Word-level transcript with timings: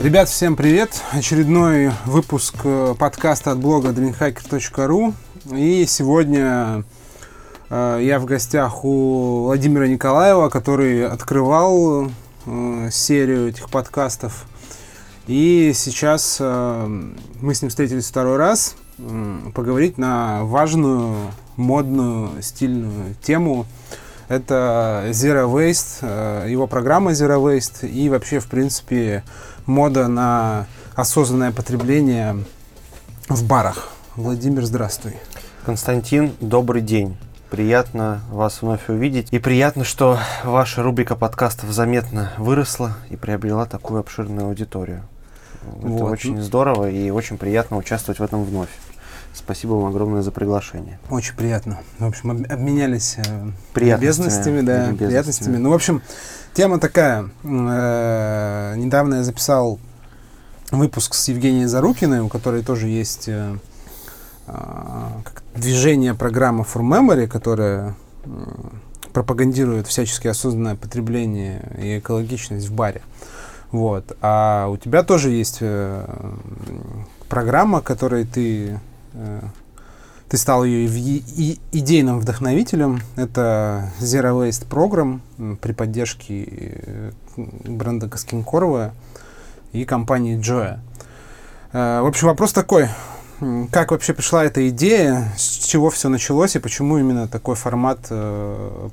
Ребят, 0.00 0.30
всем 0.30 0.56
привет! 0.56 1.02
Очередной 1.12 1.90
выпуск 2.06 2.54
э, 2.64 2.94
подкаста 2.98 3.50
от 3.50 3.58
блога 3.58 3.90
dreamhacker.ru 3.90 5.12
И 5.54 5.84
сегодня 5.86 6.84
э, 7.68 7.98
я 8.00 8.18
в 8.18 8.24
гостях 8.24 8.82
у 8.82 9.42
Владимира 9.42 9.86
Николаева, 9.86 10.48
который 10.48 11.06
открывал 11.06 12.08
э, 12.46 12.88
серию 12.90 13.50
этих 13.50 13.68
подкастов. 13.68 14.46
И 15.26 15.72
сейчас 15.74 16.40
мы 16.40 17.54
с 17.54 17.60
ним 17.60 17.68
встретились 17.68 18.08
второй 18.08 18.38
раз 18.38 18.76
поговорить 19.54 19.98
на 19.98 20.44
важную, 20.44 21.14
модную, 21.56 22.42
стильную 22.42 23.16
тему– 23.20 23.66
это 24.30 25.06
Zero 25.08 25.52
Waste, 25.52 25.98
э, 26.02 26.46
его 26.48 26.68
программа 26.68 27.10
Zero 27.10 27.42
Waste 27.42 27.88
и 27.88 28.08
вообще, 28.08 28.38
в 28.38 28.46
принципе, 28.46 29.24
мода 29.66 30.06
на 30.06 30.66
осознанное 30.94 31.50
потребление 31.50 32.36
в 33.28 33.44
барах. 33.44 33.88
Владимир, 34.14 34.64
здравствуй. 34.64 35.16
Константин, 35.66 36.32
добрый 36.40 36.80
день. 36.80 37.16
Приятно 37.50 38.20
вас 38.30 38.62
вновь 38.62 38.88
увидеть. 38.88 39.26
И 39.32 39.40
приятно, 39.40 39.82
что 39.82 40.16
ваша 40.44 40.84
рубрика 40.84 41.16
подкастов 41.16 41.72
заметно 41.72 42.32
выросла 42.38 42.96
и 43.10 43.16
приобрела 43.16 43.66
такую 43.66 43.98
обширную 43.98 44.46
аудиторию. 44.46 45.02
Это 45.80 45.88
вот. 45.88 46.12
очень 46.12 46.40
здорово 46.40 46.88
и 46.88 47.10
очень 47.10 47.36
приятно 47.36 47.76
участвовать 47.76 48.20
в 48.20 48.22
этом 48.22 48.44
вновь. 48.44 48.70
Спасибо 49.32 49.74
вам 49.74 49.86
огромное 49.86 50.22
за 50.22 50.32
приглашение. 50.32 50.98
Очень 51.08 51.36
приятно. 51.36 51.78
В 51.98 52.06
общем, 52.06 52.30
обменялись 52.30 53.16
э, 53.18 53.50
любезностями, 53.76 54.60
да, 54.60 54.92
приятностями. 54.98 55.56
Ну, 55.56 55.70
в 55.70 55.74
общем, 55.74 56.02
тема 56.52 56.80
такая. 56.80 57.30
Э, 57.44 58.74
недавно 58.76 59.16
я 59.16 59.24
записал 59.24 59.78
выпуск 60.72 61.14
с 61.14 61.28
Евгенией 61.28 61.66
Зарукиной, 61.66 62.20
у 62.20 62.28
которой 62.28 62.62
тоже 62.62 62.88
есть 62.88 63.28
э, 63.28 63.56
э, 64.48 65.08
движение 65.54 66.14
программа 66.14 66.64
For 66.64 66.82
Memory, 66.82 67.28
которая 67.28 67.94
пропагандирует 69.12 69.86
всячески 69.86 70.26
осознанное 70.26 70.74
потребление 70.74 71.70
и 71.80 71.98
экологичность 71.98 72.68
в 72.68 72.74
баре. 72.74 73.02
Вот. 73.70 74.16
А 74.20 74.66
у 74.68 74.76
тебя 74.76 75.04
тоже 75.04 75.30
есть 75.30 75.62
программа, 77.28 77.80
которой 77.80 78.24
ты 78.24 78.80
ты 80.30 80.36
стал 80.36 80.64
ее 80.64 80.88
и 80.88 81.58
идейным 81.72 82.20
вдохновителем. 82.20 83.00
Это 83.16 83.90
Zero 83.98 84.48
Waste 84.48 84.68
Program 84.68 85.20
при 85.56 85.72
поддержке 85.72 86.44
э, 86.46 87.12
бренда 87.36 88.08
Каскинкорова 88.08 88.92
и 89.72 89.84
компании 89.84 90.38
Joya. 90.38 90.78
Э, 91.72 92.00
в 92.02 92.06
общем, 92.06 92.28
вопрос 92.28 92.52
такой. 92.52 92.88
Как 93.72 93.90
вообще 93.90 94.14
пришла 94.14 94.44
эта 94.44 94.68
идея, 94.68 95.32
с 95.36 95.64
чего 95.66 95.90
все 95.90 96.08
началось 96.08 96.54
и 96.54 96.58
почему 96.60 96.98
именно 96.98 97.26
такой 97.26 97.56
формат 97.56 98.00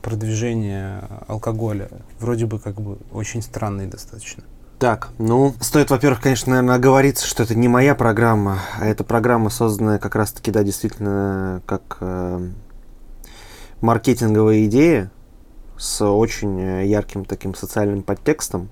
продвижения 0.01 1.03
алкоголя? 1.27 1.89
Вроде 2.19 2.45
бы 2.45 2.57
как 2.57 2.79
бы 2.81 2.97
очень 3.11 3.41
странный 3.41 3.87
достаточно. 3.87 4.43
Так, 4.79 5.09
ну, 5.17 5.55
стоит, 5.59 5.89
во-первых, 5.89 6.21
конечно, 6.21 6.51
наверное, 6.51 6.75
оговориться, 6.75 7.25
что 7.25 7.41
это 7.41 7.55
не 7.55 7.67
моя 7.67 7.95
программа, 7.95 8.59
а 8.79 8.85
это 8.85 9.03
программа, 9.03 9.49
созданная 9.49 9.97
как 9.97 10.13
раз-таки, 10.13 10.51
да, 10.51 10.61
действительно, 10.61 11.63
как 11.65 11.97
э, 11.99 12.47
маркетинговая 13.81 14.65
идея 14.65 15.09
с 15.79 16.05
очень 16.05 16.61
э, 16.61 16.85
ярким 16.85 17.25
таким 17.25 17.55
социальным 17.55 18.03
подтекстом 18.03 18.69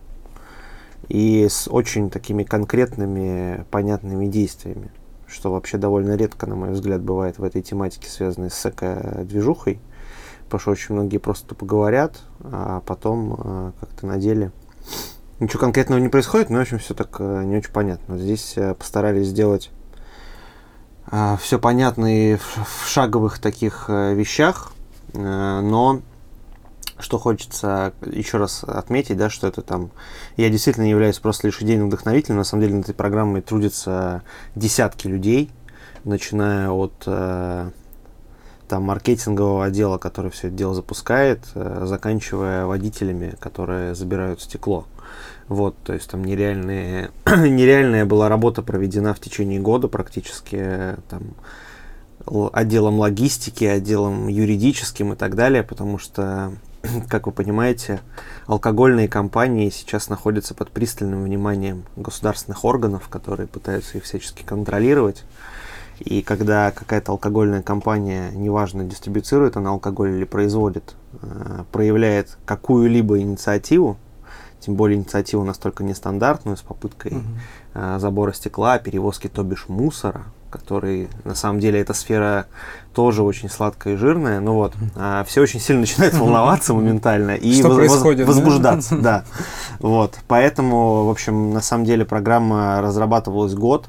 и 1.07 1.47
с 1.49 1.67
очень 1.67 2.11
такими 2.11 2.43
конкретными, 2.43 3.65
понятными 3.71 4.27
действиями, 4.27 4.91
что 5.25 5.51
вообще 5.51 5.79
довольно 5.79 6.15
редко, 6.15 6.45
на 6.45 6.55
мой 6.55 6.69
взгляд, 6.69 7.01
бывает 7.01 7.39
в 7.39 7.43
этой 7.43 7.63
тематике, 7.63 8.11
связанной 8.11 8.51
с 8.51 8.63
эко-движухой, 8.63 9.79
потому 10.43 10.59
что 10.59 10.69
очень 10.69 10.93
многие 10.93 11.17
просто 11.17 11.55
поговорят, 11.55 12.21
а 12.41 12.81
потом 12.81 13.33
э, 13.43 13.71
как-то 13.79 14.05
на 14.05 14.17
деле 14.17 14.51
Ничего 15.37 15.59
конкретного 15.59 15.99
не 15.99 16.07
происходит, 16.07 16.49
но, 16.49 16.59
в 16.59 16.61
общем, 16.61 16.79
все 16.79 16.93
так 16.93 17.17
э, 17.19 17.43
не 17.43 17.57
очень 17.57 17.71
понятно. 17.71 18.17
Здесь 18.17 18.53
э, 18.55 18.73
постарались 18.73 19.27
сделать 19.27 19.69
э, 21.11 21.35
все 21.41 21.59
понятно 21.59 22.05
и 22.05 22.37
в 22.37 22.87
шаговых 22.87 23.39
таких 23.39 23.89
вещах, 23.89 24.71
но 25.13 26.01
что 26.99 27.19
хочется 27.19 27.93
еще 28.05 28.37
раз 28.37 28.63
отметить, 28.63 29.17
да, 29.17 29.29
что 29.29 29.47
это 29.47 29.61
там, 29.61 29.91
я 30.37 30.49
действительно 30.49 30.89
являюсь 30.89 31.19
просто 31.19 31.47
лишь 31.47 31.61
идейным 31.61 31.87
вдохновителем, 31.87 32.37
на 32.37 32.45
самом 32.45 32.63
деле 32.63 32.75
над 32.75 32.85
этой 32.85 32.95
программой 32.95 33.41
трудятся 33.41 34.23
десятки 34.55 35.07
людей, 35.07 35.51
начиная 36.05 36.69
от 36.69 36.97
там 38.67 38.83
маркетингового 38.83 39.65
отдела, 39.65 39.97
который 39.97 40.31
все 40.31 40.47
это 40.47 40.55
дело 40.55 40.73
запускает, 40.73 41.41
заканчивая 41.53 42.65
водителями, 42.65 43.35
которые 43.39 43.95
забирают 43.95 44.41
стекло. 44.41 44.85
Вот, 45.47 45.75
то 45.83 45.93
есть 45.93 46.09
там 46.09 46.23
нереальные, 46.23 47.11
нереальная 47.25 48.05
была 48.05 48.29
работа 48.29 48.63
проведена 48.63 49.13
в 49.13 49.19
течение 49.19 49.59
года 49.59 49.87
практически 49.87 50.95
там 51.09 51.35
отделом 52.53 52.99
логистики, 52.99 53.65
отделом 53.65 54.27
юридическим 54.27 55.13
и 55.13 55.15
так 55.15 55.35
далее, 55.35 55.61
потому 55.61 55.99
что, 55.99 56.53
как 57.09 57.27
вы 57.27 57.31
понимаете, 57.31 57.99
алкогольные 58.47 59.07
компании 59.07 59.69
сейчас 59.69 60.09
находятся 60.09 60.55
под 60.55 60.71
пристальным 60.71 61.23
вниманием 61.23 61.83
государственных 61.95 62.65
органов, 62.65 63.07
которые 63.09 63.47
пытаются 63.47 63.97
их 63.99 64.05
всячески 64.05 64.41
контролировать. 64.43 65.23
И 65.99 66.21
когда 66.23 66.71
какая-то 66.71 67.13
алкогольная 67.13 67.61
компания, 67.61 68.31
неважно, 68.31 68.83
дистрибуцирует 68.83 69.55
она 69.55 69.69
алкоголь 69.69 70.09
или 70.09 70.25
производит, 70.25 70.95
э, 71.21 71.63
проявляет 71.71 72.37
какую-либо 72.45 73.19
инициативу, 73.19 73.97
тем 74.65 74.75
более 74.75 74.97
инициативу 74.97 75.43
настолько 75.43 75.83
нестандартную, 75.83 76.57
с 76.57 76.61
попыткой 76.61 77.11
угу. 77.13 77.23
э, 77.75 77.97
забора 77.99 78.33
стекла, 78.33 78.79
перевозки, 78.79 79.27
то 79.27 79.43
бишь, 79.43 79.65
мусора, 79.67 80.23
который, 80.49 81.09
на 81.23 81.35
самом 81.35 81.59
деле, 81.59 81.81
эта 81.81 81.93
сфера 81.93 82.47
тоже 82.93 83.23
очень 83.23 83.49
сладкая 83.49 83.93
и 83.93 83.97
жирная, 83.97 84.39
но 84.39 84.55
вот, 84.55 84.73
э, 84.95 85.23
все 85.27 85.41
очень 85.41 85.59
сильно 85.59 85.81
начинают 85.81 86.15
волноваться 86.15 86.73
моментально 86.73 87.35
и 87.35 87.61
воз, 87.61 88.01
возбуждаться, 88.01 88.97
да? 88.97 89.25
Вот, 89.79 90.17
поэтому, 90.27 91.05
в 91.05 91.09
общем, 91.09 91.53
на 91.53 91.61
самом 91.61 91.85
деле 91.85 92.05
программа 92.05 92.81
разрабатывалась 92.81 93.53
год, 93.53 93.87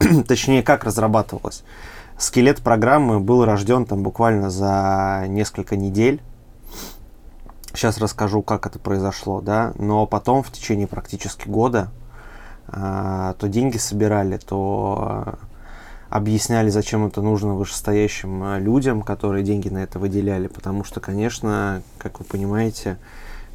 точнее, 0.26 0.62
как 0.62 0.84
разрабатывалась. 0.84 1.62
Скелет 2.18 2.62
программы 2.62 3.20
был 3.20 3.44
рожден 3.44 3.84
там 3.84 4.02
буквально 4.02 4.50
за 4.50 5.26
несколько 5.28 5.76
недель, 5.76 6.20
Сейчас 7.78 7.98
расскажу, 7.98 8.42
как 8.42 8.66
это 8.66 8.80
произошло, 8.80 9.40
да. 9.40 9.72
Но 9.78 10.04
потом, 10.04 10.42
в 10.42 10.50
течение 10.50 10.88
практически 10.88 11.48
года, 11.48 11.92
э, 12.66 13.34
то 13.38 13.48
деньги 13.48 13.76
собирали, 13.76 14.36
то 14.36 15.38
объясняли, 16.08 16.70
зачем 16.70 17.06
это 17.06 17.22
нужно 17.22 17.54
вышестоящим 17.54 18.42
а, 18.42 18.58
людям, 18.58 19.02
которые 19.02 19.44
деньги 19.44 19.68
на 19.68 19.78
это 19.78 20.00
выделяли. 20.00 20.48
Потому 20.48 20.82
что, 20.82 20.98
конечно, 20.98 21.82
как 21.98 22.18
вы 22.18 22.24
понимаете, 22.24 22.98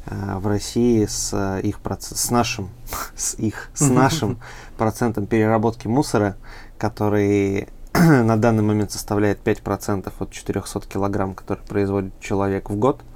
э, 0.06 0.38
в 0.38 0.46
России 0.46 1.04
с 1.04 1.60
их 1.62 1.80
с 1.84 2.30
нашим, 2.30 2.70
с 3.14 3.34
их, 3.34 3.68
с 3.74 3.90
нашим 3.90 4.38
процентом 4.78 5.26
переработки 5.26 5.86
мусора, 5.86 6.36
который 6.78 7.68
на 7.92 8.38
данный 8.38 8.62
момент 8.62 8.90
составляет 8.90 9.46
5% 9.46 10.10
от 10.18 10.30
400 10.30 10.80
килограмм, 10.88 11.34
который 11.34 11.62
производит 11.66 12.18
человек 12.20 12.70
в 12.70 12.76
год– 12.76 13.02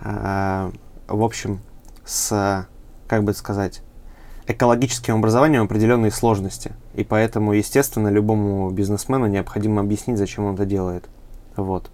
в 0.00 0.72
общем, 1.08 1.60
с, 2.04 2.66
как 3.06 3.24
бы 3.24 3.32
сказать, 3.34 3.82
экологическим 4.46 5.16
образованием 5.16 5.64
определенные 5.64 6.10
сложности. 6.10 6.72
И 6.94 7.04
поэтому, 7.04 7.52
естественно, 7.52 8.08
любому 8.08 8.70
бизнесмену 8.70 9.26
необходимо 9.26 9.80
объяснить, 9.80 10.18
зачем 10.18 10.44
он 10.44 10.54
это 10.54 10.64
делает. 10.64 11.08
Вот. 11.56 11.90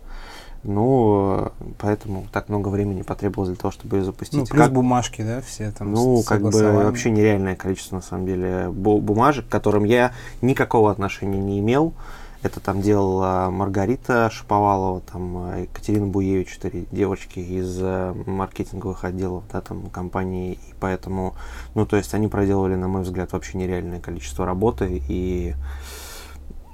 Ну, 0.65 1.51
поэтому 1.79 2.27
так 2.33 2.49
много 2.49 2.69
времени 2.69 3.03
потребовалось 3.03 3.51
для 3.51 3.61
того, 3.61 3.73
чтобы 3.73 3.97
ее 3.97 4.05
запустить. 4.05 4.39
Ну, 4.39 4.47
плюс 4.47 4.63
как... 4.63 4.73
бумажки, 4.73 5.23
да, 5.23 5.41
все 5.41 5.73
там 5.73 5.93
Ну, 5.93 6.23
как 6.23 6.41
бы 6.43 6.73
вообще 6.73 7.11
нереальное 7.11 7.57
количество, 7.57 7.97
на 7.97 8.03
самом 8.03 8.27
деле, 8.27 8.69
бумажек, 8.71 9.49
к 9.49 9.51
которым 9.51 9.83
я 9.85 10.13
никакого 10.41 10.91
отношения 10.93 11.41
не 11.41 11.59
имел. 11.59 11.95
Это 12.43 12.59
там 12.59 12.83
делала 12.83 13.50
Маргарита 13.50 14.29
Шаповалова, 14.29 15.00
там 15.00 15.53
э, 15.53 15.62
Екатерина 15.62 16.09
Буевич, 16.09 16.49
четыре 16.49 16.87
девочки 16.91 17.39
из 17.39 17.79
э, 17.81 18.12
маркетинговых 18.27 19.05
отделов, 19.05 19.44
да, 19.53 19.61
там 19.61 19.89
компании, 19.91 20.55
и 20.55 20.75
поэтому, 20.81 21.37
ну, 21.77 21.87
то 21.87 21.97
есть 21.97 22.15
они 22.15 22.27
проделывали, 22.27 22.75
на 22.75 22.89
мой 22.89 23.03
взгляд, 23.03 23.33
вообще 23.33 23.59
нереальное 23.59 24.00
количество 24.00 24.44
работы, 24.44 25.03
и 25.09 25.55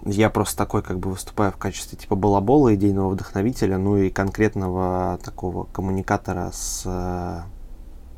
я 0.07 0.31
просто 0.31 0.57
такой, 0.57 0.83
как 0.83 0.99
бы 0.99 1.11
выступаю 1.11 1.53
в 1.53 1.57
качестве 1.57 1.99
типа 1.99 2.17
балабола, 2.17 2.75
идейного 2.75 3.11
вдохновителя, 3.11 3.77
ну 3.77 3.99
и 3.99 4.09
конкретного 4.09 5.19
такого 5.23 5.65
коммуникатора 5.65 6.51
с 6.51 6.85
э, 6.87 7.43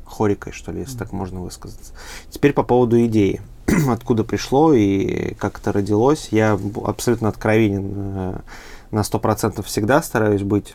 хорикой, 0.05 0.53
что 0.53 0.71
ли, 0.71 0.81
если 0.81 0.97
так 0.97 1.11
можно 1.11 1.41
высказаться. 1.41 1.93
Теперь 2.29 2.53
по 2.53 2.63
поводу 2.63 3.03
идеи. 3.05 3.41
откуда 3.89 4.23
пришло 4.23 4.73
и 4.73 5.33
как 5.35 5.59
это 5.59 5.71
родилось. 5.71 6.29
Я 6.31 6.59
абсолютно 6.83 7.29
откровенен 7.29 7.93
э, 7.95 8.39
на 8.91 8.99
100% 8.99 9.63
всегда 9.63 10.01
стараюсь 10.01 10.43
быть. 10.43 10.73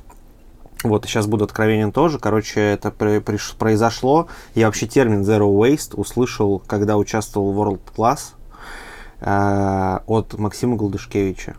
Вот, 0.83 1.05
и 1.05 1.09
сейчас 1.09 1.27
буду 1.27 1.45
откровенен 1.45 1.91
тоже. 1.91 2.19
Короче, 2.19 2.61
это 2.61 2.91
при, 2.91 3.19
при, 3.19 3.39
произошло. 3.59 4.29
Я 4.55 4.67
вообще 4.67 4.87
термин 4.87 5.23
Zero 5.23 5.49
Waste 5.51 5.95
услышал, 5.97 6.63
когда 6.67 6.97
участвовал 6.97 7.53
в 7.53 7.61
World 7.61 7.81
Class 7.97 8.35
э, 9.21 9.99
от 10.07 10.39
Максима 10.39 10.77
Голдышкевича. 10.77 11.57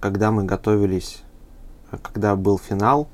Когда 0.00 0.30
мы 0.30 0.44
готовились, 0.44 1.22
когда 2.02 2.36
был 2.36 2.58
финал. 2.58 3.08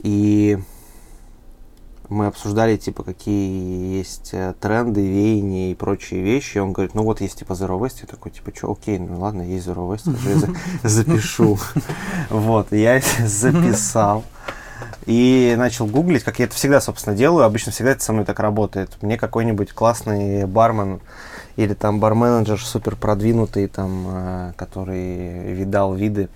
И 0.00 0.58
мы 2.08 2.26
обсуждали, 2.26 2.76
типа, 2.76 3.02
какие 3.02 3.96
есть 3.96 4.30
э, 4.32 4.54
тренды, 4.60 5.00
веяния 5.00 5.72
и 5.72 5.74
прочие 5.74 6.22
вещи. 6.22 6.58
И 6.58 6.60
он 6.60 6.72
говорит, 6.72 6.94
ну 6.94 7.02
вот 7.02 7.20
есть, 7.20 7.38
типа, 7.38 7.52
Zero 7.52 7.78
Waste. 7.78 8.00
Я 8.02 8.06
такой, 8.06 8.32
типа, 8.32 8.52
что, 8.54 8.72
окей, 8.72 8.98
ну 8.98 9.20
ладно, 9.20 9.42
есть 9.42 9.66
Zero 9.66 9.90
Waste, 9.90 10.16
я 10.82 10.88
запишу. 10.88 11.58
Вот, 12.30 12.72
я 12.72 13.00
записал. 13.24 14.24
И 15.06 15.54
начал 15.56 15.86
гуглить, 15.86 16.24
как 16.24 16.38
я 16.38 16.46
это 16.46 16.54
всегда, 16.54 16.80
собственно, 16.80 17.16
делаю. 17.16 17.44
Обычно 17.44 17.72
всегда 17.72 17.92
это 17.92 18.02
со 18.02 18.12
мной 18.12 18.24
так 18.24 18.40
работает. 18.40 18.90
Мне 19.02 19.18
какой-нибудь 19.18 19.72
классный 19.72 20.46
бармен 20.46 21.00
или 21.56 21.74
там 21.74 22.00
барменеджер 22.00 22.60
супер 22.60 22.96
продвинутый, 22.96 23.68
там, 23.68 24.06
э, 24.08 24.52
который 24.56 25.52
видал 25.52 25.94
виды, 25.94 26.28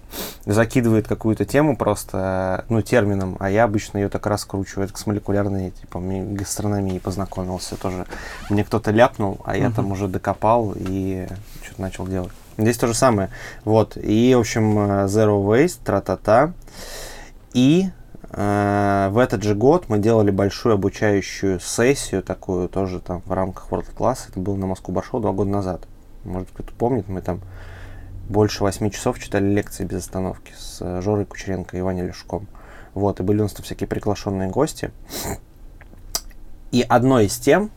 закидывает 0.44 1.08
какую-то 1.08 1.44
тему 1.44 1.76
просто, 1.76 2.64
ну, 2.68 2.82
термином, 2.82 3.36
а 3.40 3.50
я 3.50 3.64
обычно 3.64 3.98
ее 3.98 4.08
так 4.08 4.26
раскручиваю. 4.26 4.88
Это 4.88 4.98
с 4.98 5.06
молекулярной, 5.06 5.70
типа, 5.70 6.00
гастрономией 6.00 7.00
познакомился 7.00 7.76
тоже. 7.76 8.06
Мне 8.48 8.64
кто-то 8.64 8.90
ляпнул, 8.90 9.40
а 9.44 9.56
я 9.56 9.66
uh-huh. 9.66 9.74
там 9.74 9.92
уже 9.92 10.08
докопал 10.08 10.72
и 10.76 11.26
что-то 11.62 11.82
начал 11.82 12.06
делать. 12.06 12.32
Здесь 12.56 12.76
то 12.76 12.86
же 12.86 12.94
самое. 12.94 13.30
Вот. 13.64 13.96
И, 13.96 14.34
в 14.34 14.40
общем, 14.40 14.78
э, 14.78 15.06
Zero 15.06 15.44
Waste, 15.44 15.78
тра-та-та. 15.84 16.52
И 17.54 17.88
Э, 17.88 17.97
в 18.30 19.18
этот 19.18 19.42
же 19.42 19.54
год 19.54 19.88
мы 19.88 19.98
делали 19.98 20.30
большую 20.30 20.74
обучающую 20.74 21.60
сессию, 21.60 22.22
такую 22.22 22.68
тоже 22.68 23.00
там 23.00 23.22
в 23.24 23.32
рамках 23.32 23.70
World 23.70 23.86
Class. 23.96 24.28
Это 24.28 24.38
было 24.38 24.56
на 24.56 24.66
Москву 24.66 24.92
Баршоу 24.92 25.20
два 25.20 25.32
года 25.32 25.50
назад. 25.50 25.88
Может 26.24 26.50
кто-то 26.52 26.72
помнит, 26.74 27.08
мы 27.08 27.22
там 27.22 27.40
больше 28.28 28.62
восьми 28.62 28.90
часов 28.90 29.18
читали 29.18 29.46
лекции 29.46 29.84
без 29.84 30.00
остановки 30.00 30.52
с 30.56 30.78
э, 30.82 31.00
Жорой 31.00 31.24
Кучеренко 31.24 31.78
и 31.78 31.80
Ваней 31.80 32.02
Лешком. 32.02 32.46
Вот, 32.92 33.20
и 33.20 33.22
были 33.22 33.40
у 33.40 33.44
нас 33.44 33.52
там 33.52 33.64
всякие 33.64 33.88
приглашенные 33.88 34.50
гости. 34.50 34.90
И 36.70 36.84
одной 36.86 37.26
из 37.26 37.38
тем 37.38 37.70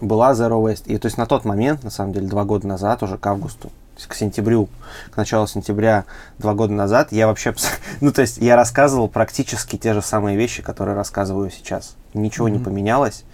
была 0.00 0.32
Zero 0.32 0.62
Waste. 0.62 0.84
И 0.86 0.96
то 0.98 1.06
есть 1.06 1.18
на 1.18 1.26
тот 1.26 1.44
момент, 1.44 1.82
на 1.82 1.90
самом 1.90 2.12
деле, 2.12 2.28
два 2.28 2.44
года 2.44 2.68
назад, 2.68 3.02
уже 3.02 3.18
к 3.18 3.26
августу, 3.26 3.70
к 4.06 4.14
сентябрю, 4.14 4.68
к 5.10 5.16
началу 5.16 5.46
сентября 5.46 6.04
два 6.38 6.54
года 6.54 6.72
назад, 6.72 7.12
я 7.12 7.26
вообще, 7.26 7.54
ну 8.00 8.12
то 8.12 8.22
есть 8.22 8.38
я 8.38 8.56
рассказывал 8.56 9.08
практически 9.08 9.76
те 9.76 9.94
же 9.94 10.02
самые 10.02 10.36
вещи, 10.36 10.62
которые 10.62 10.94
рассказываю 10.94 11.50
сейчас. 11.50 11.96
Ничего 12.14 12.48
mm-hmm. 12.48 12.52
не 12.52 12.58
поменялось. 12.58 13.24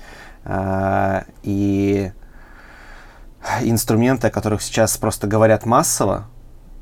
А, 0.45 1.25
и 1.43 2.13
инструменты, 3.63 4.29
о 4.29 4.31
которых 4.31 4.63
сейчас 4.63 4.97
просто 4.97 5.27
говорят 5.27 5.67
массово, 5.67 6.27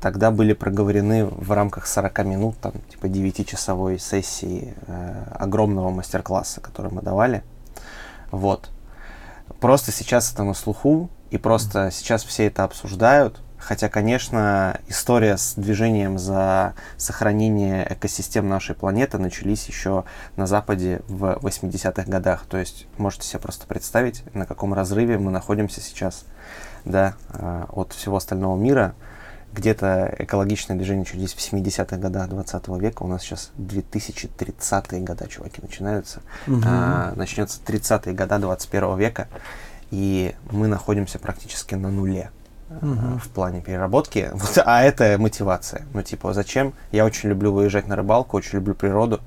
тогда 0.01 0.31
были 0.31 0.53
проговорены 0.53 1.25
в 1.25 1.51
рамках 1.51 1.87
40 1.87 2.25
минут, 2.25 2.57
там, 2.59 2.73
типа 2.89 3.05
9-часовой 3.05 3.99
сессии 3.99 4.73
э, 4.87 5.23
огромного 5.39 5.91
мастер-класса, 5.91 6.59
который 6.59 6.91
мы 6.91 7.01
давали. 7.01 7.41
Вот. 8.29 8.69
Просто 9.61 9.93
сейчас 9.93 10.33
это 10.33 10.43
на 10.43 10.53
слуху, 10.53 11.09
и 11.31 11.37
просто 11.37 11.89
сейчас 11.91 12.23
все 12.25 12.47
это 12.47 12.65
обсуждают, 12.65 13.39
Хотя, 13.63 13.87
конечно, 13.87 14.81
история 14.89 15.37
с 15.37 15.53
движением 15.55 16.19
за 16.19 16.73
сохранение 16.97 17.87
экосистем 17.89 18.49
нашей 18.49 18.75
планеты 18.75 19.17
начались 19.19 19.65
еще 19.67 20.03
на 20.35 20.47
Западе 20.47 21.01
в 21.07 21.39
80-х 21.41 22.03
годах. 22.03 22.43
То 22.49 22.57
есть 22.57 22.87
можете 22.97 23.25
себе 23.25 23.39
просто 23.39 23.65
представить, 23.65 24.23
на 24.35 24.45
каком 24.45 24.73
разрыве 24.73 25.17
мы 25.17 25.31
находимся 25.31 25.79
сейчас 25.79 26.25
да, 26.83 27.15
э, 27.29 27.63
от 27.69 27.93
всего 27.93 28.17
остального 28.17 28.57
мира. 28.57 28.95
Где-то 29.53 30.13
экологичное 30.19 30.75
движение 30.75 31.05
начались 31.05 31.33
в 31.33 31.37
70-х 31.37 31.95
годах 31.95 32.27
20 32.27 32.67
века. 32.81 33.03
У 33.03 33.07
нас 33.07 33.21
сейчас 33.21 33.51
2030-е 33.57 35.01
года, 35.03 35.27
чуваки, 35.29 35.61
начинаются. 35.61 36.21
Угу. 36.47 36.63
А, 36.65 37.13
начнется 37.15 37.61
30-е 37.65 38.13
года 38.13 38.39
21 38.39 38.97
века. 38.97 39.29
И 39.89 40.35
мы 40.51 40.67
находимся 40.67 41.17
практически 41.17 41.75
на 41.75 41.89
нуле 41.89 42.29
угу. 42.81 43.19
в 43.19 43.27
плане 43.29 43.61
переработки. 43.61 44.31
Вот, 44.33 44.57
а 44.65 44.83
это 44.83 45.17
мотивация. 45.19 45.83
Ну, 45.93 46.01
типа, 46.01 46.33
зачем? 46.33 46.73
Я 46.91 47.05
очень 47.05 47.29
люблю 47.29 47.51
выезжать 47.53 47.87
на 47.87 47.95
рыбалку, 47.95 48.37
очень 48.37 48.55
люблю 48.59 48.73
природу. 48.75 49.21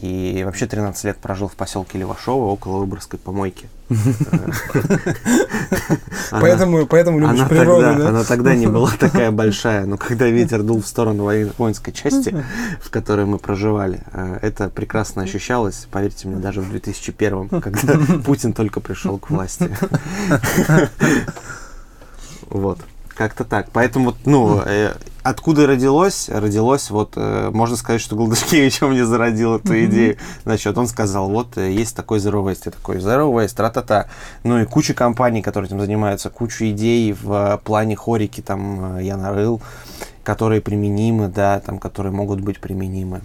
И 0.00 0.42
вообще 0.44 0.66
13 0.66 1.04
лет 1.04 1.16
прожил 1.16 1.48
в 1.48 1.54
поселке 1.54 1.98
Левашово 1.98 2.50
около 2.50 2.78
Выборгской 2.78 3.18
помойки. 3.18 3.68
Поэтому, 6.30 6.86
поэтому 6.86 7.20
любишь 7.20 7.48
природу, 7.48 7.96
да? 7.98 8.08
Она 8.08 8.24
тогда 8.24 8.56
не 8.56 8.66
была 8.66 8.90
такая 8.98 9.30
большая, 9.30 9.86
но 9.86 9.96
когда 9.96 10.26
ветер 10.26 10.64
дул 10.64 10.82
в 10.82 10.86
сторону 10.86 11.24
воинской 11.56 11.92
части, 11.92 12.34
в 12.80 12.90
которой 12.90 13.26
мы 13.26 13.38
проживали, 13.38 14.02
э, 14.12 14.38
это 14.42 14.68
прекрасно 14.68 15.22
ощущалось, 15.22 15.86
поверьте 15.90 16.26
мне, 16.26 16.38
даже 16.38 16.60
в 16.62 16.70
2001, 16.70 17.48
когда 17.60 17.98
Путин 18.24 18.52
только 18.52 18.80
пришел 18.80 19.18
к 19.18 19.30
власти. 19.30 19.70
Вот. 22.48 22.78
Как-то 23.14 23.44
так. 23.44 23.70
Поэтому, 23.72 24.14
ну, 24.26 24.60
э, 24.66 24.94
откуда 25.22 25.66
родилось? 25.66 26.28
Родилось, 26.28 26.90
вот, 26.90 27.14
э, 27.16 27.50
можно 27.50 27.76
сказать, 27.76 28.02
что 28.02 28.14
Голдышкевич 28.14 28.82
мне 28.82 29.06
зародил 29.06 29.56
эту 29.56 29.84
идею. 29.86 30.18
Значит, 30.44 30.76
он 30.76 30.86
сказал, 30.86 31.30
вот, 31.30 31.56
э, 31.56 31.72
есть 31.72 31.96
такой 31.96 32.18
Zero 32.18 32.44
Waste, 32.44 32.62
я 32.66 32.72
такой, 32.72 32.98
Zero 32.98 33.32
Waste, 33.32 33.54
тра-та-та. 33.56 34.08
Ну, 34.44 34.60
и 34.60 34.66
куча 34.66 34.92
компаний, 34.92 35.40
которые 35.40 35.68
этим 35.68 35.80
занимаются, 35.80 36.28
куча 36.28 36.70
идей 36.70 37.14
в 37.14 37.58
плане 37.64 37.96
хорики, 37.96 38.42
там, 38.42 38.98
э, 38.98 39.04
я 39.04 39.16
нарыл, 39.16 39.62
которые 40.22 40.60
применимы, 40.60 41.28
да, 41.28 41.60
там, 41.60 41.78
которые 41.78 42.12
могут 42.12 42.40
быть 42.40 42.60
применимы. 42.60 43.22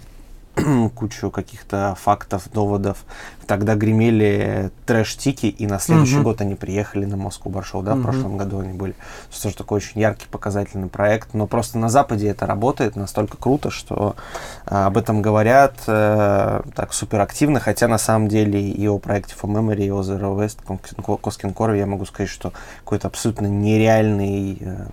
кучу 0.94 1.30
каких-то 1.30 1.96
фактов, 2.00 2.48
доводов. 2.52 3.04
Тогда 3.46 3.74
гремели 3.74 4.70
трэш-тики, 4.86 5.46
и 5.46 5.66
на 5.66 5.78
следующий 5.78 6.16
uh-huh. 6.16 6.22
год 6.22 6.40
они 6.40 6.54
приехали 6.54 7.04
на 7.04 7.16
Москву 7.16 7.50
Баршоу, 7.50 7.82
да, 7.82 7.92
uh-huh. 7.92 8.00
в 8.00 8.02
прошлом 8.02 8.36
году 8.36 8.60
они 8.60 8.72
были. 8.72 8.94
Это 9.30 9.42
тоже 9.42 9.56
такой 9.56 9.76
очень 9.78 10.00
яркий, 10.00 10.26
показательный 10.30 10.88
проект. 10.88 11.34
Но 11.34 11.46
просто 11.46 11.78
на 11.78 11.88
Западе 11.88 12.28
это 12.28 12.46
работает 12.46 12.96
настолько 12.96 13.36
круто, 13.36 13.70
что 13.70 14.14
а, 14.66 14.86
об 14.86 14.98
этом 14.98 15.22
говорят 15.22 15.76
а, 15.86 16.62
так 16.74 16.92
супер 16.92 17.20
активно, 17.20 17.58
хотя 17.58 17.88
на 17.88 17.98
самом 17.98 18.28
деле 18.28 18.60
и 18.60 18.86
о 18.86 18.98
проекте 18.98 19.34
For 19.40 19.50
Memory, 19.50 19.86
и 19.86 19.90
о 19.90 20.02
Zero 20.02 20.36
West, 20.38 20.58
Коскин 21.22 21.50
Core 21.50 21.78
я 21.78 21.86
могу 21.86 22.04
сказать, 22.04 22.30
что 22.30 22.52
какой-то 22.80 23.08
абсолютно 23.08 23.46
нереальный 23.46 24.58
а, 24.60 24.88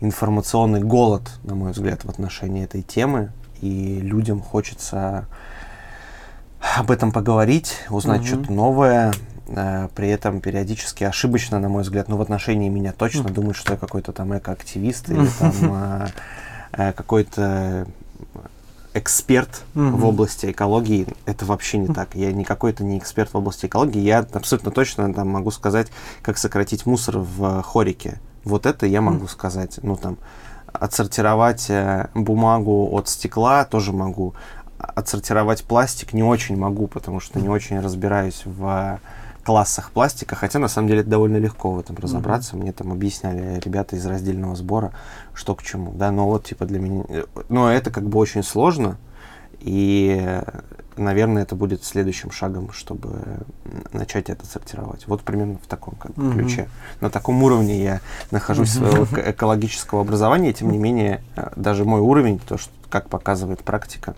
информационный 0.00 0.80
голод, 0.80 1.22
на 1.44 1.54
мой 1.54 1.72
взгляд, 1.72 2.04
в 2.04 2.08
отношении 2.08 2.64
этой 2.64 2.82
темы 2.82 3.30
и 3.62 4.00
людям 4.00 4.42
хочется 4.42 5.26
об 6.76 6.90
этом 6.90 7.12
поговорить, 7.12 7.78
узнать 7.90 8.22
mm-hmm. 8.22 8.26
что-то 8.26 8.52
новое. 8.52 9.12
Э, 9.48 9.88
при 9.94 10.08
этом 10.08 10.40
периодически 10.40 11.04
ошибочно, 11.04 11.58
на 11.58 11.68
мой 11.68 11.82
взгляд, 11.82 12.08
ну, 12.08 12.16
в 12.16 12.22
отношении 12.22 12.68
меня 12.68 12.92
точно 12.92 13.28
mm-hmm. 13.28 13.32
думают, 13.32 13.56
что 13.56 13.72
я 13.72 13.78
какой-то 13.78 14.12
там 14.12 14.36
экоактивист 14.36 15.10
или 15.10 15.26
там 15.38 15.52
э, 15.62 16.08
э, 16.72 16.92
какой-то 16.92 17.86
эксперт 18.94 19.62
mm-hmm. 19.74 19.90
в 19.90 20.04
области 20.04 20.50
экологии. 20.50 21.06
Это 21.24 21.44
вообще 21.44 21.78
не 21.78 21.88
так. 21.88 22.14
Я 22.14 22.32
не 22.32 22.44
какой-то 22.44 22.84
не 22.84 22.98
эксперт 22.98 23.32
в 23.32 23.36
области 23.36 23.66
экологии. 23.66 24.00
Я 24.00 24.18
абсолютно 24.18 24.70
точно 24.70 25.12
там 25.14 25.28
могу 25.28 25.50
сказать, 25.50 25.88
как 26.20 26.36
сократить 26.36 26.84
мусор 26.84 27.18
в 27.18 27.62
хорике. 27.62 28.20
Вот 28.44 28.66
это 28.66 28.86
я 28.86 29.00
могу 29.00 29.26
mm-hmm. 29.26 29.30
сказать. 29.30 29.78
Ну, 29.82 29.96
там, 29.96 30.18
отсортировать 30.72 31.70
э, 31.70 32.08
бумагу 32.14 32.88
от 32.92 33.08
стекла 33.08 33.64
тоже 33.64 33.92
могу. 33.92 34.34
Отсортировать 34.78 35.64
пластик 35.64 36.12
не 36.12 36.22
очень 36.22 36.56
могу, 36.56 36.86
потому 36.88 37.20
что 37.20 37.40
не 37.40 37.48
очень 37.48 37.80
разбираюсь 37.80 38.42
в 38.44 38.98
классах 39.44 39.90
пластика, 39.90 40.36
хотя 40.36 40.58
на 40.58 40.68
самом 40.68 40.88
деле 40.88 41.00
это 41.00 41.10
довольно 41.10 41.36
легко 41.36 41.72
в 41.72 41.78
этом 41.80 41.96
разобраться. 41.96 42.54
Mm-hmm. 42.54 42.60
Мне 42.60 42.72
там 42.72 42.92
объясняли 42.92 43.60
ребята 43.60 43.96
из 43.96 44.06
раздельного 44.06 44.54
сбора, 44.56 44.92
что 45.34 45.54
к 45.54 45.62
чему. 45.62 45.92
Да, 45.92 46.10
но 46.10 46.26
вот 46.26 46.44
типа 46.44 46.64
для 46.64 46.78
меня... 46.78 47.04
Но 47.48 47.70
это 47.70 47.90
как 47.90 48.04
бы 48.08 48.18
очень 48.18 48.42
сложно, 48.42 48.98
и 49.60 50.40
наверное, 50.96 51.42
это 51.42 51.54
будет 51.54 51.84
следующим 51.84 52.30
шагом, 52.30 52.72
чтобы 52.72 53.38
начать 53.92 54.30
это 54.30 54.46
сортировать. 54.46 55.06
Вот 55.06 55.22
примерно 55.22 55.58
в 55.62 55.66
таком 55.66 55.94
как 55.94 56.12
бы, 56.12 56.32
ключе. 56.32 56.68
На 57.00 57.10
таком 57.10 57.42
уровне 57.42 57.82
я 57.82 58.00
нахожусь 58.30 58.72
своего 58.72 59.06
экологического 59.20 60.00
образования, 60.02 60.52
тем 60.52 60.70
не 60.70 60.78
менее, 60.78 61.22
э, 61.36 61.50
даже 61.56 61.84
мой 61.84 62.00
уровень, 62.00 62.38
то, 62.38 62.58
что, 62.58 62.72
как 62.88 63.08
показывает 63.08 63.60
практика, 63.60 64.14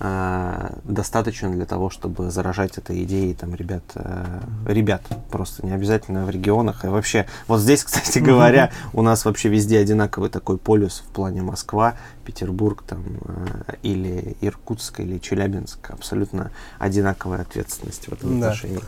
э, 0.00 0.70
достаточен 0.84 1.52
для 1.52 1.66
того, 1.66 1.90
чтобы 1.90 2.30
заражать 2.30 2.78
этой 2.78 3.02
идеей 3.04 3.34
там 3.34 3.54
ребят, 3.54 3.82
э, 3.94 4.40
ребят 4.66 5.02
просто 5.30 5.64
не 5.66 5.72
обязательно 5.72 6.24
в 6.24 6.30
регионах. 6.30 6.84
И 6.84 6.88
вообще, 6.88 7.26
вот 7.46 7.60
здесь, 7.60 7.84
кстати 7.84 8.18
говоря, 8.18 8.70
у 8.92 9.02
нас 9.02 9.24
вообще 9.24 9.48
везде 9.48 9.78
одинаковый 9.78 10.30
такой 10.30 10.58
полюс 10.58 11.02
в 11.06 11.12
плане 11.12 11.42
Москва, 11.42 11.94
Петербург 12.24 12.82
там 12.86 13.02
э, 13.24 13.74
или 13.82 14.36
Иркутск 14.40 15.00
или 15.00 15.18
Челябинск. 15.18 15.90
Абсолютно 15.90 16.50
одинаковая 16.78 17.42
ответственность 17.42 18.08
в 18.08 18.12
этом 18.12 18.40
да. 18.40 18.48
отношении. 18.48 18.80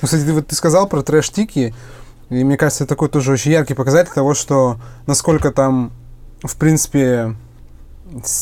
Ну, 0.00 0.06
кстати, 0.06 0.24
ты, 0.24 0.32
вот 0.32 0.46
ты 0.46 0.54
сказал 0.54 0.88
про 0.88 1.02
трэш-тики, 1.02 1.74
и 2.30 2.44
мне 2.44 2.56
кажется, 2.56 2.84
это 2.84 2.90
такой 2.90 3.08
тоже 3.08 3.32
очень 3.32 3.52
яркий 3.52 3.74
показатель 3.74 4.12
того, 4.12 4.34
что 4.34 4.78
насколько 5.06 5.50
там, 5.50 5.92
в 6.42 6.56
принципе, 6.56 7.34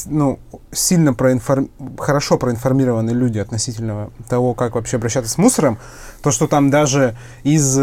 ну, 0.07 0.39
сильно 0.73 1.13
проинформ... 1.15 1.71
хорошо 1.99 2.39
проинформированы 2.39 3.11
люди 3.11 3.39
относительно 3.39 4.11
того, 4.29 4.55
как 4.55 4.75
вообще 4.75 4.97
обращаться 4.97 5.31
с 5.31 5.39
мусором, 5.39 5.79
то, 6.23 6.31
что 6.31 6.47
там 6.47 6.71
даже 6.71 7.17
из 7.43 7.79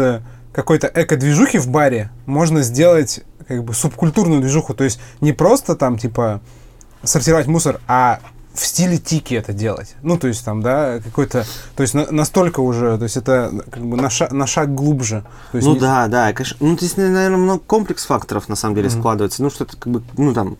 какой-то 0.52 0.90
эко-движухи 0.92 1.58
в 1.58 1.68
баре 1.68 2.10
можно 2.26 2.62
сделать 2.62 3.20
как 3.46 3.64
бы 3.64 3.74
субкультурную 3.74 4.40
движуху, 4.40 4.74
то 4.74 4.84
есть 4.84 5.00
не 5.20 5.32
просто 5.32 5.74
там 5.76 5.98
типа 5.98 6.40
сортировать 7.02 7.46
мусор, 7.46 7.80
а 7.86 8.20
в 8.54 8.64
стиле 8.64 8.98
тики 8.98 9.34
это 9.34 9.52
делать. 9.52 9.96
Ну, 10.02 10.16
то 10.16 10.28
есть 10.28 10.44
там, 10.44 10.62
да, 10.62 11.00
какой-то, 11.00 11.44
то 11.74 11.82
есть 11.82 11.92
на, 11.92 12.10
настолько 12.12 12.60
уже, 12.60 12.96
то 12.96 13.02
есть 13.02 13.16
это 13.16 13.52
как 13.68 13.84
бы 13.84 13.96
на 13.96 14.08
шаг, 14.08 14.30
на 14.30 14.46
шаг 14.46 14.72
глубже. 14.74 15.24
То 15.50 15.58
есть 15.58 15.66
ну 15.66 15.74
не... 15.74 15.80
да, 15.80 16.06
да, 16.06 16.32
конечно. 16.32 16.56
Ну, 16.60 16.76
здесь, 16.78 16.96
наверное, 16.96 17.36
много 17.36 17.60
комплекс 17.66 18.06
факторов 18.06 18.48
на 18.48 18.54
самом 18.54 18.76
деле 18.76 18.88
mm-hmm. 18.88 18.98
складывается. 19.00 19.42
Ну, 19.42 19.50
что 19.50 19.64
это 19.64 19.76
как 19.76 19.92
бы, 19.92 20.02
ну, 20.16 20.32
там, 20.32 20.56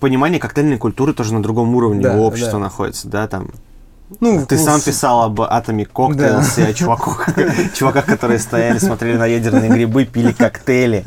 понимание 0.00 0.40
коктейльной 0.40 0.78
культуры 0.78 1.12
тоже 1.12 1.34
на 1.34 1.42
другом 1.42 1.74
уровне 1.74 2.02
да, 2.02 2.16
общества 2.16 2.58
да. 2.58 2.64
находится, 2.64 3.08
да, 3.08 3.28
там. 3.28 3.50
Ну, 4.18 4.44
ты 4.44 4.56
ну, 4.56 4.64
сам 4.64 4.80
писал 4.80 5.22
об 5.22 5.40
атоме 5.40 5.84
коктейля, 5.84 6.42
да. 6.56 6.66
о 6.66 6.72
чуваках, 6.72 7.28
чуваках, 7.74 8.06
которые 8.06 8.40
стояли, 8.40 8.78
смотрели 8.78 9.16
на 9.16 9.26
ядерные 9.26 9.70
грибы, 9.70 10.04
пили 10.04 10.32
коктейли, 10.32 11.04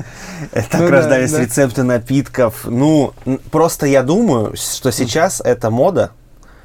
так 0.53 0.79
ну, 0.79 0.89
рождались 0.89 1.31
да, 1.31 1.39
да. 1.39 1.43
рецепты 1.43 1.83
напитков. 1.83 2.65
Ну, 2.65 3.13
просто 3.51 3.88
я 3.88 4.03
думаю, 4.03 4.55
что 4.55 4.91
сейчас 4.91 5.41
это 5.43 5.69
мода 5.69 6.12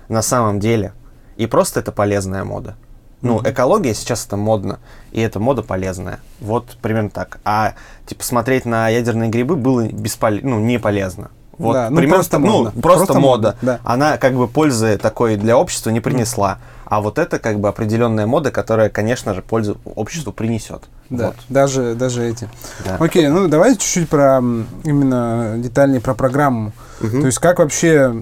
на 0.08 0.22
самом 0.22 0.60
деле, 0.60 0.92
и 1.36 1.46
просто 1.46 1.80
это 1.80 1.90
полезная 1.90 2.44
мода. 2.44 2.76
Ну, 3.20 3.38
mm-hmm. 3.38 3.50
экология 3.50 3.94
сейчас 3.94 4.24
это 4.26 4.36
модно, 4.36 4.78
и 5.10 5.20
эта 5.20 5.40
мода 5.40 5.62
полезная. 5.62 6.20
Вот 6.38 6.78
примерно 6.80 7.10
так. 7.10 7.40
А 7.44 7.74
типа 8.06 8.22
смотреть 8.22 8.64
на 8.64 8.88
ядерные 8.88 9.28
грибы 9.28 9.56
было 9.56 9.88
бесполезно, 9.88 10.50
ну, 10.50 10.60
не 10.60 10.78
полезно. 10.78 11.30
Вот 11.58 11.72
да, 11.72 11.90
ну, 11.90 11.96
примерно, 11.96 12.16
просто, 12.16 12.38
ну, 12.38 12.64
просто, 12.64 12.80
просто 12.80 13.20
мода. 13.20 13.56
Да. 13.62 13.80
Она 13.84 14.16
как 14.16 14.34
бы 14.34 14.46
пользы 14.46 14.96
такой 14.96 15.36
для 15.36 15.56
общества 15.58 15.90
не 15.90 16.00
принесла. 16.00 16.58
Mm. 16.60 16.78
А 16.84 17.00
вот 17.02 17.18
это 17.18 17.38
как 17.38 17.60
бы 17.60 17.68
определенная 17.68 18.26
мода, 18.26 18.50
которая, 18.50 18.88
конечно 18.88 19.34
же, 19.34 19.42
пользу 19.42 19.76
обществу 19.84 20.32
принесет. 20.32 20.84
Да, 21.10 21.28
вот. 21.28 21.36
даже, 21.48 21.94
даже 21.94 22.24
эти. 22.24 22.48
Да. 22.84 22.96
Окей, 22.98 23.28
ну 23.28 23.48
давайте 23.48 23.80
чуть-чуть 23.80 24.08
про 24.08 24.38
именно 24.84 25.54
детальнее 25.58 26.00
про 26.00 26.14
программу. 26.14 26.72
Угу. 27.00 27.20
То 27.20 27.26
есть 27.26 27.38
как 27.38 27.58
вообще, 27.58 28.14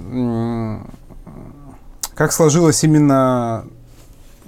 как 2.14 2.32
сложилась 2.32 2.82
именно 2.82 3.66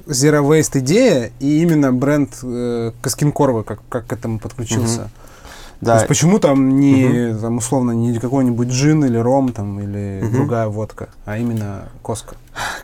Zero 0.07 0.43
Waste 0.43 0.79
идея 0.81 1.31
и 1.39 1.63
именно 1.63 1.93
бренд 1.93 2.39
э, 2.43 2.93
Каскинкорова, 3.03 3.63
как, 3.63 3.81
как 3.89 4.07
к 4.07 4.13
этому 4.13 4.39
подключился? 4.39 5.03
Угу. 5.03 5.11
Да. 5.81 5.93
То 5.93 5.97
есть 5.99 6.09
почему 6.09 6.41
там 6.41 6.81
не 6.81 7.31
угу. 7.31 7.41
там 7.41 7.57
условно 7.59 7.93
не 7.93 8.19
какой-нибудь 8.19 8.69
джин 8.69 9.05
или 9.05 9.17
ром 9.17 9.53
там 9.53 9.79
или 9.79 10.25
угу. 10.25 10.33
другая 10.33 10.67
водка, 10.67 11.09
а 11.25 11.39
именно 11.39 11.89
коска? 12.03 12.35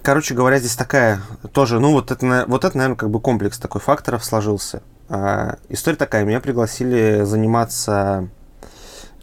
Короче 0.03 0.35
говоря, 0.35 0.59
здесь 0.59 0.77
такая 0.77 1.21
тоже, 1.53 1.81
ну 1.81 1.93
вот 1.93 2.13
это, 2.13 2.45
вот 2.47 2.65
это, 2.65 2.77
наверное, 2.77 2.97
как 2.97 3.11
бы 3.11 3.21
комплекс 3.21 3.59
такой 3.59 3.81
факторов 3.81 4.25
сложился. 4.25 4.83
А, 5.09 5.57
история 5.69 5.97
такая, 5.97 6.25
меня 6.25 6.41
пригласили 6.41 7.25
заниматься 7.25 8.29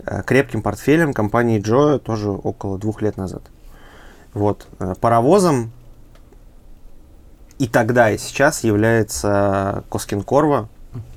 а, 0.06 0.22
крепким 0.24 0.62
портфелем 0.62 1.14
компании 1.14 1.60
Джо 1.60 1.98
тоже 1.98 2.30
около 2.30 2.78
двух 2.78 3.02
лет 3.02 3.16
назад. 3.16 3.44
Вот 4.34 4.68
а, 4.80 4.96
паровозом 4.96 5.72
и 7.58 7.68
тогда 7.68 8.10
и 8.10 8.18
сейчас 8.18 8.64
является 8.64 9.84
Коскин 9.90 10.24
Корва, 10.24 10.68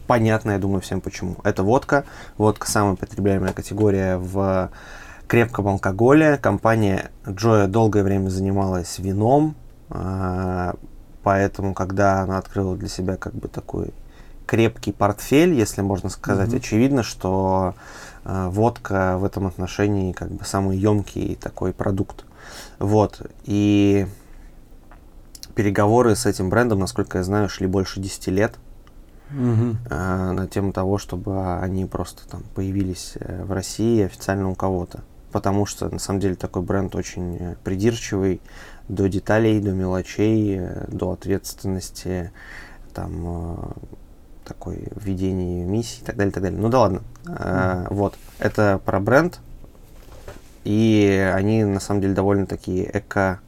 понятно, 0.06 0.52
я 0.52 0.58
думаю, 0.58 0.80
всем 0.80 1.00
почему. 1.00 1.36
Это 1.44 1.62
водка. 1.62 2.04
Водка 2.38 2.70
самая 2.70 2.96
потребляемая 2.96 3.52
категория 3.52 4.16
в 4.16 4.70
крепком 5.26 5.68
алкоголе. 5.68 6.36
Компания 6.36 7.10
Джоя 7.28 7.66
долгое 7.66 8.02
время 8.02 8.28
занималась 8.28 8.98
вином, 8.98 9.54
а, 9.90 10.74
поэтому, 11.22 11.74
когда 11.74 12.20
она 12.20 12.38
открыла 12.38 12.76
для 12.76 12.88
себя 12.88 13.16
как 13.16 13.34
бы 13.34 13.48
такой 13.48 13.92
крепкий 14.46 14.92
портфель, 14.92 15.54
если 15.54 15.80
можно 15.80 16.08
сказать, 16.08 16.50
mm-hmm. 16.50 16.58
очевидно, 16.58 17.02
что 17.02 17.74
э, 18.24 18.48
водка 18.50 19.16
в 19.18 19.24
этом 19.24 19.46
отношении 19.46 20.12
как 20.12 20.30
бы 20.30 20.44
самый 20.44 20.76
емкий 20.76 21.36
такой 21.36 21.72
продукт. 21.72 22.26
Вот. 22.78 23.22
И 23.44 24.06
переговоры 25.54 26.14
с 26.14 26.26
этим 26.26 26.50
брендом, 26.50 26.80
насколько 26.80 27.18
я 27.18 27.24
знаю, 27.24 27.48
шли 27.48 27.66
больше 27.66 28.00
10 28.00 28.26
лет 28.28 28.54
угу. 29.30 29.76
э, 29.90 30.30
на 30.32 30.46
тему 30.46 30.72
того, 30.72 30.98
чтобы 30.98 31.58
они 31.58 31.84
просто 31.86 32.28
там 32.28 32.42
появились 32.54 33.14
э, 33.20 33.44
в 33.44 33.52
России 33.52 34.02
официально 34.02 34.50
у 34.50 34.54
кого-то. 34.54 35.00
Потому 35.32 35.66
что 35.66 35.88
на 35.88 35.98
самом 35.98 36.20
деле 36.20 36.36
такой 36.36 36.62
бренд 36.62 36.94
очень 36.94 37.36
э, 37.36 37.54
придирчивый 37.64 38.40
до 38.88 39.08
деталей, 39.08 39.60
до 39.60 39.72
мелочей, 39.72 40.58
э, 40.58 40.84
до 40.88 41.12
ответственности, 41.12 42.32
там 42.92 43.74
такой 44.44 44.88
введение 44.94 45.64
миссии 45.64 46.02
и 46.02 46.04
так 46.04 46.16
далее, 46.16 46.30
и 46.30 46.34
так 46.34 46.42
далее. 46.42 46.60
Ну 46.60 46.68
да 46.68 46.80
ладно. 46.80 47.02
Mm. 47.24 47.86
вот. 47.90 48.14
Это 48.38 48.80
про 48.84 49.00
бренд. 49.00 49.40
И 50.64 51.32
они 51.34 51.64
на 51.64 51.80
самом 51.80 52.02
деле 52.02 52.14
довольно 52.14 52.46
такие 52.46 52.88
эко 52.96 53.40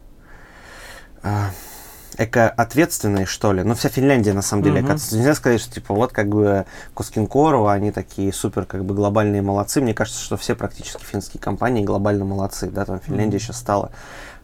эко-ответственные, 2.19 3.27
что 3.27 3.53
ли. 3.53 3.63
Ну, 3.63 3.75
вся 3.75 3.89
Финляндия, 3.89 4.33
на 4.33 4.43
самом 4.43 4.63
деле, 4.63 4.81
uh-huh. 4.81 5.17
Нельзя 5.17 5.35
сказать, 5.35 5.61
что, 5.61 5.75
типа, 5.75 5.95
вот, 5.95 6.13
как 6.13 6.29
бы, 6.29 6.67
Кускинкорова, 6.95 7.73
они 7.73 7.91
такие 7.93 8.33
супер, 8.33 8.65
как 8.65 8.85
бы, 8.85 8.95
глобальные 8.95 9.43
молодцы. 9.43 9.81
Мне 9.81 9.95
кажется, 9.95 10.23
что 10.23 10.37
все 10.37 10.55
практически 10.55 11.03
финские 11.03 11.41
компании 11.41 11.85
глобально 11.85 12.25
молодцы, 12.25 12.71
да, 12.71 12.85
там 12.85 13.01
Финляндия 13.01 13.37
uh-huh. 13.37 13.41
сейчас 13.41 13.59
стала 13.59 13.91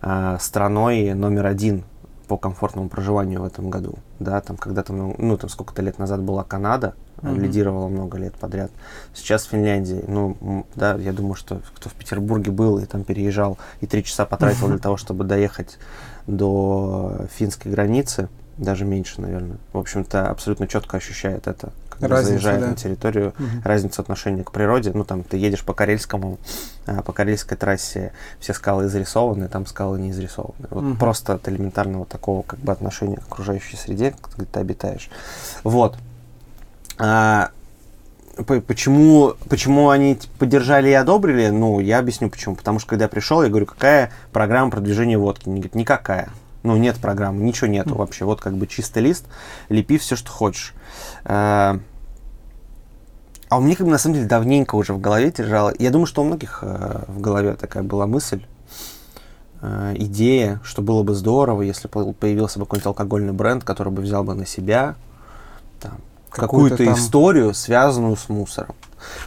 э, 0.03 0.37
страной 0.41 1.15
номер 1.15 1.47
один 1.47 1.85
по 2.33 2.39
комфортному 2.39 2.89
проживанию 2.89 3.43
в 3.43 3.45
этом 3.45 3.69
году, 3.69 3.99
да, 4.19 4.41
там 4.41 4.57
когда-то, 4.57 4.95
ну, 4.95 5.15
ну 5.19 5.37
там 5.37 5.51
сколько-то 5.51 5.83
лет 5.83 5.99
назад 5.99 6.23
была 6.23 6.45
Канада, 6.45 6.95
mm-hmm. 7.19 7.39
лидировала 7.39 7.89
много 7.89 8.17
лет 8.17 8.35
подряд. 8.35 8.71
Сейчас 9.13 9.45
Финляндия, 9.45 10.03
ну, 10.07 10.65
да, 10.75 10.95
я 10.95 11.13
думаю, 11.13 11.35
что 11.35 11.61
кто 11.75 11.89
в 11.91 11.93
Петербурге 11.93 12.51
был 12.51 12.79
и 12.79 12.87
там 12.87 13.05
переезжал 13.05 13.59
и 13.81 13.87
три 13.87 14.03
часа 14.03 14.25
потратил 14.25 14.69
для 14.69 14.79
того, 14.87 14.97
чтобы 14.97 15.25
доехать 15.25 15.79
до 16.27 17.27
финской 17.37 17.73
границы, 17.73 18.29
даже 18.59 18.85
меньше, 18.85 19.21
наверное. 19.21 19.59
В 19.73 19.79
общем-то, 19.79 20.31
абсолютно 20.31 20.69
четко 20.69 20.99
ощущает 20.99 21.47
это, 21.47 21.73
когда 21.89 22.09
Разница, 22.09 22.31
заезжает 22.31 22.61
да. 22.61 22.67
на 22.69 22.77
территорию, 22.77 23.29
угу. 23.29 23.47
разницу 23.65 24.03
отношения 24.03 24.45
к 24.45 24.53
природе. 24.53 24.93
Ну, 24.95 25.05
там, 25.05 25.23
ты 25.23 25.37
едешь 25.37 25.65
по 25.65 25.73
Карельскому, 25.73 26.39
а, 26.87 27.03
по 27.03 27.13
Карельской 27.13 27.57
трассе, 27.57 28.13
все 28.41 28.55
скалы 28.55 28.87
изрисованы, 28.87 29.49
там 29.49 29.67
скалы 29.67 29.99
не 29.99 30.11
изрисованы. 30.11 30.69
Вот 30.71 30.85
угу. 30.85 30.95
просто 30.97 31.35
от 31.35 31.49
элементарного 31.49 32.07
такого, 32.07 32.43
как 32.43 32.61
бы, 32.61 32.73
отношения 32.73 33.17
к 33.17 33.23
окружающей 33.23 33.77
среде, 33.77 34.15
где 34.37 34.47
ты 34.47 34.61
обитаешь. 34.61 35.11
Вот. 35.65 35.97
А, 36.99 37.51
почему, 38.37 39.35
почему 39.49 39.91
они 39.91 40.19
поддержали 40.39 40.91
и 40.91 40.93
одобрили? 40.93 41.49
Ну, 41.49 41.81
я 41.81 41.99
объясню 41.99 42.31
почему. 42.31 42.55
Потому 42.55 42.79
что 42.79 42.89
когда 42.89 43.05
я 43.05 43.09
пришел, 43.09 43.43
я 43.43 43.49
говорю, 43.49 43.67
какая 43.67 44.13
программа 44.33 44.71
продвижения 44.71 45.19
водки? 45.19 45.49
Они 45.49 45.57
говорят, 45.57 45.75
никакая. 45.75 46.29
Ну, 46.63 46.77
нет 46.77 46.97
программы, 46.97 47.43
ничего 47.43 47.67
нету 47.67 47.91
mm. 47.91 47.99
вообще. 47.99 48.25
Вот 48.25 48.41
как 48.41 48.57
бы 48.57 48.67
чистый 48.67 49.03
лист, 49.03 49.27
лепи 49.69 49.99
все, 49.99 50.17
что 50.17 50.31
хочешь. 50.31 50.75
А, 51.25 51.81
а 53.49 53.59
у 53.59 53.61
меня 53.61 53.77
как 53.77 53.87
бы 53.87 53.93
на 53.93 53.99
самом 53.99 54.15
деле 54.15 54.27
давненько 54.27 54.77
уже 54.77 54.95
в 54.95 55.01
голове 55.01 55.31
держала. 55.31 55.75
Я 55.79 55.91
думаю, 55.91 56.07
что 56.07 56.23
у 56.23 56.25
многих 56.25 56.61
э, 56.63 57.05
в 57.09 57.21
голове 57.21 57.55
такая 57.55 57.83
была 57.83 58.07
мысль, 58.07 58.47
э, 59.61 59.95
идея, 59.97 60.61
что 60.65 60.83
было 60.83 61.03
бы 61.03 61.15
здорово, 61.15 61.63
если 61.63 61.89
появился 61.89 62.61
бы 62.61 62.65
какой-нибудь 62.65 62.87
алкогольный 62.87 63.33
бренд, 63.33 63.65
который 63.65 63.93
бы 63.93 64.01
взял 64.01 64.23
бы 64.23 64.35
на 64.35 64.47
себя 64.47 64.95
там, 65.81 65.99
какую-то 66.41 66.85
там... 66.85 66.95
историю, 66.95 67.55
связанную 67.55 68.17
с 68.17 68.29
мусором. 68.29 68.75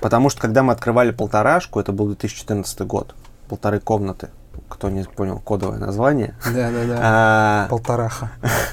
Потому 0.02 0.30
что 0.30 0.42
когда 0.42 0.64
мы 0.64 0.74
открывали 0.74 1.12
полторашку, 1.12 1.80
это 1.80 1.92
был 1.92 2.08
2014 2.08 2.82
год, 2.82 3.16
полторы 3.48 3.80
комнаты, 3.80 4.30
кто 4.70 4.90
не 4.90 5.04
понял 5.04 5.40
кодовое 5.40 5.78
название. 5.78 6.36
Да, 6.46 6.72
да, 6.72 6.86
да. 6.86 7.00
А, 7.02 7.68
Полтораха. 7.70 8.32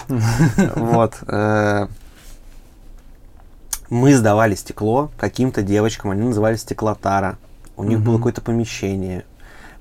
Вот. 0.77 1.15
Э, 1.27 1.89
мы 3.91 4.15
сдавали 4.15 4.55
стекло 4.55 5.11
каким-то 5.19 5.63
девочкам, 5.63 6.13
они 6.13 6.23
назывались 6.23 6.61
стеклотара. 6.61 7.39
У 7.77 7.85
них 7.85 8.01
было 8.01 8.17
какое-то 8.19 8.41
помещение. 8.41 9.25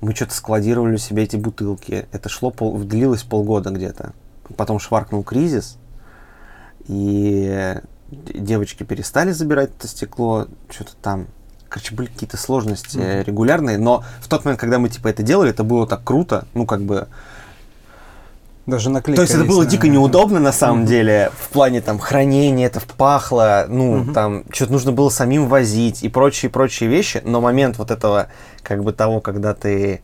Мы 0.00 0.14
что-то 0.14 0.34
складировали 0.34 0.94
у 0.94 0.98
себя 0.98 1.22
эти 1.22 1.36
бутылки. 1.36 2.06
Это 2.10 2.28
шло, 2.28 2.50
пол, 2.50 2.78
длилось 2.78 3.22
полгода 3.22 3.70
где-то. 3.70 4.12
Потом 4.56 4.80
шваркнул 4.80 5.22
кризис, 5.22 5.78
и 6.86 7.78
девочки 8.12 8.82
перестали 8.82 9.32
забирать 9.32 9.70
это 9.78 9.88
стекло, 9.88 10.46
что-то 10.70 10.92
там. 11.00 11.26
Короче, 11.68 11.94
были 11.94 12.08
какие-то 12.08 12.36
сложности 12.36 12.98
mm-hmm. 12.98 13.24
регулярные, 13.24 13.78
но 13.78 14.04
в 14.20 14.28
тот 14.28 14.44
момент, 14.44 14.60
когда 14.60 14.78
мы 14.78 14.90
типа 14.90 15.08
это 15.08 15.22
делали, 15.22 15.50
это 15.50 15.64
было 15.64 15.86
так 15.86 16.04
круто, 16.04 16.46
ну 16.52 16.66
как 16.66 16.82
бы 16.82 17.08
даже 18.66 18.90
наклейка. 18.90 19.16
То 19.16 19.22
есть 19.22 19.34
это 19.34 19.44
было 19.44 19.64
дико 19.64 19.88
неудобно 19.88 20.38
на 20.38 20.52
самом 20.52 20.84
mm-hmm. 20.84 20.88
деле 20.88 21.32
в 21.38 21.48
плане 21.48 21.80
там 21.80 21.98
хранения, 21.98 22.66
это 22.66 22.80
пахло, 22.98 23.64
ну 23.68 24.02
mm-hmm. 24.02 24.12
там 24.12 24.44
что-то 24.52 24.72
нужно 24.72 24.92
было 24.92 25.08
самим 25.08 25.48
возить 25.48 26.02
и 26.02 26.10
прочие 26.10 26.50
прочие 26.50 26.90
вещи. 26.90 27.22
Но 27.24 27.40
момент 27.40 27.78
вот 27.78 27.90
этого 27.90 28.28
как 28.62 28.84
бы 28.84 28.92
того, 28.92 29.20
когда 29.20 29.54
ты 29.54 30.02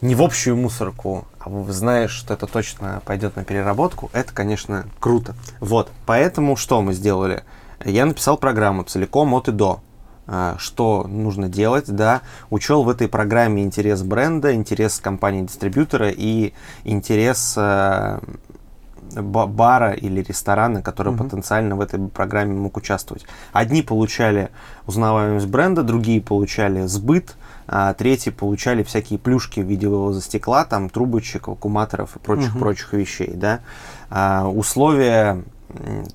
не 0.00 0.14
в 0.14 0.22
общую 0.22 0.56
мусорку, 0.56 1.26
а 1.38 1.50
знаешь, 1.68 2.10
что 2.10 2.34
это 2.34 2.46
точно 2.46 3.02
пойдет 3.04 3.36
на 3.36 3.44
переработку, 3.44 4.10
это, 4.12 4.32
конечно, 4.32 4.86
круто. 4.98 5.34
Вот, 5.60 5.90
поэтому 6.06 6.56
что 6.56 6.80
мы 6.82 6.92
сделали? 6.94 7.44
Я 7.84 8.06
написал 8.06 8.36
программу 8.36 8.82
целиком 8.82 9.32
от 9.34 9.48
и 9.48 9.52
до. 9.52 9.80
А, 10.32 10.54
что 10.58 11.06
нужно 11.08 11.48
делать, 11.48 11.86
да, 11.88 12.22
учел 12.50 12.84
в 12.84 12.88
этой 12.88 13.08
программе 13.08 13.64
интерес 13.64 14.02
бренда, 14.02 14.54
интерес 14.54 15.00
компании-дистрибьютора 15.00 16.10
и 16.10 16.52
интерес 16.84 17.54
э, 17.56 18.20
бара 19.16 19.92
или 19.92 20.22
ресторана, 20.22 20.82
который 20.82 21.12
угу. 21.12 21.24
потенциально 21.24 21.74
в 21.74 21.80
этой 21.80 21.98
программе 22.08 22.54
мог 22.54 22.76
участвовать. 22.76 23.26
Одни 23.52 23.82
получали 23.82 24.50
узнаваемость 24.86 25.46
бренда, 25.46 25.82
другие 25.82 26.20
получали 26.20 26.86
сбыт, 26.86 27.34
а 27.72 27.94
третьи 27.94 28.30
получали 28.30 28.82
всякие 28.82 29.16
плюшки 29.16 29.60
в 29.60 29.64
виде 29.64 29.86
вывоза 29.86 30.20
стекла, 30.20 30.64
там 30.64 30.90
трубочек, 30.90 31.46
вакууматоров 31.46 32.16
и 32.16 32.18
прочих 32.18 32.50
угу. 32.50 32.58
прочих 32.58 32.92
вещей, 32.92 33.30
да. 33.32 33.60
А, 34.10 34.48
условия 34.48 35.44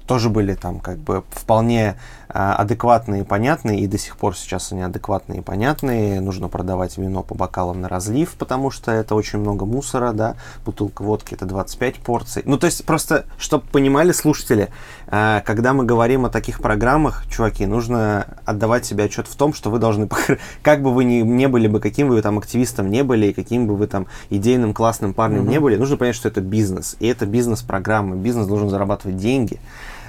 тоже 0.08 0.30
были 0.30 0.56
там 0.56 0.80
как 0.80 0.98
бы 0.98 1.24
вполне 1.32 1.96
а, 2.28 2.56
адекватные 2.56 3.22
и 3.22 3.24
понятные, 3.24 3.80
и 3.80 3.88
до 3.88 3.98
сих 3.98 4.18
пор 4.18 4.36
сейчас 4.36 4.72
они 4.72 4.82
адекватные 4.82 5.40
и 5.40 5.42
понятные. 5.42 6.20
Нужно 6.22 6.50
продавать 6.50 6.98
вино 6.98 7.24
по 7.24 7.36
бокалам 7.36 7.82
на 7.82 7.90
разлив, 7.90 8.34
потому 8.34 8.72
что 8.72 8.92
это 8.92 9.16
очень 9.16 9.40
много 9.40 9.66
мусора, 9.66 10.12
да. 10.12 10.36
Бутылка 10.66 11.04
водки 11.04 11.34
это 11.34 11.46
25 11.46 11.96
порций. 11.96 12.44
Ну, 12.46 12.58
то 12.58 12.66
есть 12.66 12.86
просто, 12.86 13.26
чтобы 13.38 13.66
понимали 13.68 14.12
слушатели, 14.12 14.70
а, 15.08 15.42
когда 15.42 15.74
мы 15.74 15.86
говорим 15.86 16.26
о 16.26 16.30
таких 16.30 16.62
программах, 16.62 17.26
чуваки, 17.30 17.66
нужно 17.66 18.28
отдавать 18.46 18.86
себе 18.86 19.06
отчет 19.06 19.28
в 19.28 19.36
том, 19.36 19.54
что 19.54 19.70
вы 19.70 19.80
должны, 19.80 20.10
как 20.62 20.82
бы 20.82 20.94
вы 20.94 21.04
ни 21.06 21.22
не 21.22 21.48
были 21.48 21.68
бы, 21.68 21.80
каким 21.80 22.10
бы 22.10 22.16
вы 22.16 22.22
там 22.22 22.38
активистом 22.38 22.90
не 22.90 23.04
были, 23.04 23.28
и 23.28 23.34
каким 23.34 23.68
бы 23.68 23.76
вы 23.76 23.88
там 23.88 24.08
идейным 24.30 24.74
классным 24.74 25.14
парнем 25.14 25.44
mm-hmm. 25.44 25.50
не 25.50 25.60
были, 25.60 25.76
нужно 25.78 25.98
понять, 25.98 26.16
что 26.16 26.28
это 26.28 26.42
бизнес. 26.42 26.96
И 27.00 27.08
это 27.08 27.26
бизнес-программа. 27.26 28.16
Бизнес 28.16 28.48
должен 28.48 28.70
зарабатывать 28.70 29.18
деньги. 29.18 29.45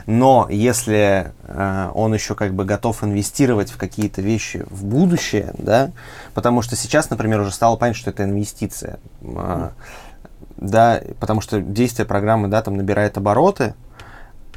Но 0.07 0.47
если 0.49 1.33
э, 1.43 1.90
он 1.93 2.14
еще 2.14 2.37
как 2.37 2.55
бы 2.55 2.64
готов 2.64 3.02
инвестировать 3.02 3.71
в 3.71 3.76
какие-то 3.76 4.23
вещи 4.23 4.64
в 4.71 4.85
будущее, 4.85 5.52
да, 5.59 5.90
потому 6.33 6.62
что 6.62 6.76
сейчас, 6.76 7.11
например, 7.11 7.40
уже 7.40 7.50
стало 7.50 7.76
понятно, 7.76 7.99
что 7.99 8.11
это 8.11 8.23
инвестиция, 8.23 9.00
э, 9.23 9.71
да, 10.57 11.00
потому 11.19 11.40
что 11.40 11.61
действие 11.61 12.07
программы, 12.07 12.47
да, 12.47 12.62
там 12.62 12.76
набирает 12.76 13.16
обороты, 13.16 13.75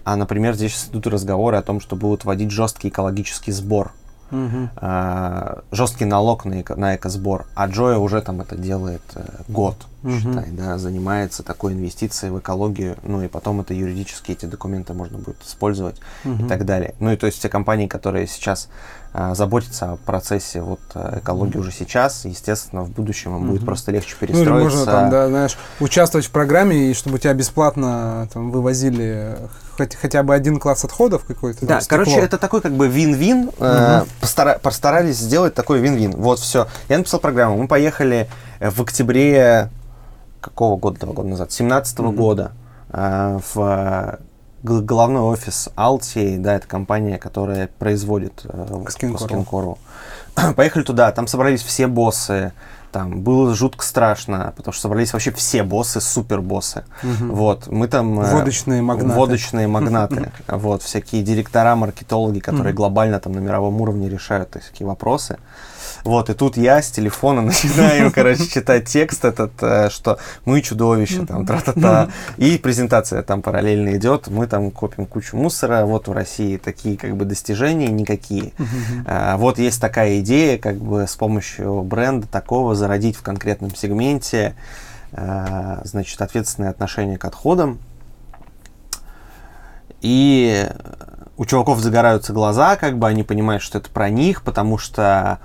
а, 0.06 0.16
например, 0.16 0.54
здесь 0.54 0.88
идут 0.92 1.08
разговоры 1.08 1.58
о 1.58 1.62
том, 1.62 1.80
что 1.80 1.96
будут 1.96 2.26
вводить 2.26 2.52
жесткий 2.52 2.90
экологический 2.90 3.52
сбор, 3.52 3.92
угу. 4.32 4.70
э, 4.80 5.56
жесткий 5.72 6.06
налог 6.06 6.46
на, 6.46 6.62
эко, 6.62 6.76
на 6.76 6.96
экосбор, 6.96 7.48
а 7.56 7.68
Джоя 7.68 7.98
уже 7.98 8.22
там 8.22 8.42
это 8.42 8.56
делает 8.56 9.02
э, 9.16 9.24
год 9.48 9.76
угу. 10.04 10.12
считай, 10.12 10.50
да, 10.52 10.78
занимается 10.78 11.44
такой 11.44 11.74
инвестицией 11.74 12.32
в 12.32 12.40
экологию, 12.40 12.98
ну 13.04 13.22
и 13.22 13.28
потом 13.28 13.62
это 13.62 13.74
юридически 13.74 14.32
эти 14.32 14.46
документы 14.46 14.94
можно 14.94 15.18
будет 15.18 15.42
использовать 15.44 15.98
угу. 16.24 16.46
и 16.46 16.48
так 16.48 16.66
далее. 16.66 16.96
Ну 17.00 17.12
и 17.12 17.18
то 17.18 17.26
есть 17.26 17.42
те 17.42 17.50
компании, 17.50 17.88
которые 17.88 18.28
сейчас 18.28 18.70
а, 19.12 19.34
заботятся 19.34 19.94
о 19.94 19.96
процессе 19.98 20.62
вот 20.62 20.80
э, 20.94 21.20
экологии 21.20 21.58
угу. 21.58 21.62
уже 21.62 21.72
сейчас, 21.72 22.26
естественно, 22.26 22.84
в 22.84 22.92
будущем 22.92 23.36
им 23.36 23.38
угу. 23.38 23.52
будет 23.54 23.66
просто 23.66 23.92
легче 23.92 24.16
перестроиться. 24.20 24.54
Ну, 24.54 24.60
можно 24.60 24.86
там, 24.86 25.10
да, 25.10 25.28
знаешь, 25.28 25.58
участвовать 25.80 26.28
в 26.28 26.32
программе, 26.32 26.92
и 26.92 26.94
чтобы 26.94 27.18
тебя 27.18 27.34
бесплатно 27.34 28.30
там 28.32 28.52
вывозили 28.52 29.36
хоть, 29.76 29.96
хотя 29.96 30.22
бы 30.22 30.36
один 30.36 30.60
класс 30.60 30.86
отходов 30.86 31.26
какой-то. 31.26 31.66
Да, 31.66 31.80
короче, 31.88 32.18
это 32.18 32.38
такой 32.38 32.62
как 32.62 32.74
бы 32.74 32.88
вин-вин. 32.88 33.48
Угу. 33.48 33.56
Э, 33.60 34.04
постара- 34.22 34.60
постарались 34.60 35.18
сделать 35.18 35.56
такой 35.56 35.80
вин-вин. 35.80 36.12
Вот, 36.12 36.38
все. 36.38 36.68
Я 36.88 37.00
написал 37.00 37.20
программу. 37.20 37.58
Мы 37.58 37.68
поехали 37.68 38.30
в 38.60 38.80
октябре 38.80 39.70
какого 40.42 40.78
года, 40.78 41.00
два 41.00 41.14
года 41.14 41.30
назад, 41.30 41.52
17 41.52 42.00
-го 42.00 42.10
mm-hmm. 42.10 42.16
года 42.16 42.52
э, 42.90 43.40
в 43.54 44.20
головной 44.64 45.22
офис 45.22 45.70
Alti, 45.76 46.38
да, 46.38 46.56
это 46.56 46.68
компания, 46.68 47.18
которая 47.18 47.70
производит 47.80 48.46
э, 48.46 48.84
Скинкору. 48.90 49.78
Поехали 50.56 50.84
туда, 50.84 51.12
там 51.12 51.28
собрались 51.28 51.64
все 51.64 51.88
боссы, 51.88 52.52
там 52.92 53.22
было 53.22 53.54
жутко 53.54 53.86
страшно, 53.86 54.54
потому 54.58 54.74
что 54.74 54.84
собрались 54.84 55.14
вообще 55.14 55.32
все 55.32 55.64
боссы, 55.64 56.02
супер 56.02 56.42
боссы. 56.42 56.84
Угу. 57.04 57.34
Вот, 57.34 57.68
мы 57.68 57.88
там... 57.88 58.20
Э, 58.20 58.34
водочные 58.34 58.82
магнаты. 58.82 59.16
Водочные 59.16 59.68
магнаты. 59.68 60.32
Вот, 60.48 60.82
всякие 60.82 61.22
директора, 61.22 61.76
маркетологи, 61.76 62.40
которые 62.40 62.74
глобально 62.74 63.20
там 63.20 63.34
на 63.34 63.40
мировом 63.40 63.80
уровне 63.82 64.10
решают 64.10 64.50
такие 64.50 64.88
вопросы. 64.88 65.38
Вот, 66.04 66.30
и 66.30 66.34
тут 66.34 66.58
я 66.58 66.82
с 66.82 66.90
телефона 66.92 67.42
начинаю, 67.44 68.12
короче, 68.12 68.48
читать 68.48 68.88
текст 68.88 69.26
этот, 69.26 69.52
э, 69.62 69.90
что 69.90 70.20
мы 70.46 70.62
чудовище, 70.62 71.26
там, 71.26 71.46
тра-та-та. 71.46 72.10
И 72.38 72.58
презентация 72.58 73.24
там 73.24 73.42
параллельно 73.42 73.96
идет, 73.98 74.28
мы 74.28 74.48
там 74.48 74.72
копим 74.72 75.06
кучу 75.06 75.36
мусора, 75.38 75.86
вот 75.86 76.08
в 76.08 76.12
России 76.12 76.58
такие 76.58 76.98
как 76.98 77.16
бы 77.16 77.26
достижения 77.26 77.90
никакие. 77.90 78.54
А, 79.06 79.38
вот 79.38 79.60
есть 79.60 79.82
такая 79.82 80.20
идея, 80.20 80.58
как 80.58 80.78
бы 80.78 81.08
с 81.08 81.16
помощью 81.16 81.82
бренда 81.84 82.28
такого 82.28 82.76
зародить 82.76 83.16
в 83.16 83.22
конкретном 83.22 83.76
сегменте, 83.76 84.56
а, 85.12 85.82
значит, 85.84 86.22
ответственное 86.22 86.70
отношение 86.70 87.18
к 87.18 87.26
отходам. 87.26 87.80
И 90.02 90.66
у 91.40 91.46
чуваков 91.46 91.80
загораются 91.80 92.34
глаза, 92.34 92.76
как 92.76 93.00
бы 93.00 93.08
они 93.08 93.24
понимают, 93.24 93.64
что 93.64 93.78
это 93.78 93.90
про 93.90 94.10
них, 94.10 94.44
потому 94.44 94.78
что 94.78 95.40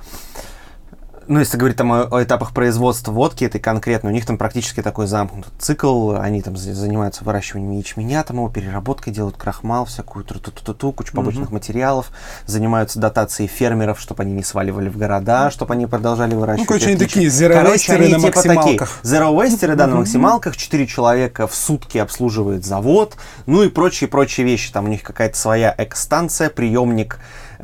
ну, 1.28 1.40
если 1.40 1.56
говорить 1.56 1.76
там 1.76 1.92
о, 1.92 2.04
о 2.04 2.22
этапах 2.22 2.52
производства 2.52 3.12
водки, 3.12 3.44
это 3.44 3.58
конкретно, 3.58 4.10
у 4.10 4.12
них 4.12 4.26
там 4.26 4.38
практически 4.38 4.82
такой 4.82 5.06
замкнутый 5.06 5.52
цикл, 5.58 6.12
они 6.12 6.42
там 6.42 6.56
занимаются 6.56 7.24
выращиванием 7.24 7.78
ячменя, 7.78 8.22
там 8.24 8.37
его 8.37 8.48
переработкой 8.48 9.12
делают 9.12 9.37
крахмал, 9.37 9.84
всякую 9.84 10.24
ту 10.24 10.38
ту 10.38 10.50
ту 10.50 10.74
ту 10.74 10.92
кучу 10.92 11.14
побочных 11.14 11.48
mm-hmm. 11.48 11.54
материалов, 11.54 12.10
занимаются 12.46 12.98
дотацией 12.98 13.48
фермеров, 13.48 14.00
чтобы 14.00 14.22
они 14.22 14.32
не 14.32 14.42
сваливали 14.42 14.88
в 14.88 14.96
города, 14.96 15.50
чтобы 15.50 15.74
они 15.74 15.87
продолжали 15.87 16.34
выращивать. 16.34 16.68
Ну, 16.68 16.74
короче, 16.74 16.88
они 16.88 16.96
такие 16.96 17.28
зеровестеры 17.28 18.08
на 18.08 18.20
типа 18.20 18.37
максималках. 18.37 18.98
Зеровестеры, 19.02 19.76
да, 19.76 19.87
на 19.87 19.96
максималках, 19.96 20.56
четыре 20.56 20.87
человека 20.87 21.46
в 21.46 21.54
сутки 21.54 21.98
обслуживает 21.98 22.64
завод, 22.64 23.16
ну 23.46 23.62
и 23.62 23.68
прочие-прочие 23.68 24.46
вещи, 24.46 24.72
там 24.72 24.87
у 24.87 24.88
них 24.88 25.02
какая-то 25.02 25.37
своя 25.37 25.74
экстанция, 25.78 26.50
приемник 26.50 27.18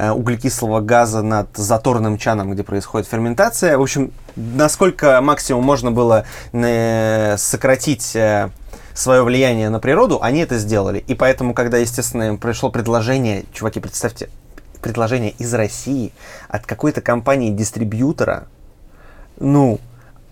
углекислого 0.09 0.81
газа 0.81 1.23
над 1.23 1.49
заторным 1.57 2.17
чаном, 2.19 2.53
где 2.53 2.63
происходит 2.63 3.09
ферментация. 3.09 3.77
В 3.77 3.83
общем, 3.83 4.13
насколько 4.37 5.21
максимум 5.21 5.65
можно 5.65 5.93
было 5.93 6.25
э, 6.53 7.37
сократить 7.37 8.17
э, 8.17 8.51
свое 8.95 9.23
влияние 9.23 9.69
на 9.69 9.81
природу, 9.81 10.19
они 10.23 10.41
это 10.41 10.59
сделали. 10.59 11.05
И 11.07 11.15
поэтому, 11.15 11.55
когда, 11.55 11.79
естественно, 11.79 12.25
им 12.25 12.39
пришло 12.39 12.71
предложение, 12.71 13.45
чуваки, 13.53 13.81
представьте, 13.81 14.29
предложение 14.81 15.33
из 15.33 15.53
России 15.55 16.13
от 16.49 16.67
какой-то 16.67 17.01
компании-дистрибьютора, 17.01 18.47
ну, 19.39 19.81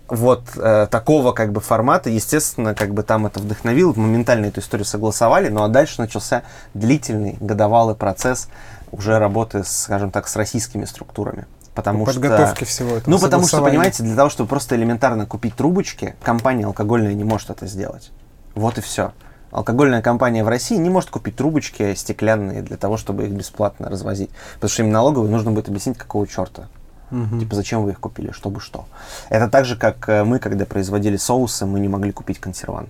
вот 0.09 0.43
э, 0.55 0.87
такого 0.89 1.31
как 1.33 1.51
бы 1.51 1.61
формата, 1.61 2.09
естественно, 2.09 2.73
как 2.73 2.93
бы 2.93 3.03
там 3.03 3.27
это 3.27 3.39
вдохновило, 3.39 3.93
моментально 3.93 4.47
эту 4.47 4.59
историю 4.59 4.85
согласовали, 4.85 5.49
ну 5.49 5.63
а 5.63 5.67
дальше 5.67 6.01
начался 6.01 6.43
длительный 6.73 7.37
годовалый 7.39 7.95
процесс 7.95 8.49
уже 8.91 9.19
работы, 9.19 9.63
скажем 9.63 10.11
так, 10.11 10.27
с 10.27 10.35
российскими 10.35 10.85
структурами. 10.85 11.45
Потому 11.75 12.05
подготовки 12.05 12.63
что, 12.63 12.65
всего 12.65 12.89
этого. 12.97 13.09
Ну, 13.09 13.19
потому 13.19 13.47
что, 13.47 13.61
понимаете, 13.61 14.03
для 14.03 14.15
того, 14.15 14.29
чтобы 14.29 14.49
просто 14.49 14.75
элементарно 14.75 15.25
купить 15.25 15.55
трубочки, 15.55 16.15
компания 16.21 16.65
алкогольная 16.65 17.13
не 17.13 17.23
может 17.23 17.49
это 17.49 17.67
сделать. 17.67 18.11
Вот 18.55 18.77
и 18.77 18.81
все. 18.81 19.13
Алкогольная 19.51 20.01
компания 20.01 20.43
в 20.43 20.47
России 20.47 20.75
не 20.75 20.89
может 20.89 21.09
купить 21.09 21.35
трубочки 21.35 21.95
стеклянные 21.95 22.61
для 22.61 22.77
того, 22.77 22.97
чтобы 22.97 23.25
их 23.25 23.31
бесплатно 23.31 23.89
развозить. 23.89 24.29
Потому 24.55 24.69
что 24.69 24.83
им 24.83 24.91
налоговой 24.91 25.29
нужно 25.29 25.51
будет 25.51 25.69
объяснить, 25.69 25.97
какого 25.97 26.27
черта. 26.27 26.67
Угу. 27.11 27.39
Типа, 27.39 27.55
зачем 27.55 27.83
вы 27.83 27.91
их 27.91 27.99
купили, 27.99 28.31
чтобы 28.31 28.59
что. 28.59 28.85
Это 29.29 29.49
так 29.49 29.65
же, 29.65 29.75
как 29.75 30.07
э, 30.09 30.23
мы, 30.23 30.37
когда 30.37 30.65
производили 30.65 31.17
соусы, 31.17 31.65
мы 31.65 31.79
не 31.79 31.87
могли 31.87 32.11
купить 32.11 32.39
консервант 32.39 32.89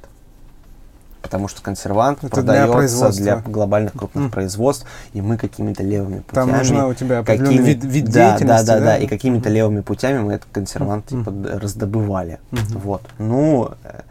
потому 1.21 1.47
что 1.47 1.61
консервант 1.61 2.23
Это 2.23 2.35
продается 2.35 3.09
для, 3.11 3.37
для 3.37 3.51
глобальных 3.51 3.93
крупных 3.93 4.25
mm. 4.25 4.31
производств, 4.31 4.85
и 5.13 5.21
мы 5.21 5.37
какими-то 5.37 5.83
левыми 5.83 6.19
путями... 6.19 6.47
Там 6.47 6.57
нужно 6.57 6.87
у 6.87 6.93
тебя 6.93 7.23
какими, 7.23 7.61
вид, 7.61 7.83
вид 7.83 8.05
да, 8.05 8.31
деятельности, 8.31 8.65
да? 8.65 8.73
Да, 8.73 8.79
да, 8.79 8.85
да, 8.85 8.97
и 8.97 9.07
какими-то 9.07 9.49
левыми 9.49 9.81
путями 9.81 10.19
мы 10.19 10.33
этот 10.33 10.49
консервант 10.51 11.11
mm. 11.11 11.19
типа 11.19 11.59
раздобывали. 11.59 12.39
Mm-hmm. 12.51 12.77
Вот. 12.79 13.01
Ну, 13.17 13.71
э, 13.83 14.01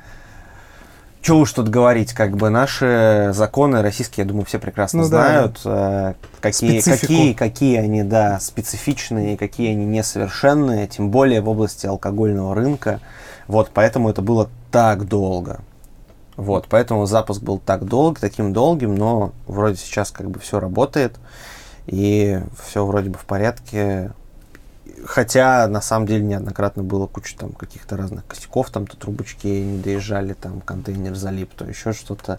что 1.20 1.40
уж 1.40 1.52
тут 1.52 1.68
говорить, 1.68 2.12
как 2.12 2.36
бы 2.36 2.48
наши 2.48 3.32
законы 3.34 3.82
российские, 3.82 4.24
я 4.24 4.28
думаю, 4.28 4.46
все 4.46 4.58
прекрасно 4.58 5.00
ну, 5.00 5.04
знают, 5.04 5.60
да. 5.64 6.12
Э, 6.12 6.14
какие, 6.40 6.80
какие, 6.80 7.32
какие 7.32 7.78
они, 7.78 8.02
да, 8.02 8.38
специфичные, 8.40 9.36
какие 9.36 9.72
они 9.72 9.84
несовершенные, 9.84 10.86
тем 10.86 11.10
более 11.10 11.40
в 11.40 11.48
области 11.48 11.86
алкогольного 11.86 12.54
рынка. 12.54 13.00
Вот, 13.46 13.70
поэтому 13.72 14.10
это 14.10 14.22
было 14.22 14.48
так 14.70 15.08
долго. 15.08 15.60
Вот, 16.38 16.66
поэтому 16.68 17.04
запуск 17.06 17.42
был 17.42 17.58
так 17.58 17.84
долг, 17.84 18.20
таким 18.20 18.52
долгим, 18.52 18.94
но 18.94 19.32
вроде 19.48 19.74
сейчас 19.74 20.12
как 20.12 20.30
бы 20.30 20.38
все 20.38 20.60
работает, 20.60 21.16
и 21.88 22.40
все 22.64 22.86
вроде 22.86 23.10
бы 23.10 23.18
в 23.18 23.24
порядке. 23.24 24.12
Хотя, 25.04 25.66
на 25.66 25.80
самом 25.80 26.06
деле, 26.06 26.22
неоднократно 26.22 26.84
было 26.84 27.08
куча 27.08 27.36
там 27.36 27.50
каких-то 27.50 27.96
разных 27.96 28.24
косяков, 28.24 28.70
там 28.70 28.86
то 28.86 28.96
трубочки 28.96 29.48
не 29.48 29.82
доезжали, 29.82 30.34
там 30.34 30.60
контейнер 30.60 31.16
залип, 31.16 31.52
то 31.54 31.64
еще 31.64 31.92
что-то 31.92 32.38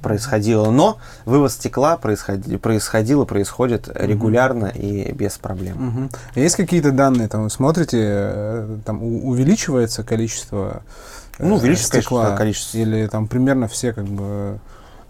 происходило. 0.00 0.70
Но 0.70 0.98
вывоз 1.24 1.54
стекла 1.54 1.96
происходи, 1.96 2.56
происходило, 2.56 3.24
происходит 3.24 3.88
угу. 3.88 3.98
регулярно 3.98 4.66
и 4.66 5.10
без 5.10 5.38
проблем. 5.38 5.88
Угу. 5.88 6.40
Есть 6.40 6.54
какие-то 6.54 6.92
данные, 6.92 7.26
там 7.26 7.42
вы 7.42 7.50
смотрите, 7.50 7.98
э, 8.00 8.78
там 8.84 9.02
увеличивается 9.02 10.04
количество 10.04 10.84
ну, 11.40 11.56
увеличивается 11.56 12.00
стекла, 12.00 12.36
количество. 12.36 12.78
Или 12.78 13.06
там 13.06 13.26
примерно 13.26 13.68
все 13.68 13.92
как 13.92 14.04
бы 14.04 14.58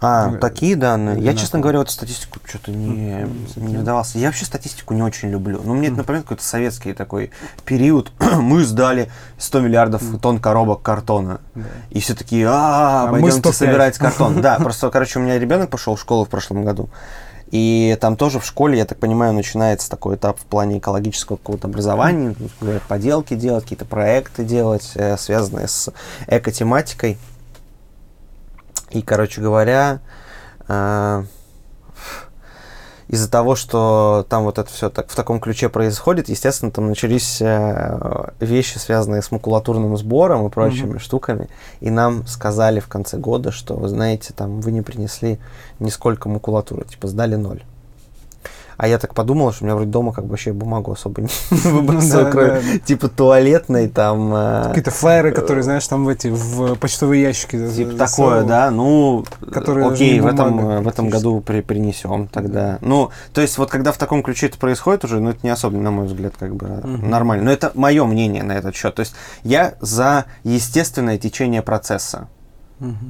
а, 0.03 0.33
такие 0.37 0.75
данные. 0.75 1.21
Я, 1.21 1.35
честно 1.35 1.59
говоря, 1.59 1.77
вот 1.77 1.91
статистику 1.91 2.39
что-то 2.43 2.71
не, 2.71 3.27
не 3.55 3.77
вдавался. 3.77 4.17
Я 4.17 4.27
вообще 4.27 4.45
статистику 4.45 4.95
не 4.95 5.03
очень 5.03 5.29
люблю. 5.29 5.61
Ну, 5.63 5.75
мне 5.75 5.89
это 5.89 5.97
напоминает 5.97 6.25
какой-то 6.25 6.43
советский 6.43 6.93
такой 6.93 7.29
период. 7.65 8.11
Мы 8.19 8.63
сдали 8.63 9.11
100 9.37 9.59
миллиардов 9.59 10.01
тонн 10.19 10.39
коробок 10.39 10.81
картона. 10.81 11.39
И 11.91 11.99
все 11.99 12.15
такие, 12.15 12.47
а, 12.49 13.03
а 13.03 13.11
пойдемте 13.11 13.53
собирать 13.53 13.97
картон. 13.99 14.41
Да, 14.41 14.57
просто, 14.57 14.89
короче, 14.89 15.19
у 15.19 15.21
меня 15.21 15.37
ребенок 15.37 15.69
пошел 15.69 15.95
в 15.95 16.01
школу 16.01 16.25
в 16.25 16.29
прошлом 16.29 16.65
году. 16.65 16.89
И 17.51 17.97
там 17.99 18.15
тоже 18.15 18.39
в 18.39 18.45
школе, 18.45 18.77
я 18.77 18.85
так 18.85 18.97
понимаю, 18.97 19.33
начинается 19.33 19.89
такой 19.89 20.15
этап 20.15 20.39
в 20.39 20.45
плане 20.45 20.79
экологического 20.79 21.35
какого-то 21.35 21.67
образования, 21.67 22.33
говорят, 22.61 22.81
поделки 22.83 23.33
делать, 23.33 23.63
какие-то 23.63 23.85
проекты 23.85 24.45
делать, 24.45 24.89
э, 24.95 25.17
связанные 25.17 25.67
с 25.67 25.91
экотематикой. 26.27 27.17
И, 28.91 29.01
короче 29.01 29.41
говоря, 29.41 29.99
э, 30.69 31.25
из-за 33.11 33.29
того, 33.29 33.55
что 33.55 34.25
там 34.29 34.43
вот 34.45 34.57
это 34.57 34.71
все 34.71 34.89
так, 34.89 35.09
в 35.09 35.15
таком 35.15 35.41
ключе 35.41 35.67
происходит, 35.67 36.29
естественно, 36.29 36.71
там 36.71 36.87
начались 36.87 37.41
э, 37.41 38.29
вещи, 38.39 38.77
связанные 38.77 39.21
с 39.21 39.31
макулатурным 39.31 39.97
сбором 39.97 40.47
и 40.47 40.49
прочими 40.49 40.93
mm-hmm. 40.93 40.99
штуками. 40.99 41.49
И 41.81 41.89
нам 41.89 42.25
сказали 42.25 42.79
в 42.79 42.87
конце 42.87 43.17
года, 43.17 43.51
что, 43.51 43.75
вы 43.75 43.89
знаете, 43.89 44.33
там 44.33 44.61
вы 44.61 44.71
не 44.71 44.81
принесли 44.81 45.39
нисколько 45.79 46.29
макулатуры, 46.29 46.85
типа 46.85 47.09
сдали 47.09 47.35
ноль. 47.35 47.63
А 48.81 48.87
я 48.87 48.97
так 48.97 49.13
подумал, 49.13 49.53
что 49.53 49.63
у 49.63 49.67
меня 49.67 49.75
вроде 49.75 49.91
дома 49.91 50.11
как 50.11 50.23
бы 50.23 50.31
вообще 50.31 50.53
бумагу 50.53 50.91
особо 50.91 51.21
не 51.21 51.29
выбросил, 51.51 52.31
кроме 52.31 52.79
типа 52.79 53.09
туалетной 53.09 53.87
там. 53.87 54.33
Э, 54.33 54.63
Какие-то 54.69 54.89
флайеры, 54.89 55.31
которые, 55.33 55.61
знаешь, 55.61 55.87
там 55.87 56.03
в 56.03 56.09
эти 56.09 56.29
в 56.29 56.73
почтовые 56.77 57.21
ящики. 57.21 57.69
Типа 57.69 57.95
такое, 57.95 58.43
да. 58.43 58.71
Ну, 58.71 59.23
окей, 59.85 60.19
в 60.19 60.25
этом 60.25 60.81
в 60.81 60.87
этом 60.87 61.09
году 61.09 61.41
принесем 61.41 62.27
тогда. 62.27 62.79
Ну, 62.81 63.11
то 63.35 63.41
есть 63.41 63.59
вот 63.59 63.69
когда 63.69 63.91
в 63.91 63.99
таком 63.99 64.23
ключе 64.23 64.47
это 64.47 64.57
происходит 64.57 65.05
уже, 65.05 65.19
ну 65.19 65.29
это 65.29 65.41
не 65.43 65.51
особо, 65.51 65.77
на 65.77 65.91
мой 65.91 66.07
взгляд, 66.07 66.33
как 66.39 66.55
бы 66.55 66.65
нормально. 66.67 67.45
Но 67.45 67.51
это 67.51 67.71
мое 67.75 68.03
мнение 68.05 68.41
на 68.41 68.53
этот 68.53 68.75
счет. 68.75 68.95
То 68.95 69.01
есть 69.01 69.13
я 69.43 69.75
за 69.79 70.25
естественное 70.43 71.19
течение 71.19 71.61
процесса. 71.61 72.29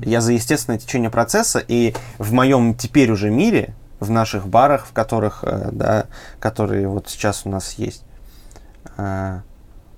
Я 0.03 0.19
за 0.19 0.33
естественное 0.33 0.79
течение 0.79 1.09
процесса, 1.09 1.63
и 1.65 1.95
в 2.17 2.33
моем 2.33 2.75
теперь 2.75 3.09
уже 3.09 3.29
мире 3.29 3.73
в 4.01 4.09
наших 4.09 4.47
барах, 4.47 4.87
в 4.87 4.91
которых, 4.91 5.43
э, 5.43 5.69
да, 5.71 6.05
которые 6.39 6.87
вот 6.87 7.07
сейчас 7.07 7.43
у 7.45 7.49
нас 7.49 7.73
есть. 7.73 8.03
Э, 8.97 9.41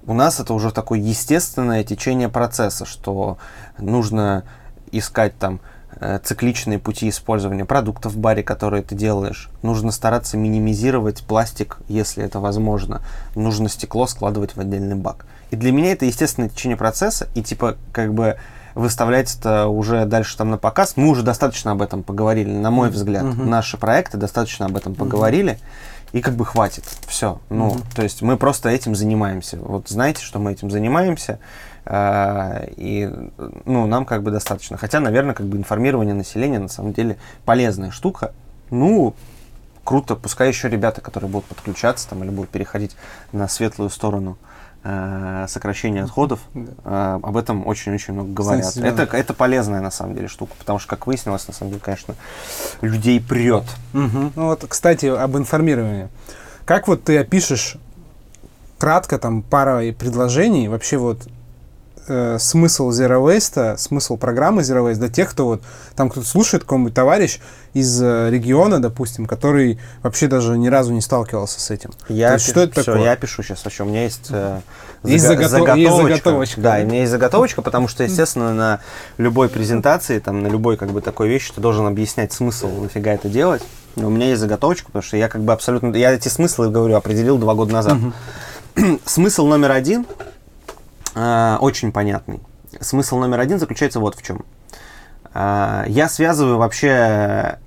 у 0.06 0.14
нас 0.14 0.40
это 0.40 0.54
уже 0.54 0.72
такое 0.72 1.00
естественное 1.00 1.84
течение 1.86 2.28
процесса, 2.28 2.86
что 2.86 3.38
нужно 3.78 4.44
искать 4.92 5.38
там 5.40 5.62
э, 5.96 6.20
цикличные 6.22 6.80
пути 6.80 7.08
использования 7.08 7.64
продуктов 7.64 8.12
в 8.14 8.18
баре, 8.18 8.44
которые 8.44 8.84
ты 8.84 8.94
делаешь. 8.94 9.50
Нужно 9.62 9.92
стараться 9.92 10.36
минимизировать 10.38 11.24
пластик, 11.24 11.78
если 11.88 12.26
это 12.26 12.42
возможно. 12.42 13.02
Нужно 13.36 13.70
стекло 13.70 14.06
складывать 14.06 14.58
в 14.58 14.60
отдельный 14.60 14.96
бак. 14.96 15.26
И 15.52 15.56
для 15.56 15.72
меня 15.72 15.94
это 15.94 16.06
естественное 16.06 16.50
течение 16.50 16.78
процесса, 16.78 17.30
и 17.36 17.42
типа 17.42 17.78
как 17.94 18.14
бы 18.14 18.38
выставлять 18.76 19.36
это 19.36 19.68
уже 19.68 20.06
дальше 20.06 20.38
там 20.38 20.52
на 20.52 20.58
показ. 20.58 20.94
Мы 20.96 21.10
уже 21.10 21.24
достаточно 21.24 21.72
об 21.72 21.82
этом 21.82 22.04
поговорили, 22.04 22.50
на 22.50 22.72
мой 22.72 22.90
взгляд. 22.90 23.24
Mm-hmm. 23.24 23.46
Наши 23.46 23.78
проекты 23.78 24.18
достаточно 24.18 24.66
об 24.66 24.76
этом 24.76 24.96
поговорили. 24.96 25.60
И 26.12 26.22
как 26.22 26.36
бы 26.36 26.46
хватит. 26.46 26.84
Все. 27.08 27.40
Ну, 27.50 27.72
mm-hmm. 27.72 27.96
то 27.96 28.04
есть 28.04 28.22
мы 28.22 28.38
просто 28.38 28.70
этим 28.70 28.96
занимаемся. 28.96 29.58
Вот 29.58 29.90
знаете, 29.90 30.22
что 30.22 30.38
мы 30.38 30.52
этим 30.52 30.70
занимаемся. 30.70 31.40
Э, 31.86 32.68
и 32.78 33.10
ну, 33.66 33.88
нам 33.88 34.06
как 34.06 34.22
бы 34.22 34.30
достаточно. 34.30 34.78
Хотя, 34.78 35.00
наверное, 35.00 35.34
как 35.34 35.48
бы 35.48 35.58
информирование 35.58 36.14
населения 36.14 36.60
на 36.60 36.68
самом 36.68 36.94
деле 36.94 37.18
полезная 37.46 37.90
штука. 37.90 38.32
Ну, 38.70 39.16
круто, 39.84 40.16
пускай 40.16 40.50
еще 40.50 40.70
ребята, 40.70 41.02
которые 41.02 41.32
будут 41.32 41.46
подключаться 41.46 42.08
там 42.08 42.24
или 42.24 42.30
будут 42.30 42.52
переходить 42.52 42.96
на 43.32 43.48
светлую 43.48 43.90
сторону 43.90 44.38
э, 44.40 44.53
сокращения 45.48 46.04
отходов, 46.04 46.42
да. 46.54 46.72
э, 46.84 47.20
об 47.24 47.38
этом 47.38 47.66
очень-очень 47.66 48.14
много 48.14 48.34
говорят. 48.34 48.76
Это, 48.76 49.04
это 49.04 49.34
полезная 49.34 49.80
на 49.80 49.92
самом 49.92 50.16
деле 50.16 50.28
штука, 50.28 50.54
потому 50.60 50.80
что, 50.80 50.90
как 50.90 51.08
выяснилось, 51.08 51.48
на 51.48 51.54
самом 51.54 51.72
деле, 51.72 51.82
конечно, 51.84 52.16
людей 52.82 53.22
прет. 53.22 53.64
Угу. 53.94 54.32
Ну 54.36 54.46
вот, 54.46 54.66
кстати, 54.68 55.06
об 55.06 55.38
информировании. 55.38 56.10
Как 56.66 56.88
вот 56.88 57.04
ты 57.04 57.18
опишешь 57.18 57.78
кратко 58.78 59.18
там 59.18 59.42
пара 59.42 59.94
предложений 59.94 60.68
вообще 60.68 60.98
вот 60.98 61.28
э, 62.08 62.38
смысл 62.40 62.90
Zero 62.92 63.24
Waste, 63.24 63.78
смысл 63.78 64.18
программы 64.18 64.62
Zero 64.62 64.90
Waste 64.90 65.00
для 65.00 65.10
тех, 65.10 65.30
кто 65.32 65.46
вот 65.46 65.64
там 65.96 66.10
кто-то 66.10 66.28
слушает, 66.28 66.64
какой-нибудь 66.64 66.94
товарищ 66.94 67.40
из 67.74 68.02
э, 68.02 68.30
региона, 68.30 68.82
допустим, 68.82 69.26
который 69.26 69.80
вообще 70.02 70.28
даже 70.28 70.58
ни 70.58 70.68
разу 70.68 70.94
не 70.94 71.02
сталкивался 71.02 71.60
с 71.60 71.70
этим. 71.72 71.92
Я 72.10 72.34
есть, 72.34 72.46
пи- 72.46 72.52
что 72.52 72.62
это 72.62 72.82
все, 72.82 72.92
такое? 72.94 73.04
я 73.04 73.16
пишу 73.16 73.44
сейчас 73.44 73.64
вообще. 73.64 73.84
У 73.84 73.88
меня 73.88 74.04
есть, 74.04 74.28
э, 74.30 74.60
есть, 75.04 75.26
зага- 75.26 75.48
заготов... 75.48 75.78
есть 75.78 75.96
заготовочка. 75.96 76.62
Да, 76.62 76.80
у 76.82 76.86
меня 76.86 77.00
есть 77.00 77.12
заготовочка, 77.12 77.62
потому 77.62 77.88
что, 77.88 78.04
естественно, 78.04 78.54
на 78.54 78.80
любой 79.18 79.50
презентации, 79.50 80.20
там, 80.20 80.44
на 80.44 80.48
любой 80.48 80.78
как 80.78 80.92
бы 80.92 81.02
такой 81.02 81.28
вещи 81.28 81.54
ты 81.54 81.62
должен 81.62 81.86
объяснять 81.86 82.32
смысл, 82.34 82.70
нафига 82.82 83.12
это 83.12 83.30
делать. 83.30 83.64
У 83.96 84.10
меня 84.10 84.28
есть 84.28 84.42
заготовочка, 84.42 84.88
потому 84.88 85.04
что 85.04 85.18
я 85.18 85.30
как 85.30 85.44
бы 85.44 85.54
абсолютно... 85.54 85.96
Я 85.96 86.12
эти 86.12 86.28
смыслы, 86.28 86.70
говорю, 86.70 86.96
определил 86.96 87.38
два 87.38 87.54
года 87.54 87.74
назад. 87.74 87.98
Смысл 89.06 89.46
номер 89.46 89.72
один 89.72 90.06
э, 91.16 91.58
очень 91.60 91.92
понятный. 91.92 92.40
Смысл 92.80 93.18
номер 93.18 93.40
один 93.40 93.60
заключается 93.60 94.00
вот 94.00 94.16
в 94.16 94.22
чем. 94.22 94.44
Э, 95.34 95.86
я 95.88 96.10
связываю 96.10 96.58
вообще... 96.58 97.58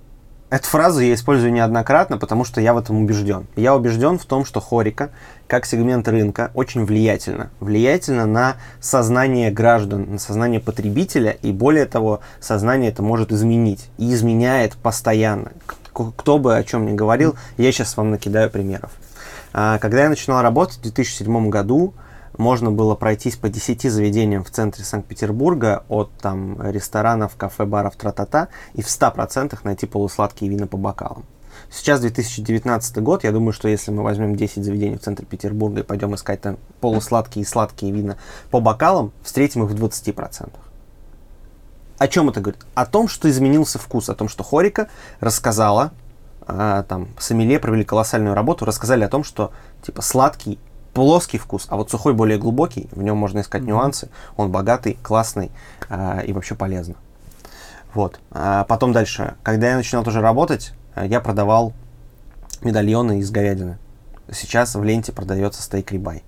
Эту 0.48 0.68
фразу 0.68 1.00
я 1.00 1.12
использую 1.12 1.52
неоднократно, 1.52 2.18
потому 2.18 2.44
что 2.44 2.60
я 2.60 2.72
в 2.72 2.78
этом 2.78 3.02
убежден. 3.02 3.48
Я 3.56 3.74
убежден 3.74 4.16
в 4.16 4.24
том, 4.26 4.44
что 4.44 4.60
хорика, 4.60 5.10
как 5.48 5.66
сегмент 5.66 6.06
рынка, 6.06 6.52
очень 6.54 6.84
влиятельно. 6.84 7.50
Влиятельно 7.58 8.26
на 8.26 8.54
сознание 8.80 9.50
граждан, 9.50 10.06
на 10.12 10.18
сознание 10.20 10.60
потребителя, 10.60 11.32
и 11.32 11.50
более 11.50 11.86
того, 11.86 12.20
сознание 12.38 12.92
это 12.92 13.02
может 13.02 13.32
изменить. 13.32 13.88
И 13.98 14.14
изменяет 14.14 14.76
постоянно. 14.76 15.50
Кто 15.92 16.38
бы 16.38 16.56
о 16.56 16.62
чем 16.62 16.86
ни 16.86 16.94
говорил, 16.94 17.34
я 17.56 17.72
сейчас 17.72 17.96
вам 17.96 18.12
накидаю 18.12 18.48
примеров. 18.48 18.92
А, 19.52 19.78
когда 19.78 20.04
я 20.04 20.08
начинал 20.08 20.42
работать 20.42 20.76
в 20.76 20.82
2007 20.82 21.48
году, 21.48 21.92
можно 22.38 22.70
было 22.70 22.94
пройтись 22.94 23.36
по 23.36 23.48
10 23.48 23.90
заведениям 23.90 24.44
в 24.44 24.50
центре 24.50 24.84
Санкт-Петербурга, 24.84 25.84
от 25.88 26.10
там 26.20 26.60
ресторанов, 26.60 27.36
кафе, 27.36 27.64
баров, 27.64 27.96
тра-та-та, 27.96 28.48
и 28.74 28.82
в 28.82 28.86
100% 28.86 29.58
найти 29.64 29.86
полусладкие 29.86 30.50
вина 30.50 30.66
по 30.66 30.76
бокалам. 30.76 31.24
Сейчас 31.70 32.00
2019 32.00 32.98
год, 32.98 33.24
я 33.24 33.32
думаю, 33.32 33.52
что 33.52 33.68
если 33.68 33.90
мы 33.90 34.02
возьмем 34.02 34.36
10 34.36 34.64
заведений 34.64 34.96
в 34.96 35.00
центре 35.00 35.26
Петербурга 35.26 35.80
и 35.80 35.84
пойдем 35.84 36.14
искать 36.14 36.40
там 36.40 36.58
полусладкие 36.80 37.42
и 37.42 37.46
сладкие 37.46 37.92
вина 37.92 38.16
по 38.50 38.60
бокалам, 38.60 39.12
встретим 39.22 39.64
их 39.64 39.70
в 39.70 39.84
20%. 39.84 40.50
О 41.98 42.08
чем 42.08 42.28
это 42.28 42.40
говорит? 42.40 42.66
О 42.74 42.84
том, 42.84 43.08
что 43.08 43.28
изменился 43.28 43.78
вкус, 43.78 44.08
о 44.10 44.14
том, 44.14 44.28
что 44.28 44.44
Хорика 44.44 44.88
рассказала, 45.20 45.92
а, 46.46 46.82
там, 46.84 47.08
сомелье 47.18 47.58
провели 47.58 47.84
колоссальную 47.84 48.34
работу, 48.34 48.64
рассказали 48.64 49.02
о 49.02 49.08
том, 49.08 49.24
что, 49.24 49.50
типа, 49.82 50.02
сладкий 50.02 50.58
плоский 50.96 51.36
вкус, 51.36 51.66
а 51.68 51.76
вот 51.76 51.90
сухой 51.90 52.14
более 52.14 52.38
глубокий, 52.38 52.88
в 52.92 53.02
нем 53.02 53.18
можно 53.18 53.40
искать 53.40 53.60
mm-hmm. 53.60 53.66
нюансы, 53.66 54.08
он 54.38 54.50
богатый, 54.50 54.98
классный 55.02 55.50
э, 55.90 56.24
и 56.24 56.32
вообще 56.32 56.54
полезно. 56.54 56.94
Вот. 57.92 58.18
А 58.30 58.64
потом 58.64 58.94
дальше. 58.94 59.34
Когда 59.42 59.68
я 59.68 59.76
начинал 59.76 60.04
тоже 60.04 60.22
работать, 60.22 60.72
я 60.96 61.20
продавал 61.20 61.74
медальоны 62.62 63.18
из 63.18 63.30
говядины. 63.30 63.76
Сейчас 64.32 64.74
в 64.74 64.82
ленте 64.82 65.12
продается 65.12 65.62
стейк 65.62 65.92
рибай. 65.92 66.24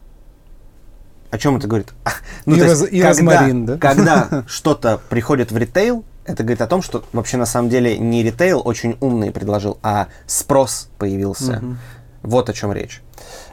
О 1.31 1.39
чем 1.39 1.57
это 1.57 1.67
говорит? 1.67 1.95
ну, 2.45 2.57
и, 2.57 2.61
раз, 2.61 2.83
есть, 2.83 2.93
и 2.93 3.01
когда, 3.01 3.09
розмарин, 3.09 3.67
да? 3.67 3.79
Когда 3.79 4.45
что-то 4.47 5.01
приходит 5.09 5.51
в 5.51 5.57
ритейл, 5.57 6.05
это 6.27 6.43
говорит 6.43 6.61
о 6.61 6.67
том, 6.67 6.83
что 6.83 7.05
вообще 7.15 7.39
на 7.39 7.47
самом 7.47 7.71
деле 7.71 7.99
не 7.99 8.23
ритейл 8.23 8.61
очень 8.63 8.99
умный 9.01 9.31
предложил, 9.31 9.79
а 9.83 10.09
спрос 10.27 10.91
появился. 10.99 11.59
Угу. 11.59 11.77
Вот 12.25 12.51
о 12.51 12.53
чем 12.53 12.73
речь. 12.73 13.01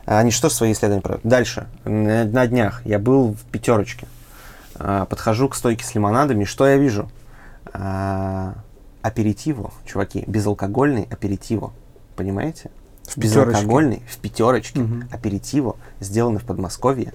Они 0.06 0.32
что 0.32 0.50
свои 0.50 0.72
исследования 0.72 1.02
проводят? 1.02 1.26
Дальше. 1.26 1.68
На, 1.84 2.48
днях 2.48 2.86
я 2.86 3.00
был 3.00 3.34
в 3.34 3.44
пятерочке. 3.52 4.08
А, 4.76 5.06
подхожу 5.06 5.50
к 5.50 5.56
стойке 5.56 5.84
с 5.84 5.96
лимонадами. 5.96 6.44
Что 6.44 6.68
я 6.68 6.78
вижу? 6.78 7.10
А, 7.74 8.56
аперитиво, 9.02 9.72
чуваки. 9.86 10.24
Безалкогольный 10.28 11.08
аперитиво. 11.10 11.74
Понимаете? 12.16 12.70
В 13.08 13.18
Безалкогольный, 13.18 14.04
в 14.08 14.18
пятерочке, 14.18 14.82
угу. 14.82 15.04
аперитиво, 15.12 15.76
сделанный 16.00 16.40
в 16.40 16.46
Подмосковье. 16.46 17.14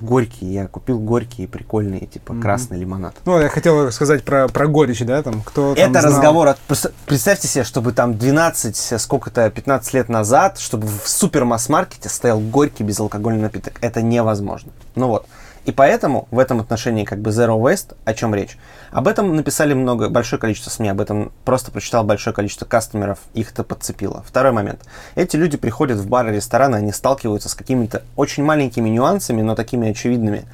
Горький, 0.00 0.46
я 0.46 0.66
купил 0.66 0.98
горькие, 0.98 1.48
прикольные, 1.48 2.06
типа 2.06 2.32
mm-hmm. 2.32 2.40
красный 2.40 2.78
лимонад. 2.78 3.14
Ну, 3.24 3.40
я 3.40 3.48
хотел 3.48 3.90
сказать 3.92 4.24
про, 4.24 4.48
про 4.48 4.66
горечь, 4.66 5.00
да, 5.00 5.22
там, 5.22 5.42
кто 5.42 5.72
Это 5.72 5.92
там 5.92 6.04
разговор, 6.04 6.48
от, 6.48 6.58
представьте 7.06 7.48
себе, 7.48 7.64
чтобы 7.64 7.92
там 7.92 8.16
12, 8.16 9.00
сколько-то, 9.00 9.50
15 9.50 9.94
лет 9.94 10.08
назад, 10.08 10.58
чтобы 10.58 10.86
в 10.86 11.08
супер 11.08 11.44
маркете 11.44 12.08
стоял 12.08 12.40
горький 12.40 12.84
безалкогольный 12.84 13.42
напиток. 13.42 13.78
Это 13.80 14.02
невозможно. 14.02 14.72
Ну 14.94 15.08
вот. 15.08 15.26
И 15.66 15.72
поэтому 15.72 16.26
в 16.30 16.38
этом 16.38 16.60
отношении 16.60 17.04
как 17.04 17.20
бы 17.20 17.30
Zero 17.30 17.60
Waste, 17.60 17.94
о 18.04 18.14
чем 18.14 18.34
речь? 18.34 18.56
Об 18.92 19.06
этом 19.06 19.36
написали 19.36 19.74
много, 19.74 20.08
большое 20.08 20.40
количество 20.40 20.70
СМИ, 20.70 20.88
об 20.88 21.00
этом 21.00 21.32
просто 21.44 21.70
прочитал 21.70 22.02
большое 22.02 22.34
количество 22.34 22.64
кастомеров, 22.64 23.18
их 23.34 23.52
это 23.52 23.62
подцепило. 23.62 24.24
Второй 24.26 24.52
момент. 24.52 24.80
Эти 25.16 25.36
люди 25.36 25.56
приходят 25.58 25.98
в 25.98 26.08
бары, 26.08 26.34
рестораны, 26.34 26.76
они 26.76 26.92
сталкиваются 26.92 27.48
с 27.48 27.54
какими-то 27.54 28.02
очень 28.16 28.42
маленькими 28.42 28.88
нюансами, 28.88 29.42
но 29.42 29.54
такими 29.54 29.90
очевидными, 29.90 30.44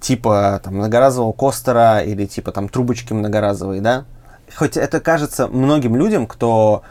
типа 0.00 0.60
там 0.64 0.76
многоразового 0.76 1.32
костера 1.32 2.00
или 2.00 2.26
типа 2.26 2.50
там 2.50 2.68
трубочки 2.68 3.12
многоразовые, 3.12 3.80
да? 3.80 4.04
Хоть 4.54 4.76
это 4.76 5.00
кажется 5.00 5.46
многим 5.46 5.94
людям, 5.94 6.26
кто 6.26 6.82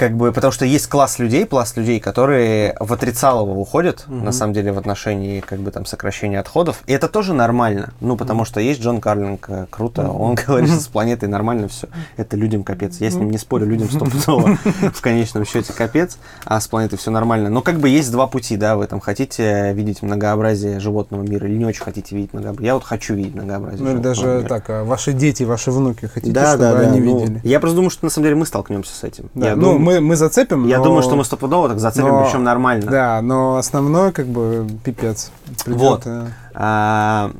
как 0.00 0.16
бы, 0.16 0.32
потому 0.32 0.50
что 0.50 0.64
есть 0.64 0.86
класс 0.86 1.18
людей, 1.18 1.44
пласт 1.44 1.76
людей, 1.76 2.00
которые 2.00 2.74
в 2.80 2.90
отрицалово 2.90 3.50
уходят, 3.58 4.06
угу. 4.08 4.14
на 4.14 4.32
самом 4.32 4.54
деле, 4.54 4.72
в 4.72 4.78
отношении, 4.78 5.40
как 5.40 5.58
бы, 5.58 5.70
там, 5.70 5.84
сокращения 5.84 6.40
отходов. 6.40 6.82
И 6.86 6.92
это 6.94 7.06
тоже 7.06 7.34
нормально. 7.34 7.92
Ну, 8.00 8.16
потому 8.16 8.46
что 8.46 8.60
есть 8.60 8.80
Джон 8.80 9.02
Карлинг, 9.02 9.44
э, 9.50 9.66
круто, 9.68 10.08
он 10.08 10.36
говорит, 10.46 10.70
что 10.70 10.80
с 10.80 10.88
планетой 10.88 11.28
нормально 11.28 11.68
все. 11.68 11.86
Это 12.16 12.38
людям 12.38 12.64
капец. 12.64 12.96
Я 12.98 13.10
с 13.10 13.14
ним 13.14 13.30
не 13.30 13.36
спорю, 13.36 13.66
людям 13.66 13.90
стопудово 13.90 14.56
в 14.94 15.02
конечном 15.02 15.44
счете 15.44 15.74
капец, 15.74 16.16
а 16.46 16.58
с 16.58 16.66
планетой 16.66 16.98
все 16.98 17.10
нормально. 17.10 17.50
Но 17.50 17.60
как 17.60 17.78
бы 17.78 17.90
есть 17.90 18.10
два 18.10 18.26
пути, 18.26 18.56
да, 18.56 18.76
в 18.76 18.80
этом. 18.80 19.00
Хотите 19.00 19.74
видеть 19.74 20.00
многообразие 20.00 20.80
животного 20.80 21.20
мира 21.20 21.46
или 21.46 21.58
не 21.58 21.66
очень 21.66 21.82
хотите 21.82 22.16
видеть 22.16 22.32
многообразие? 22.32 22.68
Я 22.68 22.74
вот 22.74 22.84
хочу 22.84 23.12
видеть 23.12 23.34
многообразие 23.34 23.84
Ну, 23.84 23.92
или 23.92 24.00
даже 24.00 24.46
так, 24.48 24.70
а 24.70 24.82
ваши 24.82 25.12
дети, 25.12 25.42
ваши 25.42 25.70
внуки 25.70 26.06
хотите, 26.06 26.32
да, 26.32 26.54
чтобы 26.54 26.62
да, 26.62 26.72
да, 26.72 26.80
они 26.88 27.00
ну, 27.00 27.18
видели? 27.18 27.40
Я 27.44 27.60
просто 27.60 27.76
думаю, 27.76 27.90
что 27.90 28.06
на 28.06 28.10
самом 28.10 28.24
деле 28.24 28.36
мы 28.36 28.46
столкнемся 28.46 28.94
с 28.94 29.04
этим. 29.04 29.28
Да, 29.34 29.54
ну, 29.56 29.78
мы 29.78 29.89
мы, 29.90 30.00
мы 30.00 30.16
зацепим. 30.16 30.66
Я 30.66 30.78
но... 30.78 30.84
думаю, 30.84 31.02
что 31.02 31.16
мы 31.16 31.24
стопудово 31.24 31.68
так 31.68 31.78
зацепим, 31.80 32.08
но... 32.10 32.24
причем 32.24 32.44
нормально. 32.44 32.90
Да, 32.90 33.20
но 33.22 33.56
основной, 33.56 34.12
как 34.12 34.26
бы, 34.26 34.66
пипец. 34.84 35.32
Придет, 35.64 35.80
вот. 35.80 36.08
А, 36.54 37.32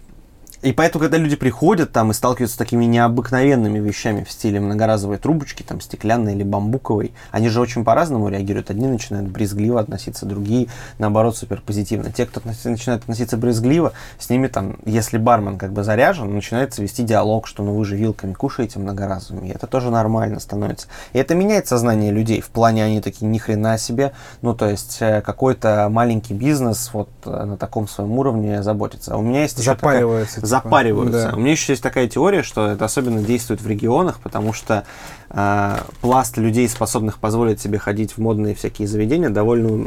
и 0.62 0.72
поэтому, 0.72 1.02
когда 1.02 1.16
люди 1.16 1.36
приходят 1.36 1.90
там 1.90 2.10
и 2.10 2.14
сталкиваются 2.14 2.56
с 2.56 2.58
такими 2.58 2.84
необыкновенными 2.84 3.78
вещами 3.78 4.24
в 4.24 4.30
стиле 4.30 4.60
многоразовой 4.60 5.16
трубочки, 5.16 5.62
там 5.62 5.80
стеклянной 5.80 6.34
или 6.34 6.42
бамбуковой, 6.42 7.14
они 7.30 7.48
же 7.48 7.60
очень 7.60 7.82
по-разному 7.82 8.28
реагируют. 8.28 8.70
Одни 8.70 8.86
начинают 8.86 9.28
брезгливо 9.28 9.80
относиться, 9.80 10.26
другие, 10.26 10.68
наоборот, 10.98 11.36
супер 11.36 11.62
позитивно. 11.64 12.12
Те, 12.12 12.26
кто 12.26 12.42
начинает 12.64 13.02
относиться 13.02 13.38
брезгливо, 13.38 13.92
с 14.18 14.28
ними 14.28 14.48
там, 14.48 14.76
если 14.84 15.16
бармен 15.16 15.56
как 15.56 15.72
бы 15.72 15.82
заряжен, 15.82 16.34
начинается 16.34 16.82
вести 16.82 17.04
диалог, 17.04 17.46
что 17.46 17.62
ну 17.62 17.74
вы 17.74 17.84
же 17.86 17.96
вилками 17.96 18.34
кушаете 18.34 18.78
многоразовыми. 18.78 19.48
И 19.48 19.52
это 19.52 19.66
тоже 19.66 19.90
нормально 19.90 20.40
становится. 20.40 20.88
И 21.14 21.18
это 21.18 21.34
меняет 21.34 21.68
сознание 21.68 22.12
людей. 22.12 22.42
В 22.42 22.50
плане 22.50 22.84
они 22.84 23.00
такие 23.00 23.26
ни 23.26 23.38
хрена 23.38 23.78
себе. 23.78 24.12
Ну, 24.42 24.54
то 24.54 24.68
есть 24.68 24.98
э, 25.00 25.22
какой-то 25.22 25.88
маленький 25.90 26.34
бизнес 26.34 26.90
вот 26.92 27.08
э, 27.24 27.44
на 27.44 27.56
таком 27.56 27.88
своем 27.88 28.12
уровне 28.18 28.62
заботится. 28.62 29.14
А 29.14 29.16
у 29.16 29.22
меня 29.22 29.42
есть 29.42 29.58
еще 29.58 29.74
такая 29.74 30.26
запариваются. 30.50 31.30
Да. 31.30 31.36
У 31.36 31.40
меня 31.40 31.52
еще 31.52 31.72
есть 31.72 31.82
такая 31.82 32.08
теория, 32.08 32.42
что 32.42 32.66
это 32.68 32.84
особенно 32.84 33.22
действует 33.22 33.62
в 33.62 33.66
регионах, 33.66 34.20
потому 34.20 34.52
что 34.52 34.84
э, 35.30 35.76
пласт 36.00 36.36
людей, 36.36 36.68
способных 36.68 37.18
позволить 37.18 37.60
себе 37.60 37.78
ходить 37.78 38.12
в 38.12 38.18
модные 38.18 38.54
всякие 38.54 38.86
заведения, 38.88 39.30
довольно 39.30 39.86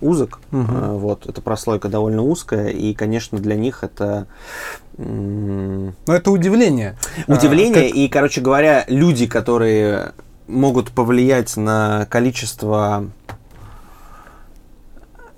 узок. 0.00 0.40
Угу. 0.52 0.60
Э, 0.60 0.96
вот, 0.98 1.26
эта 1.26 1.40
прослойка 1.40 1.88
довольно 1.88 2.22
узкая, 2.22 2.68
и, 2.68 2.92
конечно, 2.92 3.38
для 3.38 3.56
них 3.56 3.82
это... 3.82 4.26
Но 4.98 5.92
это 6.06 6.30
удивление. 6.30 6.98
Удивление, 7.26 7.86
а, 7.86 7.88
как... 7.88 7.96
и, 7.96 8.08
короче 8.08 8.40
говоря, 8.42 8.84
люди, 8.88 9.26
которые 9.26 10.12
могут 10.46 10.90
повлиять 10.90 11.56
на 11.56 12.06
количество 12.10 13.06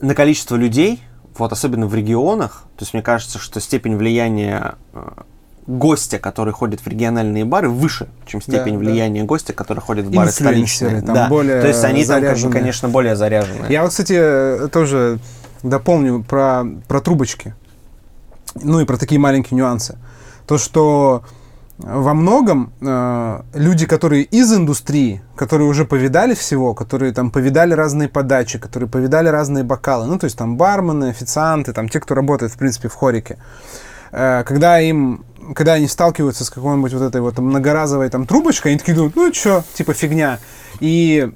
на 0.00 0.16
количество 0.16 0.56
людей, 0.56 1.00
вот 1.38 1.52
особенно 1.52 1.86
в 1.86 1.94
регионах, 1.94 2.64
то 2.76 2.82
есть 2.82 2.94
мне 2.94 3.02
кажется, 3.02 3.38
что 3.38 3.60
степень 3.60 3.96
влияния 3.96 4.74
э, 4.92 5.10
гостя, 5.66 6.18
который 6.18 6.52
ходит 6.52 6.80
в 6.80 6.86
региональные 6.86 7.44
бары, 7.44 7.68
выше, 7.68 8.08
чем 8.26 8.42
степень 8.42 8.74
да, 8.74 8.78
влияния 8.78 9.20
да. 9.20 9.26
гостя, 9.26 9.52
который 9.52 9.80
ходит 9.80 10.06
в 10.06 10.14
бары 10.14 10.30
столичные. 10.30 11.02
Там 11.02 11.14
да. 11.14 11.28
более 11.28 11.60
То 11.60 11.68
есть 11.68 11.84
они 11.84 12.04
заряженные. 12.04 12.42
там, 12.42 12.52
конечно, 12.52 12.88
более 12.88 13.16
заряженные. 13.16 13.72
Я 13.72 13.82
вот, 13.82 13.90
кстати, 13.90 14.68
тоже 14.68 15.18
дополню 15.62 16.22
про, 16.22 16.64
про 16.88 17.00
трубочки. 17.00 17.54
Ну 18.54 18.80
и 18.80 18.84
про 18.84 18.96
такие 18.96 19.18
маленькие 19.20 19.56
нюансы. 19.56 19.98
То, 20.46 20.58
что 20.58 21.24
во 21.82 22.14
многом 22.14 22.72
э, 22.80 23.42
люди, 23.54 23.86
которые 23.86 24.22
из 24.22 24.52
индустрии, 24.52 25.20
которые 25.34 25.68
уже 25.68 25.84
повидали 25.84 26.34
всего, 26.34 26.74
которые 26.74 27.12
там 27.12 27.30
повидали 27.30 27.74
разные 27.74 28.08
подачи, 28.08 28.58
которые 28.58 28.88
повидали 28.88 29.28
разные 29.28 29.64
бокалы, 29.64 30.06
ну, 30.06 30.18
то 30.18 30.24
есть 30.24 30.38
там 30.38 30.56
бармены, 30.56 31.10
официанты, 31.10 31.72
там 31.72 31.88
те, 31.88 31.98
кто 32.00 32.14
работает, 32.14 32.52
в 32.52 32.56
принципе, 32.56 32.88
в 32.88 32.94
хорике, 32.94 33.38
э, 34.12 34.44
когда 34.44 34.80
им, 34.80 35.24
когда 35.54 35.72
они 35.74 35.88
сталкиваются 35.88 36.44
с 36.44 36.50
какой-нибудь 36.50 36.92
вот 36.92 37.02
этой 37.02 37.20
вот 37.20 37.38
многоразовой 37.38 38.08
там 38.10 38.26
трубочкой, 38.26 38.72
они 38.72 38.78
такие 38.78 38.94
думают, 38.94 39.16
ну, 39.16 39.34
что, 39.34 39.64
типа 39.74 39.92
фигня. 39.92 40.38
И 40.78 41.32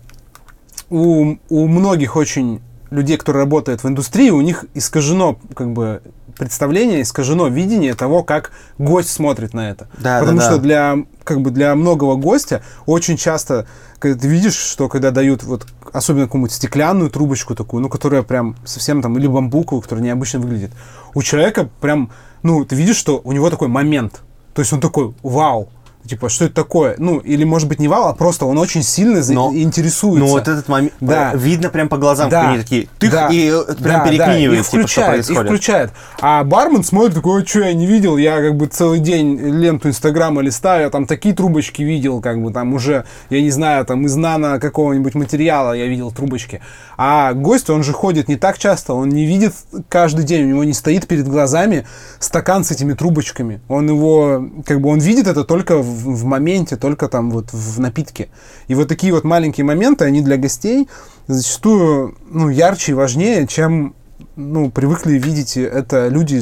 у, 0.90 1.36
у 1.48 1.66
многих 1.66 2.14
очень 2.14 2.62
людей, 2.90 3.16
которые 3.16 3.42
работают 3.42 3.82
в 3.82 3.88
индустрии, 3.88 4.30
у 4.30 4.40
них 4.40 4.64
искажено 4.74 5.38
как 5.54 5.72
бы 5.72 6.02
представление, 6.38 7.02
искажено 7.02 7.48
видение 7.48 7.94
того, 7.94 8.22
как 8.22 8.52
гость 8.78 9.10
смотрит 9.10 9.54
на 9.54 9.70
это. 9.70 9.88
Да, 9.98 10.20
Потому 10.20 10.38
да, 10.38 10.44
что 10.44 10.56
да. 10.56 10.62
для 10.62 10.96
как 11.24 11.40
бы 11.40 11.50
для 11.50 11.74
многого 11.74 12.16
гостя 12.16 12.62
очень 12.86 13.16
часто, 13.16 13.66
когда 13.98 14.18
ты 14.18 14.28
видишь, 14.28 14.54
что 14.54 14.88
когда 14.88 15.10
дают 15.10 15.42
вот 15.42 15.66
особенно 15.92 16.26
какую-нибудь 16.26 16.52
стеклянную 16.52 17.10
трубочку 17.10 17.54
такую, 17.54 17.82
ну, 17.82 17.88
которая 17.88 18.22
прям 18.22 18.56
совсем 18.64 19.02
там, 19.02 19.18
или 19.18 19.26
бамбуковую, 19.26 19.82
которая 19.82 20.04
необычно 20.04 20.40
выглядит, 20.40 20.70
у 21.14 21.22
человека 21.22 21.68
прям, 21.80 22.10
ну, 22.42 22.64
ты 22.64 22.76
видишь, 22.76 22.96
что 22.96 23.20
у 23.24 23.32
него 23.32 23.50
такой 23.50 23.68
момент. 23.68 24.22
То 24.54 24.60
есть 24.60 24.72
он 24.72 24.80
такой, 24.80 25.14
вау, 25.22 25.68
Типа, 26.06 26.28
что 26.28 26.44
это 26.46 26.54
такое? 26.54 26.94
Ну, 26.98 27.18
или, 27.18 27.44
может 27.44 27.68
быть, 27.68 27.78
не 27.78 27.88
вал, 27.88 28.08
а 28.08 28.14
просто 28.14 28.46
он 28.46 28.58
очень 28.58 28.82
сильно 28.82 29.20
Но, 29.30 29.52
интересуется. 29.54 30.20
Ну, 30.20 30.26
вот 30.26 30.48
этот 30.48 30.68
момент, 30.68 30.92
да. 31.00 31.32
видно 31.34 31.68
прям 31.68 31.88
по 31.88 31.96
глазам, 31.96 32.30
да. 32.30 32.50
они 32.50 32.58
такие, 32.58 32.88
тых, 32.98 33.10
да. 33.10 33.28
и 33.28 33.50
э, 33.50 33.74
прям 33.74 34.04
да, 34.04 34.08
переклинивает, 34.08 34.64
да. 34.64 34.70
типа, 34.70 34.88
что. 34.88 35.14
Их 35.14 35.24
включает. 35.24 35.92
А 36.20 36.44
бармен 36.44 36.84
смотрит, 36.84 37.14
такой, 37.14 37.44
что 37.44 37.60
я 37.60 37.72
не 37.72 37.86
видел, 37.86 38.16
я 38.16 38.40
как 38.40 38.56
бы 38.56 38.66
целый 38.66 39.00
день 39.00 39.38
ленту 39.38 39.88
Инстаграма 39.88 40.42
листаю, 40.42 40.82
я 40.82 40.90
там 40.90 41.06
такие 41.06 41.34
трубочки 41.34 41.82
видел, 41.82 42.20
как 42.20 42.42
бы 42.42 42.52
там 42.52 42.74
уже, 42.74 43.04
я 43.30 43.40
не 43.42 43.50
знаю, 43.50 43.84
там 43.84 44.06
из 44.06 44.14
нано 44.16 44.60
какого-нибудь 44.60 45.14
материала 45.14 45.72
я 45.72 45.86
видел 45.86 46.10
трубочки. 46.12 46.60
А 46.96 47.32
гость, 47.32 47.70
он 47.70 47.82
же 47.82 47.92
ходит 47.92 48.28
не 48.28 48.36
так 48.36 48.58
часто, 48.58 48.94
он 48.94 49.08
не 49.10 49.26
видит 49.26 49.54
каждый 49.88 50.24
день, 50.24 50.44
у 50.44 50.48
него 50.48 50.64
не 50.64 50.72
стоит 50.72 51.06
перед 51.06 51.28
глазами 51.28 51.86
стакан 52.18 52.64
с 52.64 52.70
этими 52.70 52.94
трубочками. 52.94 53.60
Он 53.68 53.88
его, 53.88 54.48
как 54.64 54.80
бы 54.80 54.90
он 54.90 54.98
видит 54.98 55.26
это 55.26 55.44
только 55.44 55.78
в 55.78 55.95
в, 55.96 56.24
моменте, 56.24 56.76
только 56.76 57.08
там 57.08 57.30
вот 57.30 57.52
в 57.52 57.80
напитке. 57.80 58.28
И 58.68 58.74
вот 58.74 58.88
такие 58.88 59.12
вот 59.12 59.24
маленькие 59.24 59.64
моменты, 59.64 60.04
они 60.04 60.22
для 60.22 60.36
гостей 60.36 60.88
зачастую 61.26 62.16
ну, 62.28 62.48
ярче 62.48 62.92
и 62.92 62.94
важнее, 62.94 63.46
чем 63.46 63.94
ну, 64.36 64.70
привыкли 64.70 65.18
видеть 65.18 65.56
это 65.56 66.08
люди, 66.08 66.40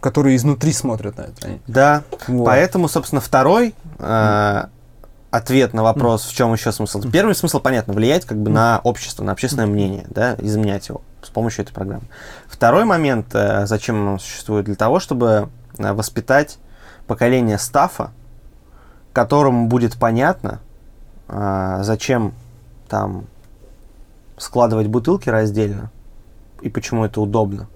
которые 0.00 0.36
изнутри 0.36 0.72
смотрят 0.72 1.16
на 1.16 1.22
это. 1.22 1.58
Да, 1.66 2.02
вот. 2.26 2.44
поэтому, 2.44 2.88
собственно, 2.88 3.20
второй 3.20 3.74
э, 3.98 4.64
ответ 5.30 5.72
на 5.72 5.82
вопрос, 5.82 6.24
в 6.24 6.34
чем 6.34 6.52
еще 6.52 6.72
смысл. 6.72 7.02
Первый 7.10 7.34
смысл, 7.34 7.58
понятно, 7.60 7.94
влиять 7.94 8.26
как 8.26 8.38
бы 8.38 8.50
на 8.50 8.80
общество, 8.84 9.24
на 9.24 9.32
общественное 9.32 9.66
мнение, 9.66 10.06
да, 10.10 10.36
изменять 10.38 10.88
его 10.88 11.00
с 11.22 11.30
помощью 11.30 11.64
этой 11.64 11.72
программы. 11.72 12.04
Второй 12.48 12.84
момент, 12.84 13.28
э, 13.32 13.66
зачем 13.66 14.08
он 14.08 14.20
существует, 14.20 14.66
для 14.66 14.74
того, 14.74 15.00
чтобы 15.00 15.48
э, 15.78 15.92
воспитать 15.92 16.58
поколение 17.06 17.58
стафа, 17.58 18.10
которому 19.12 19.66
будет 19.68 19.98
понятно, 19.98 20.60
а, 21.28 21.82
зачем 21.82 22.34
там 22.88 23.26
складывать 24.36 24.88
бутылки 24.88 25.28
раздельно 25.28 25.90
и 26.60 26.68
почему 26.68 27.04
это 27.04 27.20
удобно. 27.20 27.68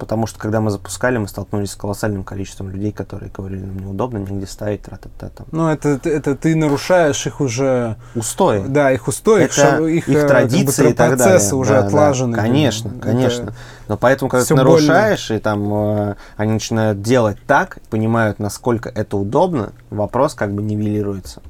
Потому 0.00 0.26
что 0.26 0.38
когда 0.38 0.62
мы 0.62 0.70
запускали, 0.70 1.18
мы 1.18 1.28
столкнулись 1.28 1.72
с 1.72 1.76
колоссальным 1.76 2.24
количеством 2.24 2.70
людей, 2.70 2.90
которые 2.90 3.30
говорили, 3.30 3.60
нам 3.60 3.78
неудобно 3.78 4.16
нигде 4.16 4.46
ставить 4.46 4.80
тра 4.80 4.96
та 4.96 5.28
там. 5.28 5.46
Ну, 5.52 5.68
это, 5.68 6.00
это 6.04 6.34
ты 6.34 6.56
нарушаешь 6.56 7.26
их 7.26 7.42
уже... 7.42 7.96
Устои. 8.14 8.64
Да, 8.66 8.92
их 8.92 9.06
устои, 9.08 9.42
это 9.42 9.84
их, 9.84 10.08
их 10.08 10.26
традиции 10.26 10.84
как 10.84 10.86
бы, 10.86 10.90
и 10.90 10.94
так 10.94 11.18
далее. 11.18 11.54
уже 11.54 11.72
да, 11.74 11.86
отлажены. 11.86 12.34
Да. 12.34 12.42
Конечно, 12.42 12.90
конечно. 12.98 13.42
Это 13.42 13.54
Но 13.88 13.96
поэтому, 13.98 14.30
когда 14.30 14.46
ты 14.46 14.54
нарушаешь, 14.54 15.28
больно. 15.28 15.38
и 15.38 15.42
там 15.42 15.74
э, 15.74 16.14
они 16.38 16.52
начинают 16.52 17.02
делать 17.02 17.36
так, 17.46 17.76
понимают, 17.90 18.38
насколько 18.38 18.88
это 18.88 19.18
удобно, 19.18 19.74
вопрос 19.90 20.32
как 20.32 20.54
бы 20.54 20.62
нивелируется. 20.62 21.42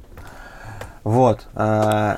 Вот. 1.05 1.47
Э, 1.55 2.17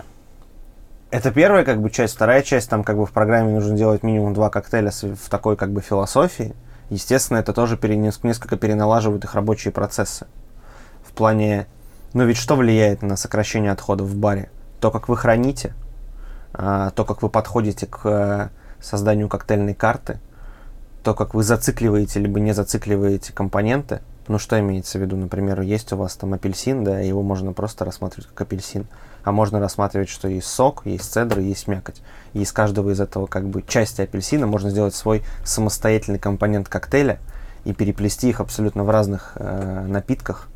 это 1.13 1.29
первая 1.29 1.63
как 1.63 1.79
бы 1.79 1.91
часть. 1.91 2.15
Вторая 2.15 2.41
часть, 2.41 2.71
там 2.71 2.83
как 2.83 2.97
бы 2.97 3.05
в 3.05 3.11
программе 3.11 3.53
нужно 3.53 3.77
делать 3.77 4.01
минимум 4.01 4.33
два 4.33 4.49
коктейля 4.49 4.89
в 4.89 5.29
такой 5.29 5.55
как 5.55 5.71
бы 5.71 5.79
философии. 5.79 6.55
Естественно, 6.89 7.37
это 7.37 7.53
тоже 7.53 7.77
пере, 7.77 7.95
несколько 7.95 8.57
переналаживает 8.57 9.23
их 9.23 9.35
рабочие 9.35 9.71
процессы. 9.71 10.25
В 11.05 11.11
плане, 11.11 11.67
ну 12.13 12.25
ведь 12.25 12.37
что 12.37 12.55
влияет 12.55 13.03
на 13.03 13.15
сокращение 13.15 13.71
отходов 13.71 14.07
в 14.07 14.17
баре? 14.17 14.49
То, 14.79 14.89
как 14.89 15.07
вы 15.07 15.15
храните, 15.15 15.75
а, 16.51 16.89
то, 16.89 17.05
как 17.05 17.21
вы 17.21 17.29
подходите 17.29 17.85
к 17.85 17.99
э, 18.05 18.49
созданию 18.81 19.29
коктейльной 19.29 19.75
карты, 19.75 20.19
то, 21.03 21.13
как 21.13 21.35
вы 21.35 21.43
зацикливаете 21.43 22.21
либо 22.21 22.39
не 22.39 22.53
зацикливаете 22.53 23.33
компоненты. 23.33 24.01
Ну, 24.27 24.39
что 24.39 24.59
имеется 24.59 24.97
в 24.97 25.01
виду? 25.01 25.15
Например, 25.15 25.61
есть 25.61 25.93
у 25.93 25.97
вас 25.97 26.15
там 26.15 26.33
апельсин, 26.33 26.83
да, 26.83 26.97
его 27.01 27.21
можно 27.21 27.53
просто 27.53 27.85
рассматривать 27.85 28.29
как 28.29 28.41
апельсин 28.41 28.87
а 29.23 29.31
можно 29.31 29.59
рассматривать, 29.59 30.09
что 30.09 30.27
есть 30.27 30.47
сок, 30.47 30.85
есть 30.85 31.11
цедр, 31.11 31.39
есть 31.39 31.67
мякоть. 31.67 32.01
И 32.33 32.41
из 32.41 32.51
каждого 32.51 32.91
из 32.91 32.99
этого 32.99 33.25
как 33.25 33.47
бы 33.47 33.61
части 33.61 34.01
апельсина 34.01 34.47
можно 34.47 34.69
сделать 34.69 34.95
свой 34.95 35.23
самостоятельный 35.43 36.19
компонент 36.19 36.67
коктейля 36.67 37.19
и 37.63 37.73
переплести 37.73 38.29
их 38.29 38.41
абсолютно 38.41 38.83
в 38.83 38.89
разных 38.89 39.33
э, 39.35 39.85
напитках, 39.87 40.47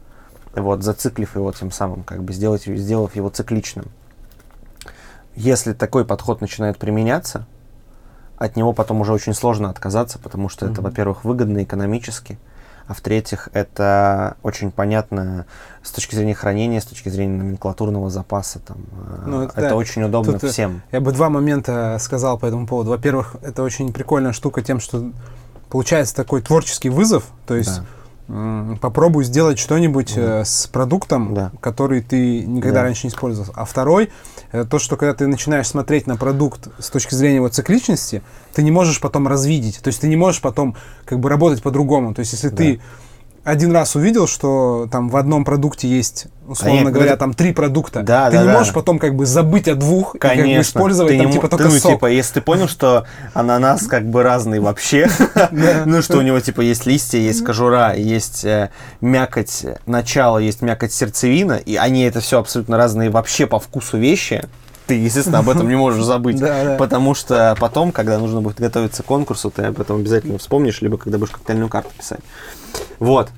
вот, 0.53 0.83
зациклив 0.83 1.35
его 1.35 1.51
тем 1.51 1.71
самым, 1.71 2.03
как 2.03 2.23
бы 2.23 2.33
сделать, 2.33 2.63
сделав 2.65 3.15
его 3.15 3.29
цикличным. 3.29 3.85
Если 5.35 5.73
такой 5.73 6.03
подход 6.03 6.41
начинает 6.41 6.77
применяться, 6.77 7.45
от 8.37 8.55
него 8.55 8.73
потом 8.73 9.01
уже 9.01 9.13
очень 9.13 9.33
сложно 9.33 9.69
отказаться, 9.69 10.19
потому 10.19 10.49
что 10.49 10.65
mm-hmm. 10.65 10.71
это, 10.71 10.81
во-первых, 10.81 11.23
выгодно 11.23 11.63
экономически, 11.63 12.37
а 12.87 12.93
в-третьих, 12.93 13.49
это 13.53 14.37
очень 14.43 14.71
понятно 14.71 15.45
с 15.83 15.91
точки 15.91 16.15
зрения 16.15 16.33
хранения, 16.33 16.79
с 16.79 16.85
точки 16.85 17.09
зрения 17.09 17.37
номенклатурного 17.37 18.09
запаса. 18.09 18.59
Там, 18.59 18.77
э, 18.91 19.23
ну, 19.25 19.41
это, 19.43 19.53
это 19.59 19.69
да. 19.69 19.75
очень 19.75 20.03
удобно 20.03 20.39
Тут 20.39 20.51
всем. 20.51 20.81
Я 20.91 21.01
бы 21.01 21.11
два 21.11 21.29
момента 21.29 21.97
сказал 21.99 22.37
по 22.37 22.45
этому 22.45 22.65
поводу. 22.65 22.91
Во-первых, 22.91 23.35
это 23.41 23.63
очень 23.63 23.91
прикольная 23.91 24.31
штука 24.31 24.61
тем, 24.61 24.79
что 24.79 25.11
получается 25.69 26.15
такой 26.15 26.41
творческий 26.41 26.89
вызов, 26.89 27.25
то 27.45 27.55
есть 27.55 27.77
да. 27.77 27.85
Попробуй 28.81 29.23
сделать 29.23 29.57
что-нибудь 29.57 30.13
да. 30.15 30.41
Э, 30.41 30.45
с 30.45 30.67
продуктом, 30.67 31.33
да. 31.33 31.51
который 31.61 32.01
ты 32.01 32.43
никогда 32.43 32.79
да. 32.79 32.83
раньше 32.83 33.07
не 33.07 33.11
использовал. 33.11 33.51
А 33.55 33.65
второй, 33.65 34.09
то, 34.69 34.79
что 34.79 34.97
когда 34.97 35.13
ты 35.13 35.27
начинаешь 35.27 35.67
смотреть 35.67 36.07
на 36.07 36.17
продукт 36.17 36.67
с 36.79 36.89
точки 36.89 37.15
зрения 37.15 37.37
его 37.37 37.47
цикличности, 37.47 38.21
ты 38.53 38.63
не 38.63 38.71
можешь 38.71 38.99
потом 38.99 39.27
развидеть. 39.27 39.79
То 39.81 39.87
есть 39.87 40.01
ты 40.01 40.07
не 40.07 40.15
можешь 40.15 40.41
потом 40.41 40.75
как 41.05 41.19
бы 41.19 41.29
работать 41.29 41.61
по-другому. 41.61 42.13
То 42.13 42.19
есть 42.19 42.33
если 42.33 42.49
да. 42.49 42.57
ты 42.57 42.81
один 43.47 43.71
раз 43.71 43.95
увидел, 43.95 44.27
что 44.27 44.89
там 44.91 45.07
в 45.07 45.15
одном 45.15 45.45
продукте 45.45 45.87
есть, 45.87 46.27
условно 46.45 46.79
Конечно, 46.79 46.91
говоря, 46.91 47.15
там 47.15 47.33
три 47.33 47.53
продукта, 47.53 48.03
да, 48.03 48.29
ты 48.29 48.35
да, 48.35 48.41
не 48.41 48.47
да. 48.49 48.57
можешь 48.57 48.73
потом 48.73 48.99
как 48.99 49.15
бы 49.15 49.25
забыть 49.25 49.69
о 49.69 49.75
двух 49.75 50.17
Конечно. 50.19 50.41
и 50.41 50.47
как 50.49 50.57
бы 50.57 50.61
использовать 50.61 51.13
ты 51.13 51.17
там, 51.17 51.27
не, 51.27 51.33
типа 51.33 51.47
только 51.47 51.63
ну, 51.63 51.71
сок. 51.71 51.91
Типа, 51.93 52.05
если 52.07 52.33
ты 52.33 52.41
понял, 52.41 52.67
что 52.67 53.05
ананас 53.33 53.87
как 53.87 54.05
бы 54.05 54.21
разный 54.21 54.59
вообще, 54.59 55.07
ну 55.85 56.01
что 56.01 56.17
у 56.17 56.21
него 56.21 56.41
типа 56.41 56.59
есть 56.59 56.85
листья, 56.85 57.19
есть 57.19 57.45
кожура, 57.45 57.95
есть 57.95 58.43
э, 58.43 58.69
мякоть 58.99 59.65
начала, 59.85 60.39
есть 60.39 60.61
мякоть 60.61 60.91
сердцевина, 60.91 61.53
и 61.53 61.77
они 61.77 62.03
это 62.03 62.19
все 62.19 62.39
абсолютно 62.39 62.75
разные 62.75 63.09
вообще 63.09 63.47
по 63.47 63.59
вкусу 63.61 63.97
вещи, 63.97 64.43
ты, 64.87 64.95
естественно, 64.95 65.39
об 65.39 65.49
этом 65.49 65.69
не 65.69 65.75
можешь 65.75 66.03
забыть. 66.03 66.41
Потому 66.77 67.13
что 67.13 67.55
потом, 67.59 67.91
когда 67.91 68.17
нужно 68.19 68.41
будет 68.41 68.59
готовиться 68.59 69.03
к 69.03 69.05
конкурсу, 69.05 69.51
ты 69.51 69.63
об 69.63 69.79
этом 69.79 69.97
обязательно 69.97 70.37
вспомнишь, 70.37 70.81
либо 70.81 70.97
когда 70.97 71.17
будешь 71.17 71.31
коктейльную 71.31 71.69
карту 71.69 71.91
писать. 71.97 72.21
Вот. 72.99 73.29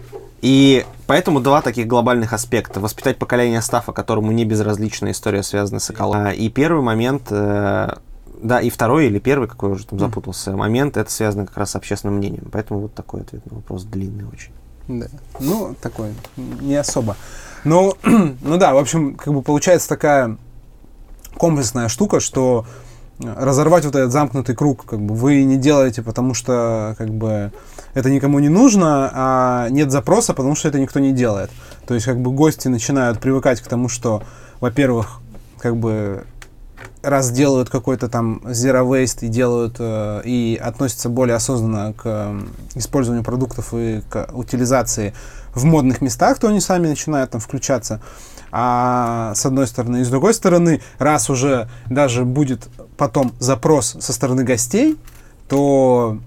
И 0.41 0.86
поэтому 1.08 1.41
два 1.41 1.62
таких 1.62 1.88
глобальных 1.88 2.34
аспекта. 2.34 2.80
Воспитать 2.80 3.17
поколение 3.17 3.62
стафа, 3.62 3.91
которому 3.91 4.32
не 4.32 4.45
безразлична 4.45 5.12
история, 5.12 5.43
связанная 5.43 5.80
с 5.80 5.91
экологией. 5.91 6.45
И 6.45 6.50
первый 6.50 6.82
момент, 6.82 7.24
э, 7.30 7.95
да, 8.41 8.62
и 8.62 8.69
второй 8.69 9.08
или 9.08 9.19
первый, 9.19 9.48
какой 9.48 9.72
уже 9.72 9.86
там 9.86 10.00
запутался, 10.00 10.56
момент, 10.56 10.95
это 10.95 11.12
связано 11.12 11.45
как 11.45 11.58
раз 11.58 11.72
с 11.72 11.76
общественным 11.76 12.17
мнением. 12.17 12.48
Поэтому 12.52 12.82
вот 12.82 12.93
такой 12.93 13.22
ответ 13.22 13.45
на 13.50 13.58
вопрос 13.58 13.84
длинный 13.84 14.26
очень. 14.26 14.52
Да. 14.88 15.08
Ну, 15.39 15.76
такой, 15.82 16.13
не 16.38 16.76
особо. 16.76 17.15
Ну, 17.63 17.93
ну 18.04 18.58
да, 18.58 18.74
в 18.74 18.78
общем, 18.78 19.15
как 19.15 19.34
бы 19.34 19.41
получается 19.41 19.89
такая 19.89 20.38
комплексная 21.38 21.89
штука, 21.89 22.19
что 22.19 22.65
разорвать 23.20 23.86
вот 23.86 23.96
этот 23.96 24.12
замкнутый 24.12 24.56
круг, 24.56 24.86
как 24.86 25.00
бы 25.00 25.14
вы 25.14 25.44
не 25.44 25.58
делаете, 25.58 26.02
потому 26.02 26.34
что 26.34 26.96
как 26.98 27.10
бы 27.10 27.52
это 27.94 28.10
никому 28.10 28.40
не 28.40 28.50
нужно, 28.50 29.12
а 29.14 29.68
нет 29.70 29.92
запроса, 29.92 30.34
потому 30.34 30.56
что 30.56 30.68
это 30.68 30.80
никто 30.80 31.00
не 31.00 31.12
делает. 31.12 31.52
То 31.86 31.94
есть 31.94 32.06
как 32.06 32.20
бы 32.20 32.32
гости 32.32 32.68
начинают 32.68 33.20
привыкать 33.20 33.62
к 33.62 33.68
тому, 33.68 33.90
что, 33.90 34.24
во-первых, 34.60 35.20
как 35.60 35.76
бы 35.76 36.24
раз 37.02 37.32
делают 37.32 37.70
какой-то 37.70 38.10
там 38.10 38.42
zero 38.46 38.86
waste 38.86 39.26
и 39.26 39.28
делают 39.28 39.76
э, 39.80 40.22
и 40.26 40.60
относятся 40.62 41.10
более 41.10 41.36
осознанно 41.36 41.94
к 41.94 42.02
э, 42.06 42.40
использованию 42.76 43.24
продуктов 43.24 43.74
и 43.74 44.02
к 44.10 44.30
утилизации 44.34 45.14
в 45.54 45.64
модных 45.64 46.02
местах, 46.02 46.40
то 46.40 46.48
они 46.48 46.60
сами 46.60 46.88
начинают 46.88 47.32
там 47.32 47.42
включаться. 47.42 48.02
А 48.52 49.34
с 49.36 49.46
одной 49.46 49.68
стороны, 49.68 50.02
и 50.02 50.04
с 50.04 50.10
другой 50.10 50.34
стороны, 50.34 50.82
раз 50.98 51.30
уже 51.30 51.70
даже 51.88 52.26
будет 52.26 52.68
потом 52.98 53.32
запрос 53.40 53.96
со 54.00 54.14
стороны 54.14 54.44
гостей, 54.44 54.98
то 55.48 56.18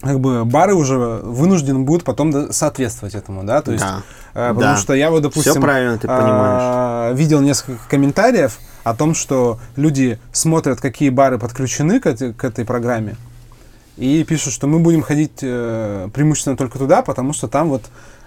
как 0.00 0.20
бы 0.20 0.44
бары 0.44 0.74
уже 0.74 0.96
вынуждены 0.98 1.80
будут 1.80 2.04
потом 2.04 2.52
соответствовать 2.52 3.14
этому, 3.14 3.44
да, 3.44 3.60
то 3.60 3.72
есть, 3.72 3.84
да. 3.84 4.02
э, 4.34 4.48
потому 4.54 4.74
да. 4.74 4.76
что 4.76 4.94
я 4.94 5.10
вот, 5.10 5.22
допустим, 5.22 5.52
Все 5.52 5.60
правильно 5.60 5.98
ты 5.98 6.08
понимаешь. 6.08 7.12
Э, 7.12 7.16
видел 7.16 7.40
несколько 7.40 7.86
комментариев 7.88 8.58
о 8.82 8.94
том, 8.94 9.14
что 9.14 9.58
люди 9.76 10.18
смотрят, 10.32 10.80
какие 10.80 11.10
бары 11.10 11.38
подключены 11.38 12.00
к, 12.00 12.06
этой, 12.06 12.32
к 12.32 12.42
этой 12.44 12.64
программе, 12.64 13.16
и 13.98 14.24
пишут, 14.24 14.54
что 14.54 14.66
мы 14.66 14.78
будем 14.78 15.02
ходить 15.02 15.40
э, 15.42 16.08
преимущественно 16.14 16.56
только 16.56 16.78
туда, 16.78 17.02
потому 17.02 17.34
что 17.34 17.48
там 17.48 17.68
вот 17.68 17.82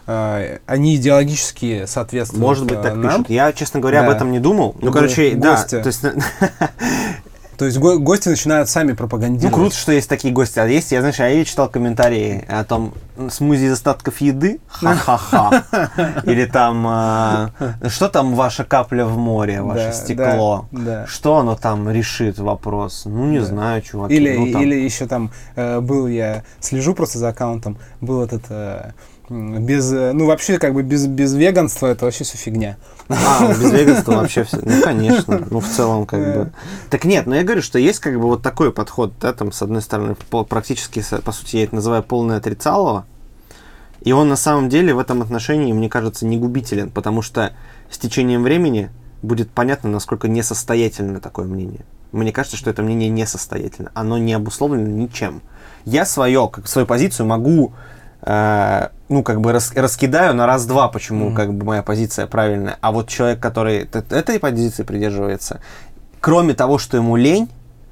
они 0.06 0.96
идеологически 0.96 1.86
соответствуют 1.86 2.42
Может 2.42 2.66
быть, 2.66 2.82
так 2.82 2.96
нам. 2.96 3.24
пишут. 3.24 3.30
Я, 3.30 3.54
честно 3.54 3.80
говоря, 3.80 4.02
да. 4.02 4.08
об 4.08 4.16
этом 4.16 4.32
не 4.32 4.40
думал. 4.40 4.76
Ну, 4.82 4.92
короче, 4.92 5.32
гости. 5.32 5.76
да. 5.76 5.82
То 5.82 5.88
есть 5.88 6.02
То 7.58 7.66
есть 7.66 7.78
го- 7.78 8.00
гости 8.00 8.30
начинают 8.30 8.70
сами 8.70 8.94
пропагандировать. 8.94 9.56
Ну, 9.56 9.64
круто, 9.64 9.76
что 9.76 9.92
есть 9.92 10.10
такие 10.10 10.34
гости. 10.34 10.60
А 10.60 10.66
есть, 10.66 10.92
я, 10.92 11.02
знаешь, 11.02 11.20
я 11.20 11.46
читал 11.46 11.70
комментарии 11.70 12.44
о 12.48 12.64
том, 12.64 12.94
смузи 13.30 13.66
из 13.66 13.74
остатков 13.74 14.22
еды, 14.22 14.60
ха-ха-ха. 14.68 15.64
Или 16.26 16.46
там, 16.46 16.86
э, 16.88 17.90
что 17.90 18.10
там 18.10 18.36
ваша 18.36 18.64
капля 18.64 19.06
в 19.06 19.18
море, 19.18 19.62
ваше 19.62 19.86
да, 19.86 19.94
стекло? 19.94 20.68
Да, 20.72 20.82
да. 20.82 21.08
Что 21.08 21.38
оно 21.38 21.56
там 21.56 21.90
решит 21.90 22.40
вопрос? 22.40 23.04
Ну, 23.06 23.28
не 23.28 23.40
знаю, 23.40 23.82
чувак. 23.82 24.10
Или, 24.12 24.36
ну, 24.36 24.52
там... 24.52 24.62
или 24.62 24.76
еще 24.76 25.06
там 25.06 25.32
э, 25.56 25.80
был, 25.80 26.08
я 26.08 26.44
слежу 26.60 26.96
просто 26.96 27.20
за 27.20 27.30
аккаунтом, 27.30 27.78
был 28.02 28.24
этот... 28.24 28.44
Э, 28.50 28.92
без, 29.34 29.92
э, 29.92 30.12
ну, 30.14 30.28
вообще, 30.28 30.60
как 30.60 30.74
бы 30.74 30.84
без, 30.84 31.08
без 31.08 31.34
веганства 31.34 31.88
это 31.88 32.06
вообще 32.06 32.24
все 32.24 32.38
фигня. 32.38 32.78
А, 33.10 33.48
без 33.50 33.72
веганства 33.72 34.14
вообще 34.14 34.44
все. 34.44 34.60
Ну, 34.62 34.82
конечно. 34.84 35.44
Ну, 35.50 35.60
в 35.60 35.68
целом, 35.68 36.06
как 36.06 36.20
бы. 36.20 36.52
Так 36.92 37.04
нет, 37.06 37.26
но 37.26 37.36
я 37.36 37.44
говорю, 37.44 37.64
что 37.64 37.80
есть 37.80 38.00
как 38.00 38.14
бы 38.14 38.28
вот 38.28 38.44
такой 38.44 38.72
подход, 38.72 39.14
да, 39.20 39.34
там, 39.34 39.52
с 39.52 39.62
одной 39.62 39.82
стороны, 39.82 40.16
практически, 40.48 41.04
по 41.24 41.32
сути, 41.32 41.58
я 41.58 41.64
это 41.64 41.76
называю 41.76 42.04
полное 42.04 42.38
отрицалово. 42.38 43.08
И 44.02 44.12
он 44.12 44.30
на 44.30 44.36
самом 44.36 44.70
деле 44.70 44.94
в 44.94 45.00
этом 45.00 45.22
отношении, 45.22 45.74
мне 45.74 45.90
кажется, 45.90 46.28
не 46.28 46.38
губителен, 46.38 46.92
потому 46.92 47.22
что 47.22 47.54
с 47.90 47.98
течением 47.98 48.44
времени 48.44 48.92
будет 49.24 49.50
понятно, 49.50 49.90
насколько 49.90 50.28
несостоятельно 50.28 51.20
такое 51.22 51.46
мнение. 51.46 51.86
Мне 52.12 52.32
кажется, 52.32 52.58
что 52.58 52.70
это 52.70 52.84
мнение 52.84 53.10
несостоятельно. 53.10 53.90
Оно 53.96 54.20
не 54.20 54.34
обусловлено 54.34 54.88
ничем. 54.88 55.42
Я 55.86 56.06
свое, 56.06 56.48
как 56.52 56.68
свою 56.68 56.86
позицию 56.86 57.26
могу 57.26 57.74
Э, 58.26 58.90
ну, 59.14 59.24
как 59.24 59.42
бы 59.42 59.52
рас, 59.52 59.72
раскидаю 59.76 60.34
на 60.34 60.46
раз-два, 60.46 60.88
почему 60.88 61.30
mm-hmm. 61.30 61.36
как 61.36 61.54
бы 61.54 61.66
моя 61.66 61.84
позиция 61.84 62.28
правильная. 62.28 62.78
А 62.82 62.92
вот 62.92 63.08
человек, 63.08 63.40
который 63.40 63.88
этой 64.10 64.40
позиции 64.40 64.84
придерживается, 64.84 65.62
кроме 66.20 66.54
того, 66.54 66.78
что 66.78 66.98
ему 66.98 67.16
лень, 67.16 67.50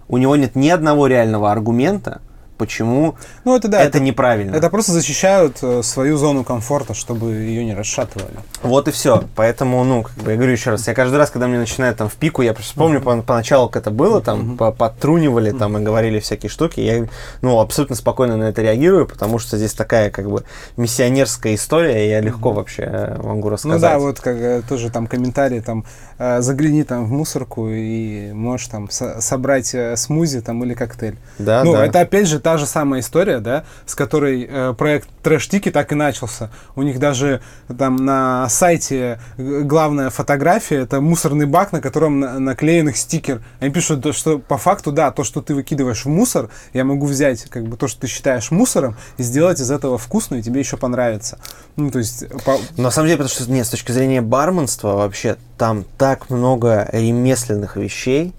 у 0.07 0.17
него 0.17 0.35
нет 0.35 0.55
ни 0.55 0.69
одного 0.69 1.07
реального 1.07 1.51
аргумента, 1.51 2.21
почему 2.61 3.15
ну, 3.43 3.55
это, 3.55 3.67
да, 3.67 3.79
это, 3.79 3.97
это 3.97 3.99
неправильно. 3.99 4.55
Это 4.55 4.69
просто 4.69 4.91
защищают 4.91 5.57
э, 5.63 5.81
свою 5.81 6.17
зону 6.17 6.43
комфорта, 6.43 6.93
чтобы 6.93 7.31
ее 7.31 7.65
не 7.65 7.73
расшатывали. 7.73 8.35
Вот 8.61 8.87
и 8.87 8.91
все. 8.91 9.23
Поэтому, 9.35 9.83
ну, 9.83 10.03
как 10.03 10.13
бы 10.17 10.29
я 10.29 10.37
говорю 10.37 10.51
еще 10.51 10.69
раз, 10.69 10.87
я 10.87 10.93
каждый 10.93 11.15
раз, 11.15 11.31
когда 11.31 11.47
мне 11.47 11.57
начинает 11.57 11.97
там 11.97 12.07
в 12.07 12.13
пику, 12.13 12.43
я 12.43 12.53
просто 12.53 12.75
помню 12.75 13.01
по, 13.01 13.19
поначалу, 13.23 13.67
как 13.67 13.81
это 13.81 13.89
было, 13.89 14.21
там, 14.21 14.57
uh-huh. 14.59 14.75
подтрунивали 14.75 15.49
там 15.49 15.75
и 15.79 15.81
говорили 15.81 16.19
всякие 16.19 16.51
штуки, 16.51 16.81
я, 16.81 17.07
ну, 17.41 17.59
абсолютно 17.59 17.95
спокойно 17.95 18.37
на 18.37 18.43
это 18.43 18.61
реагирую, 18.61 19.07
потому 19.07 19.39
что 19.39 19.57
здесь 19.57 19.73
такая, 19.73 20.11
как 20.11 20.29
бы, 20.29 20.43
миссионерская 20.77 21.55
история, 21.55 22.05
и 22.05 22.09
я 22.09 22.21
легко 22.21 22.51
вообще 22.51 22.83
э, 22.83 23.21
могу 23.23 23.49
рассказать. 23.49 23.81
Ну 23.81 23.87
да, 23.87 23.97
вот 23.97 24.19
как 24.19 24.35
э, 24.35 24.61
тоже 24.69 24.91
там 24.91 25.07
комментарии, 25.07 25.61
там, 25.61 25.83
загляни 26.19 26.83
там 26.83 27.05
в 27.05 27.11
мусорку 27.11 27.67
и 27.69 28.31
можешь 28.33 28.67
там 28.67 28.87
собрать 28.91 29.75
смузи 29.95 30.41
там 30.41 30.63
или 30.63 30.75
коктейль. 30.75 31.17
Да, 31.39 31.63
ну, 31.63 31.73
да. 31.73 31.87
это 31.87 32.01
опять 32.01 32.27
же 32.27 32.39
та 32.39 32.50
же 32.57 32.65
самая 32.65 33.01
история, 33.01 33.39
да, 33.39 33.63
с 33.85 33.95
которой 33.95 34.47
э, 34.49 34.73
проект 34.73 35.09
Трэш 35.23 35.47
Тики 35.47 35.71
так 35.71 35.91
и 35.91 35.95
начался. 35.95 36.49
У 36.75 36.81
них 36.81 36.99
даже 36.99 37.41
там 37.77 37.95
на 37.95 38.47
сайте 38.49 39.19
главная 39.37 40.09
фотография 40.09 40.77
это 40.77 41.01
мусорный 41.01 41.45
бак, 41.45 41.71
на 41.71 41.81
котором 41.81 42.19
на 42.19 42.39
наклеен 42.39 42.89
их 42.89 42.97
стикер. 42.97 43.41
Они 43.59 43.71
пишут, 43.71 44.15
что 44.15 44.39
по 44.39 44.57
факту, 44.57 44.91
да, 44.91 45.11
то, 45.11 45.23
что 45.23 45.41
ты 45.41 45.55
выкидываешь 45.55 46.05
в 46.05 46.09
мусор, 46.09 46.49
я 46.73 46.83
могу 46.83 47.05
взять 47.05 47.43
как 47.49 47.63
бы 47.63 47.77
то, 47.77 47.87
что 47.87 48.01
ты 48.01 48.07
считаешь 48.07 48.51
мусором, 48.51 48.95
и 49.17 49.23
сделать 49.23 49.59
из 49.59 49.71
этого 49.71 49.97
вкусную, 49.97 50.41
и 50.41 50.43
тебе 50.43 50.59
еще 50.59 50.77
понравится. 50.77 51.39
Ну, 51.75 51.89
то 51.89 51.99
есть... 51.99 52.27
По... 52.43 52.57
На 52.77 52.91
самом 52.91 53.07
деле, 53.07 53.17
потому 53.17 53.29
что, 53.29 53.51
нет, 53.51 53.65
с 53.65 53.69
точки 53.69 53.91
зрения 53.91 54.21
барменства, 54.21 54.95
вообще, 54.95 55.37
там 55.57 55.85
так 55.97 56.29
много 56.29 56.89
ремесленных 56.91 57.77
вещей, 57.77 58.33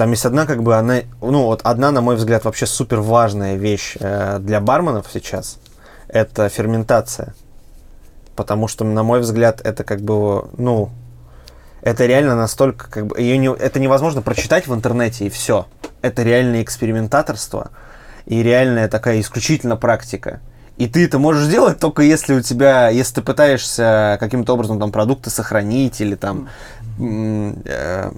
там 0.00 0.12
есть 0.12 0.24
одна, 0.24 0.46
как 0.46 0.62
бы, 0.62 0.76
она, 0.76 1.02
ну, 1.20 1.44
вот 1.44 1.60
одна, 1.62 1.90
на 1.90 2.00
мой 2.00 2.16
взгляд, 2.16 2.46
вообще 2.46 2.64
супер 2.64 3.00
важная 3.00 3.56
вещь 3.56 3.98
э, 4.00 4.38
для 4.40 4.58
барменов 4.58 5.08
сейчас. 5.12 5.58
Это 6.08 6.48
ферментация. 6.48 7.34
Потому 8.34 8.66
что, 8.66 8.86
на 8.86 9.02
мой 9.02 9.20
взгляд, 9.20 9.60
это 9.62 9.84
как 9.84 10.00
бы, 10.00 10.48
ну, 10.56 10.88
это 11.82 12.06
реально 12.06 12.34
настолько, 12.34 12.90
как 12.90 13.08
бы, 13.08 13.20
ее 13.20 13.36
не, 13.36 13.52
это 13.52 13.78
невозможно 13.78 14.22
прочитать 14.22 14.66
в 14.66 14.74
интернете 14.74 15.26
и 15.26 15.28
все. 15.28 15.66
Это 16.00 16.22
реальное 16.22 16.62
экспериментаторство 16.62 17.70
и 18.24 18.42
реальная 18.42 18.88
такая 18.88 19.20
исключительно 19.20 19.76
практика. 19.76 20.40
И 20.78 20.88
ты 20.88 21.04
это 21.04 21.18
можешь 21.18 21.44
сделать 21.44 21.78
только 21.78 22.00
если 22.00 22.32
у 22.32 22.40
тебя, 22.40 22.88
если 22.88 23.16
ты 23.16 23.20
пытаешься 23.20 24.16
каким-то 24.18 24.54
образом 24.54 24.80
там 24.80 24.92
продукты 24.92 25.28
сохранить 25.28 26.00
или 26.00 26.14
там 26.14 26.48
э, 26.98 28.12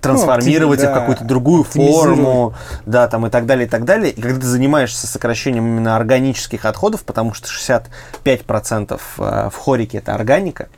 трансформировать 0.00 0.80
ну, 0.80 0.86
их 0.86 0.90
в 0.90 0.94
какую-то 0.94 1.24
другую 1.24 1.64
форму, 1.64 2.54
да, 2.86 3.08
там 3.08 3.26
и 3.26 3.30
так 3.30 3.46
далее, 3.46 3.66
и 3.66 3.68
так 3.68 3.84
далее. 3.84 4.10
И 4.10 4.20
когда 4.20 4.40
ты 4.40 4.46
занимаешься 4.46 5.06
сокращением 5.06 5.66
именно 5.66 5.96
органических 5.96 6.64
отходов, 6.64 7.04
потому 7.04 7.34
что 7.34 7.48
65% 7.48 9.00
э, 9.18 9.50
в 9.50 9.56
хорике 9.56 9.98
это 9.98 10.14
органика, 10.14 10.68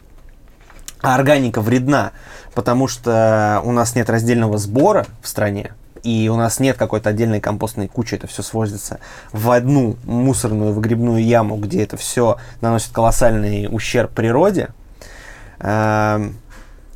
а 1.03 1.15
органика 1.15 1.61
вредна, 1.61 2.13
потому 2.55 2.89
что 2.89 3.61
у 3.65 3.73
нас 3.73 3.95
нет 3.95 4.11
раздельного 4.11 4.59
сбора 4.59 5.07
в 5.23 5.29
стране, 5.29 5.73
и 6.03 6.29
у 6.29 6.37
нас 6.37 6.61
нет 6.61 6.77
какой-то 6.77 7.11
отдельной 7.11 7.41
компостной 7.41 7.89
кучи, 7.89 8.15
это 8.15 8.27
все 8.27 8.43
сводится 8.43 9.01
в 9.33 9.51
одну 9.51 9.97
мусорную 10.05 10.73
выгребную 10.73 11.25
яму, 11.25 11.57
где 11.57 11.83
это 11.83 11.97
все 11.97 12.37
наносит 12.61 12.93
колоссальный 12.93 13.69
ущерб 13.71 14.13
природе. 14.13 14.69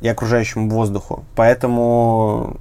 И 0.01 0.07
окружающему 0.07 0.69
воздуху. 0.69 1.23
Поэтому, 1.35 2.57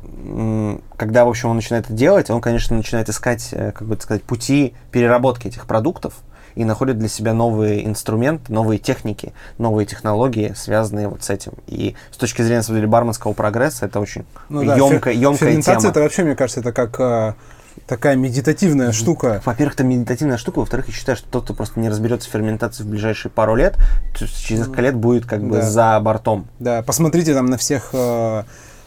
когда, 0.96 1.24
в 1.24 1.28
общем, 1.28 1.50
он 1.50 1.56
начинает 1.56 1.86
это 1.86 1.94
делать, 1.94 2.30
он, 2.30 2.40
конечно, 2.40 2.76
начинает 2.76 3.08
искать, 3.08 3.48
э, 3.52 3.72
как 3.72 3.88
бы 3.88 3.96
сказать, 4.00 4.22
пути 4.22 4.74
переработки 4.92 5.48
этих 5.48 5.66
продуктов 5.66 6.14
и 6.54 6.64
находит 6.64 6.98
для 6.98 7.08
себя 7.08 7.34
новые 7.34 7.86
инструменты, 7.86 8.52
новые 8.52 8.78
техники, 8.78 9.32
новые 9.58 9.86
технологии, 9.86 10.52
связанные 10.56 11.08
вот 11.08 11.24
с 11.24 11.30
этим. 11.30 11.52
И 11.66 11.96
с 12.10 12.16
точки 12.16 12.42
зрения, 12.42 12.58
на 12.58 12.62
самом 12.62 12.78
деле, 12.78 12.88
барменского 12.88 13.32
прогресса, 13.32 13.86
это 13.86 14.00
очень 14.00 14.24
ну, 14.48 14.64
да, 14.64 14.76
емкая, 14.76 15.14
емкая 15.14 15.50
Ферментация 15.50 15.80
тема. 15.80 15.90
это 15.90 16.00
вообще, 16.00 16.24
мне 16.24 16.36
кажется, 16.36 16.60
это 16.60 16.72
как 16.72 17.00
а, 17.00 17.34
такая 17.86 18.16
медитативная 18.16 18.92
штука. 18.92 19.42
Во-первых, 19.44 19.74
это 19.74 19.84
медитативная 19.84 20.36
штука, 20.36 20.60
во-вторых, 20.60 20.88
я 20.88 20.94
считаю, 20.94 21.16
что 21.16 21.28
тот, 21.28 21.44
кто 21.44 21.54
просто 21.54 21.80
не 21.80 21.88
разберется 21.88 22.28
в 22.28 22.32
ферментации 22.32 22.82
в 22.82 22.86
ближайшие 22.86 23.30
пару 23.30 23.54
лет, 23.54 23.76
через 24.14 24.50
несколько 24.50 24.82
лет 24.82 24.94
будет 24.94 25.26
как 25.26 25.42
бы 25.42 25.56
да. 25.56 25.62
за 25.62 26.00
бортом. 26.00 26.46
Да, 26.58 26.82
посмотрите 26.82 27.34
там 27.34 27.46
на 27.46 27.56
всех 27.56 27.90
э, 27.92 28.42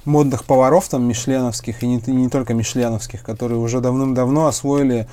модных 0.06 0.46
поваров 0.46 0.88
там 0.88 1.08
мишленовских 1.08 1.84
и 1.84 1.88
не, 1.88 2.02
не 2.08 2.30
только 2.30 2.54
мишленовских, 2.54 3.24
которые 3.24 3.60
уже 3.60 3.82
давным-давно 3.82 4.48
освоили 4.48 5.08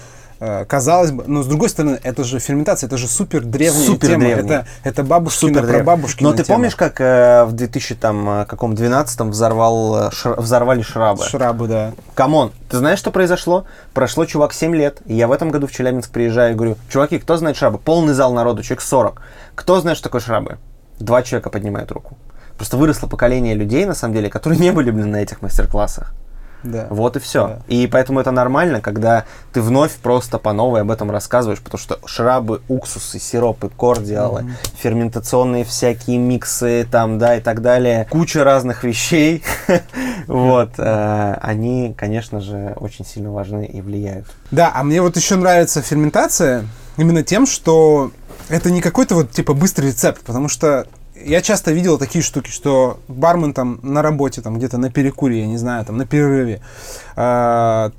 казалось 0.69 1.11
бы, 1.11 1.25
но 1.27 1.43
с 1.43 1.47
другой 1.47 1.69
стороны, 1.69 1.99
это 2.03 2.25
же 2.25 2.39
ферментация, 2.39 2.87
это 2.87 2.97
же 2.97 3.09
супер 3.09 3.45
древняя 3.45 3.87
супер 3.87 4.09
тема. 4.09 4.21
Древняя. 4.25 4.61
Это, 4.61 4.67
это 4.83 5.03
бабушкина 5.05 5.61
супер 5.61 5.69
прабабушкина 5.69 6.31
Но 6.31 6.37
ты 6.37 6.45
тема. 6.45 6.57
помнишь, 6.57 6.77
как 6.77 7.01
э, 7.01 7.45
в 7.45 7.53
2000 7.53 7.95
там 7.97 8.29
э, 8.29 8.45
каком 8.47 8.75
12 8.75 9.21
взорвал, 9.21 10.09
э, 10.09 10.11
шр, 10.13 10.41
взорвали 10.41 10.83
шрабы? 10.83 11.25
Шрабы, 11.25 11.69
да. 11.69 11.93
Come 12.15 12.36
on, 12.36 12.53
ты 12.69 12.79
знаешь, 12.79 12.99
что 12.99 13.11
произошло? 13.11 13.67
Прошло, 13.93 14.25
чувак, 14.25 14.53
7 14.53 14.75
лет, 14.75 14.99
и 15.07 15.15
я 15.15 15.29
в 15.29 15.33
этом 15.33 15.51
году 15.51 15.67
в 15.67 15.73
Челябинск 15.73 16.11
приезжаю 16.11 16.53
и 16.53 16.55
говорю, 16.55 16.77
чуваки, 16.89 17.19
кто 17.19 17.37
знает 17.37 17.57
шрабы? 17.57 17.79
Полный 17.79 18.15
зал 18.15 18.33
народу, 18.33 18.63
человек 18.63 18.83
40. 18.83 19.21
Кто 19.55 19.81
знает, 19.81 19.97
что 19.99 20.09
такое 20.09 20.21
шрабы? 20.21 20.59
Два 20.99 21.23
человека 21.23 21.51
поднимают 21.51 21.91
руку. 21.93 22.17
Просто 22.57 22.77
выросло 22.77 23.07
поколение 23.07 23.55
людей, 23.55 23.85
на 23.85 23.95
самом 23.95 24.15
деле, 24.15 24.31
которые 24.31 24.59
не 24.61 24.73
были, 24.73 24.91
блин, 24.91 25.11
на 25.11 25.17
этих 25.17 25.43
мастер-классах. 25.43 26.15
Да. 26.65 26.87
Вот 26.91 27.17
и 27.17 27.21
все. 27.21 27.47
Да. 27.47 27.59
И 27.69 27.87
поэтому 27.87 28.21
это 28.21 28.31
нормально, 28.31 28.81
когда 28.81 29.25
ты 29.53 29.61
вновь 29.61 29.93
просто 29.93 30.39
по 30.39 30.53
новой 30.53 30.81
об 30.81 30.91
этом 30.91 31.11
рассказываешь, 31.11 31.61
потому 31.61 31.79
что 31.79 31.99
шрабы, 32.07 32.63
уксусы, 32.69 33.19
сиропы, 33.19 33.69
кордиалы, 33.69 34.41
mm 34.41 34.53
ферментационные 34.79 35.65
всякие 35.65 36.19
миксы 36.19 36.87
там, 36.91 37.19
да, 37.19 37.37
и 37.37 37.41
так 37.41 37.63
далее, 37.63 38.07
куча 38.11 38.45
разных 38.45 38.85
вещей, 38.85 39.43
вот, 40.27 40.73
э, 40.79 41.39
они, 41.41 41.95
конечно 41.97 42.41
же, 42.41 42.75
очень 42.77 43.05
сильно 43.05 43.31
важны 43.33 43.65
и 43.67 43.81
влияют. 43.81 44.27
Да, 44.51 44.73
а 44.75 44.83
мне 44.83 45.01
вот 45.01 45.17
еще 45.17 45.37
нравится 45.37 45.81
ферментация 45.81 46.67
именно 46.97 47.23
тем, 47.23 47.47
что 47.47 48.11
это 48.49 48.71
не 48.71 48.81
какой-то 48.81 49.15
вот 49.15 49.31
типа 49.31 49.55
быстрый 49.55 49.87
рецепт, 49.87 50.23
потому 50.25 50.49
что 50.49 50.87
я 51.15 51.43
часто 51.43 51.73
видел 51.73 51.99
такие 51.99 52.23
штуки, 52.23 52.51
что 52.51 53.01
бармен 53.09 53.53
там 53.53 53.79
на 53.83 54.03
работе, 54.03 54.43
там 54.43 54.57
где-то 54.57 54.79
на 54.79 54.91
перекуре, 54.91 55.41
я 55.41 55.47
не 55.47 55.59
знаю, 55.59 55.85
там 55.85 55.97
на 55.97 56.07
перерыве, 56.07 56.61
э, 57.17 57.91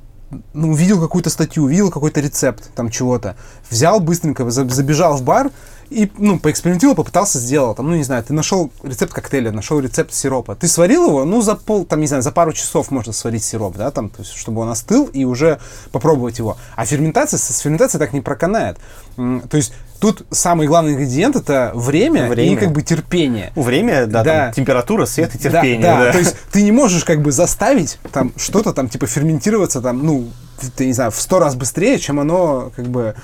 ну, 0.54 0.70
увидел 0.70 1.02
какую-то 1.02 1.30
статью, 1.30 1.64
увидел 1.64 1.92
какой-то 1.92 2.20
рецепт 2.20 2.70
там 2.76 2.90
чего-то, 2.90 3.36
взял 3.70 4.00
быстренько, 4.00 4.50
забежал 4.50 5.18
в 5.18 5.24
бар 5.24 5.52
и, 5.90 6.12
ну, 6.18 6.40
поэкспериментировал, 6.40 6.96
попытался 6.96 7.40
сделать. 7.40 7.78
Там, 7.78 7.90
ну, 7.90 7.96
не 7.96 8.04
знаю, 8.04 8.24
ты 8.24 8.34
нашел 8.34 8.72
рецепт 8.84 9.14
коктейля, 9.14 9.52
нашел 9.52 9.80
рецепт 9.80 10.14
сиропа. 10.14 10.56
Ты 10.56 10.68
сварил 10.68 11.08
его, 11.08 11.26
ну, 11.26 11.42
за 11.42 11.56
пол, 11.56 11.86
там, 11.86 12.02
не 12.02 12.08
знаю, 12.08 12.24
за 12.24 12.32
пару 12.32 12.54
часов 12.54 12.92
можно 12.92 13.14
сварить 13.14 13.44
сироп, 13.44 13.78
да, 13.78 13.92
там, 13.92 14.10
то 14.10 14.22
есть, 14.22 14.34
чтобы 14.34 14.62
он 14.62 14.70
остыл 14.70 15.06
и 15.06 15.26
уже 15.26 15.60
попробовать 15.92 16.40
его. 16.40 16.58
А 16.76 16.86
ферментация, 16.86 17.38
с 17.38 17.60
ферментацией 17.60 18.00
так 18.00 18.14
не 18.14 18.22
проканает. 18.22 18.78
То 19.16 19.58
есть, 19.58 19.74
Тут 20.00 20.26
самый 20.30 20.68
главный 20.68 20.92
ингредиент 20.92 21.36
это 21.36 21.72
время, 21.74 22.28
время. 22.28 22.54
и 22.54 22.56
как 22.58 22.72
бы 22.74 22.82
терпение. 22.82 23.52
Время, 23.56 24.08
да, 24.08 24.24
да. 24.24 24.46
Там, 24.46 24.54
температура, 24.54 25.06
свет 25.06 25.34
и 25.36 25.38
терпение. 25.38 25.82
Да, 25.82 25.98
да. 25.98 26.06
да, 26.06 26.12
то 26.12 26.20
есть 26.20 26.36
ты 26.52 26.64
не 26.64 26.72
можешь 26.72 27.06
как 27.06 27.22
бы 27.22 27.32
заставить 27.32 27.98
там 28.12 28.34
что-то 28.36 28.74
там 28.74 28.90
типа 28.90 29.08
ферментироваться 29.08 29.82
там, 29.82 30.06
ну, 30.06 30.30
ты 30.76 30.86
не 30.86 30.94
знаю, 30.94 31.12
в 31.12 31.16
сто 31.20 31.40
раз 31.40 31.56
быстрее, 31.56 31.98
чем 31.98 32.20
оно 32.20 32.72
как 32.76 32.88
бы 32.88 33.16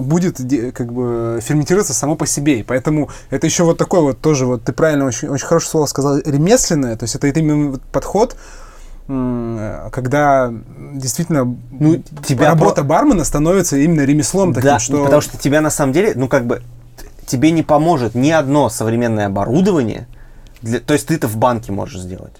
будет 0.00 0.38
как 0.72 0.92
бы 0.92 1.40
ферментироваться 1.42 1.94
само 1.94 2.16
по 2.16 2.26
себе. 2.26 2.60
И 2.60 2.62
поэтому 2.62 3.10
это 3.30 3.46
еще 3.46 3.64
вот 3.64 3.78
такой 3.78 4.00
вот 4.00 4.20
тоже, 4.20 4.46
вот 4.46 4.64
ты 4.64 4.72
правильно 4.72 5.04
очень, 5.06 5.28
очень 5.28 5.46
хорошее 5.46 5.70
слово 5.70 5.86
сказал, 5.86 6.18
ремесленное, 6.18 6.96
то 6.96 7.04
есть 7.04 7.14
это, 7.14 7.28
именно 7.28 7.78
подход, 7.92 8.36
когда 9.06 10.52
действительно 10.94 11.44
ну, 11.70 12.02
тебя 12.26 12.48
работа 12.48 12.76
про... 12.76 12.84
бармена 12.84 13.24
становится 13.24 13.76
именно 13.76 14.00
ремеслом 14.00 14.54
таким, 14.54 14.70
да, 14.70 14.78
что... 14.78 15.04
потому 15.04 15.20
что 15.20 15.36
тебя 15.36 15.60
на 15.60 15.70
самом 15.70 15.92
деле, 15.92 16.12
ну 16.14 16.26
как 16.26 16.46
бы, 16.46 16.62
тебе 17.26 17.50
не 17.50 17.62
поможет 17.62 18.14
ни 18.14 18.30
одно 18.30 18.70
современное 18.70 19.26
оборудование, 19.26 20.06
для... 20.62 20.80
то 20.80 20.94
есть 20.94 21.08
ты 21.08 21.16
это 21.16 21.28
в 21.28 21.36
банке 21.36 21.70
можешь 21.70 22.00
сделать. 22.00 22.32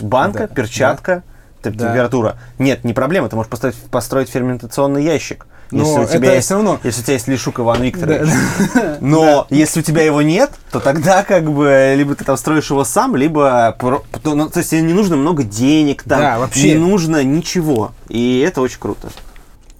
Банка, 0.00 0.40
да, 0.40 0.46
перчатка, 0.48 1.22
да. 1.62 1.70
температура. 1.70 2.36
Да. 2.58 2.64
Нет, 2.64 2.84
не 2.84 2.92
проблема, 2.92 3.28
ты 3.28 3.36
можешь 3.36 3.50
построить, 3.50 3.76
построить 3.76 4.28
ферментационный 4.28 5.02
ящик. 5.02 5.46
Если 5.72 6.00
у, 6.00 6.06
тебя 6.06 6.34
есть, 6.34 6.46
все 6.46 6.54
равно... 6.54 6.78
если 6.82 7.00
у 7.00 7.04
тебя 7.04 7.14
есть 7.14 7.28
Лешук 7.28 7.60
Иван 7.60 7.82
Викторович. 7.82 8.28
Да. 8.74 8.98
Но 9.00 9.46
да. 9.48 9.56
если 9.56 9.80
у 9.80 9.82
тебя 9.82 10.02
его 10.02 10.20
нет, 10.20 10.50
то 10.70 10.80
тогда 10.80 11.22
как 11.22 11.50
бы 11.50 11.94
либо 11.96 12.14
ты 12.14 12.24
там 12.24 12.36
строишь 12.36 12.70
его 12.70 12.84
сам, 12.84 13.16
либо... 13.16 13.76
Ну, 14.24 14.48
то 14.50 14.58
есть 14.58 14.70
тебе 14.70 14.82
не 14.82 14.92
нужно 14.92 15.16
много 15.16 15.42
денег, 15.42 16.02
там, 16.02 16.20
да, 16.20 16.38
вообще. 16.38 16.72
не 16.72 16.74
нужно 16.74 17.24
ничего. 17.24 17.92
И 18.08 18.44
это 18.46 18.60
очень 18.60 18.78
круто. 18.78 19.08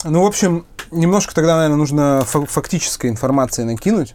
Ну, 0.05 0.23
в 0.23 0.27
общем, 0.27 0.65
немножко 0.91 1.35
тогда, 1.35 1.57
наверное, 1.57 1.77
нужно 1.77 2.23
фактической 2.25 3.11
информации 3.11 3.65
накинуть. 3.65 4.15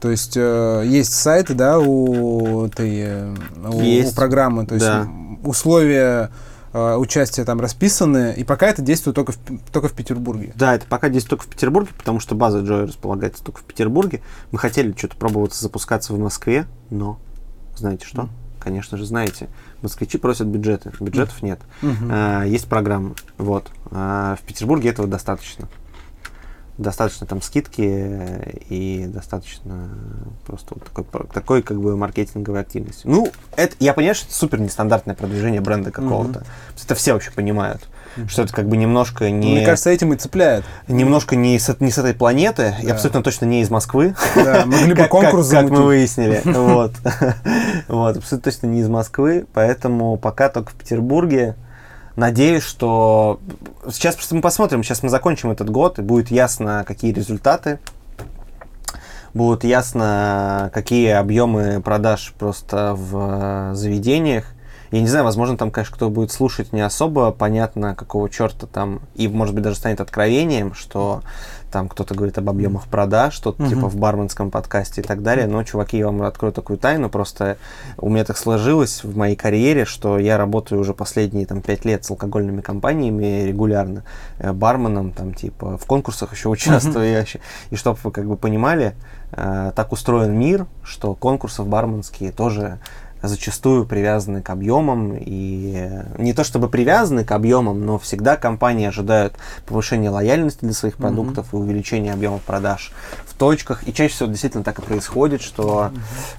То 0.00 0.10
есть 0.10 0.36
э, 0.36 0.84
есть 0.86 1.12
сайты, 1.12 1.54
да, 1.54 1.78
у 1.80 2.66
этой 2.66 3.00
э, 3.00 3.34
у, 3.64 4.08
у 4.08 4.12
программы, 4.12 4.64
то 4.64 4.74
есть 4.74 4.86
да. 4.86 5.08
условия 5.42 6.30
э, 6.72 6.96
участия 6.96 7.44
там 7.44 7.60
расписаны, 7.60 8.34
и 8.36 8.44
пока 8.44 8.66
это 8.66 8.82
действует 8.82 9.14
только 9.14 9.32
в, 9.32 9.38
только 9.72 9.88
в 9.88 9.92
Петербурге. 9.92 10.52
Да, 10.56 10.74
это 10.74 10.86
пока 10.86 11.08
действует 11.08 11.40
только 11.40 11.44
в 11.44 11.48
Петербурге, 11.48 11.90
потому 11.96 12.20
что 12.20 12.34
база 12.34 12.60
Joy 12.60 12.86
располагается 12.86 13.42
только 13.42 13.60
в 13.60 13.64
Петербурге. 13.64 14.22
Мы 14.52 14.58
хотели 14.58 14.94
что-то 14.96 15.16
пробовать 15.16 15.54
запускаться 15.54 16.12
в 16.12 16.18
Москве, 16.18 16.66
но 16.90 17.18
знаете 17.76 18.06
что? 18.06 18.22
Mm. 18.22 18.28
Конечно 18.60 18.98
же, 18.98 19.06
знаете, 19.06 19.48
москвичи 19.82 20.18
просят 20.18 20.48
бюджеты, 20.48 20.92
бюджетов 21.00 21.42
mm. 21.42 21.46
нет. 21.46 21.60
Mm-hmm. 21.82 22.08
А, 22.10 22.44
есть 22.44 22.68
программы, 22.68 23.14
вот. 23.38 23.70
А 23.90 24.36
в 24.36 24.46
Петербурге 24.46 24.90
этого 24.90 25.08
достаточно 25.08 25.68
достаточно 26.78 27.26
там 27.26 27.42
скидки 27.42 28.62
и 28.68 29.06
достаточно 29.08 29.88
просто 30.46 30.74
вот 30.74 30.84
такой, 30.84 31.26
такой 31.32 31.62
как 31.62 31.80
бы 31.80 31.96
маркетинговой 31.96 32.60
активности. 32.60 33.02
Ну, 33.04 33.30
это, 33.56 33.74
я 33.80 33.92
понимаю, 33.92 34.14
что 34.14 34.26
это 34.26 34.34
супер 34.34 34.60
нестандартное 34.60 35.14
продвижение 35.14 35.60
бренда 35.60 35.90
какого-то. 35.90 36.40
Mm-hmm. 36.40 36.84
Это 36.84 36.94
все 36.94 37.12
вообще 37.12 37.32
понимают. 37.32 37.88
Mm-hmm. 38.16 38.28
Что 38.28 38.42
это 38.42 38.52
как 38.52 38.68
бы 38.68 38.76
немножко 38.76 39.28
не... 39.30 39.56
Мне 39.56 39.66
кажется, 39.66 39.90
этим 39.90 40.12
и 40.12 40.16
цепляет. 40.16 40.64
Немножко 40.86 41.34
не 41.34 41.58
с, 41.58 41.76
не 41.80 41.90
с 41.90 41.98
этой 41.98 42.14
планеты, 42.14 42.76
да. 42.80 42.88
и 42.88 42.90
абсолютно 42.90 43.22
точно 43.22 43.46
не 43.46 43.60
из 43.62 43.70
Москвы. 43.70 44.14
Да, 44.36 44.64
могли 44.64 44.94
бы 44.94 45.04
конкурс 45.08 45.50
Как 45.50 45.68
мы 45.68 45.82
выяснили. 45.82 46.40
Вот. 46.44 46.92
Вот, 47.88 48.16
абсолютно 48.16 48.50
точно 48.50 48.66
не 48.66 48.80
из 48.80 48.88
Москвы, 48.88 49.46
поэтому 49.52 50.16
пока 50.16 50.48
только 50.48 50.70
в 50.70 50.74
Петербурге 50.74 51.56
Надеюсь, 52.18 52.64
что 52.64 53.38
сейчас 53.92 54.16
просто 54.16 54.34
мы 54.34 54.40
посмотрим, 54.40 54.82
сейчас 54.82 55.04
мы 55.04 55.08
закончим 55.08 55.52
этот 55.52 55.70
год, 55.70 56.00
и 56.00 56.02
будет 56.02 56.32
ясно, 56.32 56.82
какие 56.84 57.12
результаты, 57.12 57.78
будет 59.34 59.62
ясно, 59.62 60.68
какие 60.74 61.10
объемы 61.10 61.80
продаж 61.80 62.34
просто 62.36 62.94
в 62.96 63.72
заведениях. 63.76 64.46
Я 64.90 65.00
не 65.00 65.06
знаю, 65.06 65.24
возможно, 65.24 65.56
там, 65.56 65.70
конечно, 65.70 65.94
кто 65.94 66.10
будет 66.10 66.32
слушать, 66.32 66.72
не 66.72 66.80
особо 66.80 67.30
понятно, 67.30 67.94
какого 67.94 68.28
черта 68.28 68.66
там, 68.66 69.00
и, 69.14 69.28
может 69.28 69.54
быть, 69.54 69.62
даже 69.62 69.76
станет 69.76 70.00
откровением, 70.00 70.74
что 70.74 71.22
там 71.70 71.88
кто-то 71.88 72.14
говорит 72.14 72.38
об 72.38 72.48
объемах 72.48 72.86
продаж, 72.86 73.34
что-то 73.34 73.62
uh-huh. 73.62 73.68
типа 73.68 73.88
в 73.88 73.96
барменском 73.96 74.50
подкасте 74.50 75.00
и 75.00 75.04
так 75.04 75.22
далее. 75.22 75.46
Но, 75.46 75.62
чуваки, 75.62 75.98
я 75.98 76.06
вам 76.06 76.22
открою 76.22 76.52
такую 76.52 76.78
тайну. 76.78 77.08
Просто 77.08 77.58
у 77.96 78.08
меня 78.08 78.24
так 78.24 78.36
сложилось 78.36 79.04
в 79.04 79.16
моей 79.16 79.36
карьере, 79.36 79.84
что 79.84 80.18
я 80.18 80.38
работаю 80.38 80.80
уже 80.80 80.94
последние 80.94 81.46
там 81.46 81.60
пять 81.60 81.84
лет 81.84 82.04
с 82.04 82.10
алкогольными 82.10 82.60
компаниями 82.60 83.44
регулярно, 83.46 84.04
э, 84.38 84.52
барменом, 84.52 85.12
там 85.12 85.34
типа 85.34 85.78
в 85.78 85.86
конкурсах 85.86 86.32
еще 86.32 86.48
участвую. 86.48 87.22
Uh-huh. 87.22 87.40
И 87.70 87.76
чтобы 87.76 87.98
вы 88.02 88.10
как 88.10 88.26
бы 88.26 88.36
понимали, 88.36 88.94
э, 89.32 89.72
так 89.74 89.92
устроен 89.92 90.38
мир, 90.38 90.66
что 90.82 91.14
конкурсы 91.14 91.62
барменские 91.62 92.32
тоже 92.32 92.78
зачастую 93.22 93.86
привязаны 93.86 94.42
к 94.42 94.50
объемам. 94.50 95.16
И 95.18 95.90
не 96.18 96.32
то 96.32 96.44
чтобы 96.44 96.68
привязаны 96.68 97.24
к 97.24 97.32
объемам, 97.32 97.84
но 97.84 97.98
всегда 97.98 98.36
компании 98.36 98.86
ожидают 98.86 99.34
повышения 99.66 100.10
лояльности 100.10 100.64
для 100.64 100.74
своих 100.74 100.96
продуктов 100.96 101.46
mm-hmm. 101.46 101.58
и 101.58 101.60
увеличения 101.60 102.12
объемов 102.12 102.42
продаж 102.42 102.92
точках. 103.38 103.86
И 103.86 103.92
чаще 103.92 104.12
всего 104.12 104.28
действительно 104.28 104.64
так 104.64 104.78
и 104.78 104.82
происходит, 104.82 105.40
что... 105.40 105.90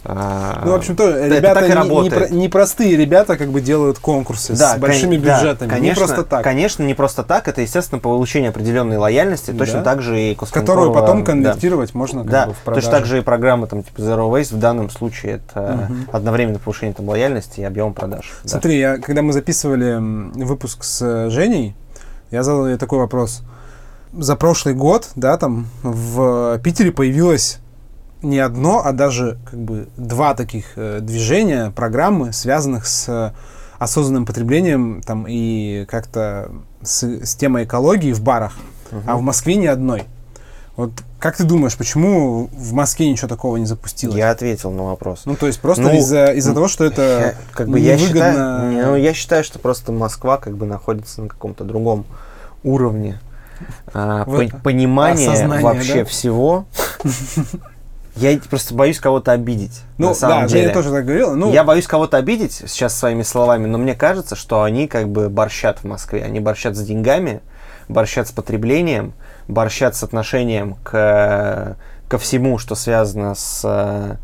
Э, 0.04 0.62
ну, 0.66 0.72
в 0.72 0.76
общем-то, 0.76 1.28
ребята 1.28 1.68
не, 1.68 2.00
не, 2.00 2.36
не 2.42 2.50
простые 2.50 2.96
ребята 2.96 3.38
как 3.38 3.50
бы 3.50 3.62
делают 3.62 4.00
конкурсы 4.00 4.56
да, 4.56 4.76
с 4.76 4.78
большими 4.78 5.16
кон- 5.16 5.26
бюджетами. 5.26 5.70
Да, 5.70 5.76
конечно, 5.76 6.02
не 6.02 6.06
просто 6.06 6.24
так. 6.24 6.44
Конечно, 6.44 6.84
не 6.84 6.94
просто 6.94 7.24
так. 7.24 7.48
Это, 7.48 7.62
естественно, 7.62 8.00
получение 8.00 8.50
определенной 8.50 8.98
лояльности. 8.98 9.52
Да. 9.52 9.60
Точно 9.60 9.82
так 9.82 10.02
же 10.02 10.20
и 10.20 10.36
Которую 10.36 10.94
потом 10.94 11.24
конвертировать 11.24 11.94
да. 11.94 11.98
можно 11.98 12.22
как 12.22 12.32
да. 12.32 12.46
бы, 12.48 12.54
в 12.54 12.58
продажу. 12.58 12.86
Точно 12.86 13.00
так 13.00 13.08
же 13.08 13.18
и 13.20 13.22
программы 13.22 13.68
там, 13.68 13.84
типа 13.84 14.00
Zero 14.00 14.30
Waste 14.30 14.56
в 14.56 14.60
данном 14.60 14.90
случае 14.90 15.36
это 15.36 15.88
угу. 15.90 15.96
одновременно 16.12 16.60
повышение 16.60 16.94
там, 16.94 17.08
лояльности 17.08 17.62
и 17.62 17.64
объем 17.64 17.94
продаж. 17.94 18.40
Смотри, 18.44 18.82
да. 18.82 18.94
я, 18.94 18.98
когда 18.98 19.22
мы 19.22 19.34
записывали 19.34 19.98
выпуск 20.44 20.84
с 20.84 21.02
э, 21.02 21.30
Женей, 21.30 21.76
я 22.32 22.44
задал 22.44 22.68
ей 22.68 22.78
такой 22.78 23.00
вопрос. 23.00 23.44
За 24.14 24.36
прошлый 24.36 24.74
год, 24.74 25.10
да, 25.16 25.38
там 25.38 25.68
в 25.84 26.60
Питере 26.64 26.92
появилось 26.92 27.60
не 28.22 28.40
одно, 28.40 28.82
а 28.84 28.92
даже 28.92 29.38
как 29.50 29.60
бы 29.60 29.88
два 29.98 30.34
таких 30.34 30.66
э, 30.76 31.00
движения, 31.02 31.72
программы, 31.72 32.34
связанных 32.34 32.86
с 32.86 33.08
э, 33.08 33.32
осознанным 33.78 34.26
потреблением 34.26 35.02
там 35.06 35.26
и 35.28 35.86
как-то 35.88 36.52
с, 36.82 37.04
с 37.04 37.36
темой 37.36 37.64
экологии 37.64 38.12
в 38.12 38.22
барах, 38.22 38.54
угу. 38.92 39.02
а 39.06 39.16
в 39.16 39.22
Москве 39.22 39.56
ни 39.56 39.68
одной. 39.68 40.04
Вот 40.76 40.92
как 41.20 41.36
ты 41.36 41.44
думаешь, 41.44 41.76
почему 41.78 42.50
в 42.54 42.74
Москве 42.74 43.10
ничего 43.10 43.28
такого 43.28 43.58
не 43.58 43.66
запустилось? 43.66 44.16
Я 44.16 44.32
ответил 44.32 44.72
на 44.72 44.84
вопрос. 44.84 45.24
Ну, 45.26 45.36
то 45.36 45.48
есть 45.48 45.60
просто 45.60 45.84
ну, 45.84 45.98
из-за 45.98 46.32
из 46.32 46.46
того, 46.46 46.70
что 46.70 46.86
это 46.86 47.02
я, 47.02 47.36
как 47.54 47.68
бы 47.68 47.80
я 47.80 47.98
считаю, 47.98 48.88
ну, 48.88 48.96
я 48.96 49.14
считаю, 49.14 49.44
что 49.44 49.60
просто 49.60 49.92
Москва 49.92 50.38
как 50.38 50.56
бы 50.56 50.66
находится 50.66 51.22
на 51.22 51.28
каком-то 51.28 51.66
другом 51.66 52.06
уровне 52.64 53.20
а, 53.94 54.24
вот, 54.26 54.62
понимания 54.64 55.48
вообще 55.62 56.04
да? 56.04 56.06
всего. 56.06 56.66
Я 58.16 58.38
просто 58.50 58.74
боюсь 58.74 59.00
кого-то 59.00 59.32
обидеть. 59.32 59.82
Ну, 59.98 60.10
на 60.10 60.14
самом 60.14 60.42
да, 60.42 60.48
деле. 60.50 60.68
я 60.68 60.74
тоже 60.74 60.92
так 60.92 61.06
говорил. 61.06 61.36
Ну... 61.36 61.54
Я 61.54 61.64
боюсь 61.64 61.88
кого-то 61.88 62.18
обидеть 62.18 62.52
сейчас 62.52 62.98
своими 62.98 63.24
словами, 63.24 63.66
но 63.66 63.78
мне 63.78 63.96
кажется, 63.96 64.36
что 64.36 64.64
они 64.64 64.88
как 64.88 65.08
бы 65.08 65.30
борщат 65.30 65.80
в 65.80 65.84
Москве. 65.86 66.24
Они 66.24 66.42
борщат 66.42 66.76
с 66.76 66.82
деньгами, 66.82 67.40
борщат 67.88 68.28
с 68.28 68.32
потреблением, 68.32 69.14
борщат 69.48 69.96
с 69.96 70.04
отношением 70.04 70.76
к, 70.84 71.78
ко 72.10 72.18
всему, 72.18 72.58
что 72.58 72.76
связано 72.76 73.36
с 73.36 74.20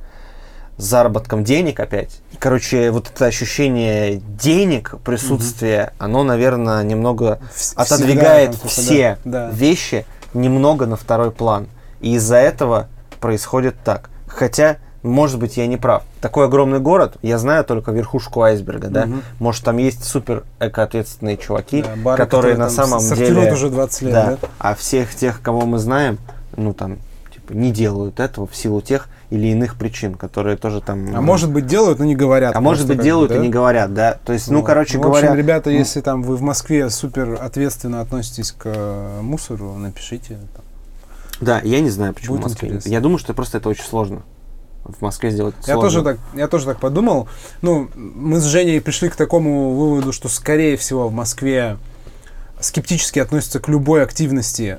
э, 0.77 0.81
заработком 0.81 1.43
денег 1.43 1.79
опять. 1.79 2.21
Короче, 2.39 2.91
вот 2.91 3.09
это 3.13 3.25
ощущение 3.25 4.17
денег, 4.17 4.95
присутствие, 5.03 5.93
угу. 5.97 6.05
оно, 6.05 6.23
наверное, 6.23 6.83
немного 6.83 7.39
Всегда, 7.53 7.81
отодвигает 7.83 8.55
все 8.55 9.17
да. 9.25 9.49
вещи 9.49 10.05
немного 10.33 10.85
на 10.85 10.95
второй 10.95 11.31
план. 11.31 11.67
И 12.01 12.15
из-за 12.15 12.37
этого 12.37 12.87
происходит 13.19 13.75
так. 13.83 14.09
Хотя 14.27 14.77
может 15.05 15.39
быть, 15.39 15.55
я 15.57 15.67
не 15.67 15.77
прав. 15.77 16.03
Такой 16.19 16.45
огромный 16.45 16.79
город, 16.79 17.17
я 17.21 17.37
знаю 17.37 17.63
только 17.63 17.91
верхушку 17.91 18.41
айсберга, 18.41 18.87
да. 18.87 19.03
Угу. 19.03 19.13
Может, 19.39 19.63
там 19.63 19.77
есть 19.77 20.03
супер 20.03 20.43
экоответственные 20.59 21.37
чуваки, 21.37 21.83
да, 21.83 21.95
бары, 21.95 22.17
которые, 22.17 22.55
которые 22.55 22.57
на 22.57 22.69
самом 22.69 23.15
деле... 23.15 23.53
уже 23.53 23.69
20 23.69 24.01
лет, 24.01 24.13
да, 24.13 24.37
да. 24.41 24.47
А 24.57 24.73
всех 24.73 25.13
тех, 25.13 25.41
кого 25.41 25.61
мы 25.67 25.77
знаем, 25.77 26.17
ну 26.57 26.73
там, 26.73 26.97
типа, 27.31 27.53
не 27.53 27.71
делают 27.71 28.19
этого 28.19 28.47
в 28.47 28.55
силу 28.55 28.81
тех 28.81 29.07
или 29.29 29.47
иных 29.47 29.75
причин, 29.77 30.15
которые 30.15 30.57
тоже 30.57 30.81
там... 30.81 31.07
А 31.09 31.17
ну, 31.17 31.21
может 31.21 31.51
быть, 31.51 31.65
делают, 31.65 31.99
но 31.99 32.05
не 32.05 32.15
говорят. 32.15 32.55
А 32.55 32.61
может 32.61 32.87
быть, 32.87 33.01
делают 33.01 33.31
да? 33.31 33.37
и 33.37 33.39
не 33.39 33.49
говорят, 33.49 33.93
да. 33.93 34.19
То 34.25 34.33
есть, 34.33 34.49
ну, 34.49 34.59
вот. 34.59 34.65
короче 34.65 34.97
в 34.97 35.01
говоря... 35.01 35.29
общем, 35.29 35.37
ребята, 35.37 35.69
ну, 35.69 35.77
если 35.77 36.01
там 36.01 36.21
вы 36.23 36.35
в 36.35 36.41
Москве 36.41 36.89
супер 36.89 37.37
ответственно 37.41 38.01
относитесь 38.01 38.51
к 38.51 38.63
э, 38.65 39.21
мусору, 39.21 39.73
напишите. 39.73 40.37
Там. 40.53 40.65
Да, 41.41 41.61
я 41.63 41.81
не 41.81 41.89
знаю, 41.89 42.13
почему 42.13 42.35
Будет 42.35 42.45
в 42.45 42.49
Москве. 42.49 42.67
Интересно. 42.69 42.89
Я 42.89 43.01
думаю, 43.01 43.17
что 43.17 43.33
просто 43.33 43.57
это 43.57 43.69
очень 43.69 43.83
сложно 43.83 44.21
в 44.85 45.01
Москве 45.01 45.31
сделать 45.31 45.55
я 45.65 45.75
тоже 45.75 46.03
так 46.03 46.19
Я 46.35 46.47
тоже 46.47 46.65
так 46.65 46.79
подумал. 46.79 47.27
Ну, 47.61 47.89
мы 47.95 48.39
с 48.39 48.43
Женей 48.43 48.79
пришли 48.79 49.09
к 49.09 49.15
такому 49.15 49.71
выводу, 49.71 50.13
что, 50.13 50.29
скорее 50.29 50.77
всего, 50.77 51.07
в 51.07 51.13
Москве 51.13 51.77
скептически 52.59 53.19
относятся 53.19 53.59
к 53.59 53.67
любой 53.67 54.03
активности 54.03 54.77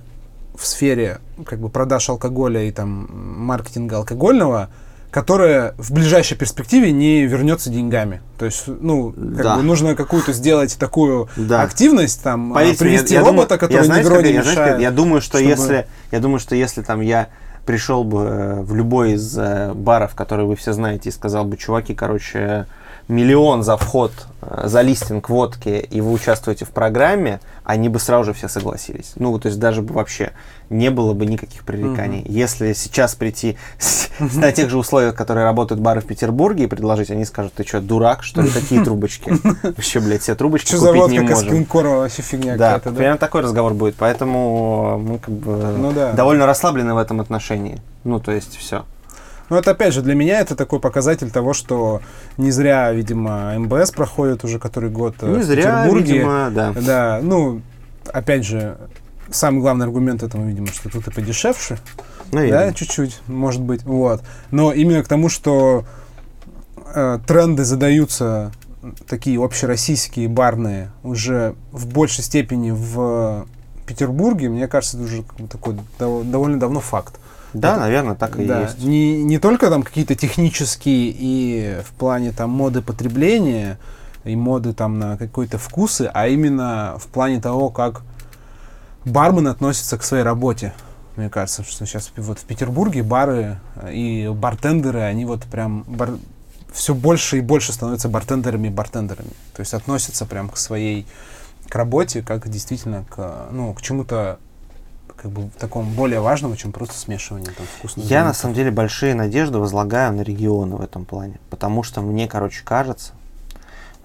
в 0.59 0.67
сфере 0.67 1.19
как 1.45 1.61
бы 1.61 1.69
продаж 1.69 2.09
алкоголя 2.09 2.63
и 2.63 2.71
там 2.71 3.09
маркетинга 3.11 3.99
алкогольного, 3.99 4.71
которая 5.11 5.75
в 5.79 5.93
ближайшей 5.93 6.37
перспективе 6.37 6.93
не 6.93 7.25
вернется 7.25 7.71
деньгами. 7.71 8.21
То 8.39 8.45
есть, 8.45 8.65
ну, 8.67 9.13
как 9.13 9.43
да. 9.43 9.57
бы 9.57 9.63
нужно 9.63 9.95
какую-то 9.95 10.33
сделать 10.33 10.77
такую 10.79 11.29
да. 11.37 11.63
активность, 11.63 12.23
там, 12.23 12.53
Поверьте, 12.53 12.79
привести 12.79 13.15
я, 13.15 13.21
я 13.21 13.27
робота, 13.27 13.49
думаю, 13.49 13.49
который 13.49 13.77
я, 13.77 13.85
знаете, 13.85 14.11
не 14.11 14.55
я, 14.55 14.77
я 14.77 14.91
думаю, 14.91 15.21
что 15.23 15.39
чтобы... 15.39 15.51
если, 15.51 15.87
я 16.11 16.21
думаю, 16.21 16.39
что 16.39 16.55
если 16.55 16.83
там 16.83 17.01
я 17.01 17.29
пришел 17.65 18.05
бы 18.05 18.23
э, 18.23 18.61
в 18.63 18.75
любой 18.75 19.13
из 19.13 19.37
э, 19.39 19.73
баров, 19.75 20.15
которые 20.15 20.47
вы 20.47 20.55
все 20.55 20.73
знаете, 20.73 21.09
и 21.09 21.13
сказал 21.13 21.45
бы, 21.45 21.57
чуваки, 21.57 21.95
короче, 21.95 22.67
миллион 23.09 23.63
за 23.63 23.77
вход, 23.77 24.13
э, 24.43 24.63
за 24.67 24.81
листинг 24.83 25.29
водки, 25.29 25.87
и 25.91 26.01
вы 26.01 26.13
участвуете 26.13 26.65
в 26.65 26.71
программе, 26.71 27.41
они 27.65 27.89
бы 27.89 27.99
сразу 28.01 28.25
же 28.25 28.33
все 28.33 28.49
согласились. 28.49 29.13
Ну, 29.17 29.39
то 29.39 29.47
есть 29.47 29.59
даже 29.59 29.83
бы 29.83 29.95
вообще 29.95 30.33
не 30.71 30.91
было 30.91 31.13
бы 31.13 31.27
никаких 31.27 31.65
пререканий. 31.65 32.23
Mm-hmm. 32.23 32.33
Если 32.33 32.73
сейчас 32.73 33.15
прийти 33.15 33.57
с, 33.79 34.09
на 34.35 34.51
тех 34.51 34.71
же 34.71 34.79
условиях, 34.79 35.15
которые 35.15 35.45
работают 35.45 35.81
бары 35.81 36.01
в 36.01 36.07
Петербурге, 36.07 36.65
и 36.65 36.67
предложить, 36.67 37.11
они 37.11 37.25
скажут, 37.25 37.55
ты 37.55 37.65
что, 37.65 37.81
дурак, 37.81 38.25
что 38.25 38.43
ли, 38.43 38.51
такие 38.51 38.83
трубочки? 38.83 39.33
Вообще, 39.63 40.01
блядь, 40.01 40.23
все 40.23 40.35
трубочки 40.35 40.75
что 40.75 40.79
купить 40.79 41.09
не 41.09 41.21
можем. 41.21 41.67
Что 41.67 41.99
вообще 41.99 42.23
фигня 42.23 42.57
Да, 42.57 42.79
примерно 42.79 43.19
такой 43.19 43.43
разговор 43.43 43.75
будет, 43.75 43.95
поэтому 43.97 44.99
мы 44.99 45.19
как 45.19 45.35
бы 45.35 45.57
ну 45.79 45.93
довольно 45.93 46.47
расслаблены 46.47 46.95
в 46.95 46.99
этом 46.99 47.21
отношении. 47.21 47.81
Ну, 48.05 48.21
то 48.21 48.33
есть, 48.33 48.57
все. 48.57 48.85
Ну, 49.49 49.57
это 49.57 49.73
опять 49.73 49.95
же, 49.95 50.03
для 50.03 50.15
меня 50.15 50.41
это 50.41 50.57
такой 50.57 50.81
показатель 50.81 51.31
того, 51.31 51.53
что 51.53 52.01
не 52.37 52.51
зря, 52.51 52.93
видимо, 52.93 53.59
МБС 53.59 53.93
проходит 53.93 54.45
уже 54.45 54.59
который 54.59 54.91
год 54.91 55.17
э, 55.21 55.37
не 55.37 55.41
в 55.41 55.45
зря, 55.45 55.83
Петербурге. 55.83 56.13
Видимо, 56.13 56.51
да. 56.51 56.73
Да, 56.73 57.21
ну, 57.23 57.63
опять 58.13 58.45
же, 58.45 58.77
самый 59.31 59.61
главный 59.61 59.87
аргумент 59.87 60.23
этому, 60.23 60.47
видимо, 60.47 60.67
что 60.69 60.89
тут 60.89 61.07
и 61.09 61.11
подешевше. 61.11 61.79
Наверное. 62.33 62.69
Да, 62.69 62.73
чуть-чуть, 62.73 63.21
может 63.29 63.63
быть. 63.63 63.85
Вот. 63.85 64.23
Но 64.51 64.73
именно 64.73 65.03
к 65.03 65.09
тому, 65.09 65.29
что 65.29 65.85
э, 66.95 67.19
тренды 67.27 67.65
задаются 67.65 68.53
такие 69.09 69.43
общероссийские 69.43 70.29
барные 70.29 70.91
уже 71.03 71.55
в 71.73 71.87
большей 71.87 72.23
степени 72.23 72.71
в 72.71 73.47
Петербурге, 73.87 74.49
мне 74.49 74.67
кажется, 74.69 74.97
это 74.97 75.07
уже 75.07 75.25
такой 75.49 75.77
довольно 75.99 76.59
давно 76.59 76.81
факт. 76.81 77.15
Да, 77.61 77.73
это, 77.73 77.81
наверное, 77.81 78.15
так 78.15 78.39
и 78.39 78.47
да, 78.47 78.63
есть. 78.63 78.83
Не, 78.83 79.23
не 79.23 79.39
только 79.39 79.69
там 79.69 79.83
какие-то 79.83 80.15
технические 80.15 81.15
и 81.17 81.81
в 81.85 81.93
плане 81.93 82.33
там 82.33 82.51
моды 82.51 82.83
потребления 82.83 83.79
и 84.25 84.37
моды 84.37 84.73
там 84.73 84.99
на 84.99 85.17
какие-то 85.17 85.59
вкусы, 85.59 86.11
а 86.13 86.29
именно 86.29 86.97
в 86.99 87.07
плане 87.07 87.41
того, 87.41 87.71
как 87.71 88.03
бармен 89.05 89.47
относится 89.49 89.97
к 89.99 90.03
своей 90.03 90.25
работе. 90.25 90.73
Мне 91.17 91.31
кажется, 91.31 91.63
что 91.63 91.87
сейчас 91.87 92.13
вот 92.17 92.39
в 92.39 92.45
Петербурге 92.45 93.03
бары 93.03 93.59
и 93.91 94.31
бартендеры, 94.35 95.01
они 95.01 95.25
вот 95.25 95.45
прям 95.45 95.85
бар... 95.87 96.11
все 96.73 96.95
больше 96.95 97.39
и 97.39 97.41
больше 97.41 97.73
становятся 97.73 98.09
бартендерами 98.09 98.67
и 98.67 98.71
бартендерами. 98.71 99.31
То 99.55 99.61
есть 99.61 99.73
относятся 99.73 100.27
прям 100.27 100.51
к 100.51 100.57
своей 100.59 101.07
к 101.69 101.75
работе, 101.75 102.23
как 102.23 102.49
действительно 102.49 103.05
к, 103.09 103.49
ну, 103.51 103.73
к 103.75 103.83
чему-то 103.83 104.39
как 105.17 105.31
бы 105.31 105.49
такому 105.59 105.91
более 105.91 106.21
важному, 106.21 106.57
чем 106.57 106.73
просто 106.73 106.95
смешивание 106.95 107.51
там 107.53 107.67
вкусных. 107.79 108.07
Я 108.07 108.25
на 108.25 108.35
самом 108.35 108.55
деле 108.55 108.71
большие 108.71 109.15
надежды 109.15 109.59
возлагаю 109.59 110.13
на 110.13 110.23
регионы 110.23 110.77
в 110.77 110.81
этом 110.81 111.05
плане, 111.05 111.39
потому 111.51 111.83
что 111.83 112.01
мне, 112.03 112.29
короче, 112.29 112.63
кажется, 112.65 113.13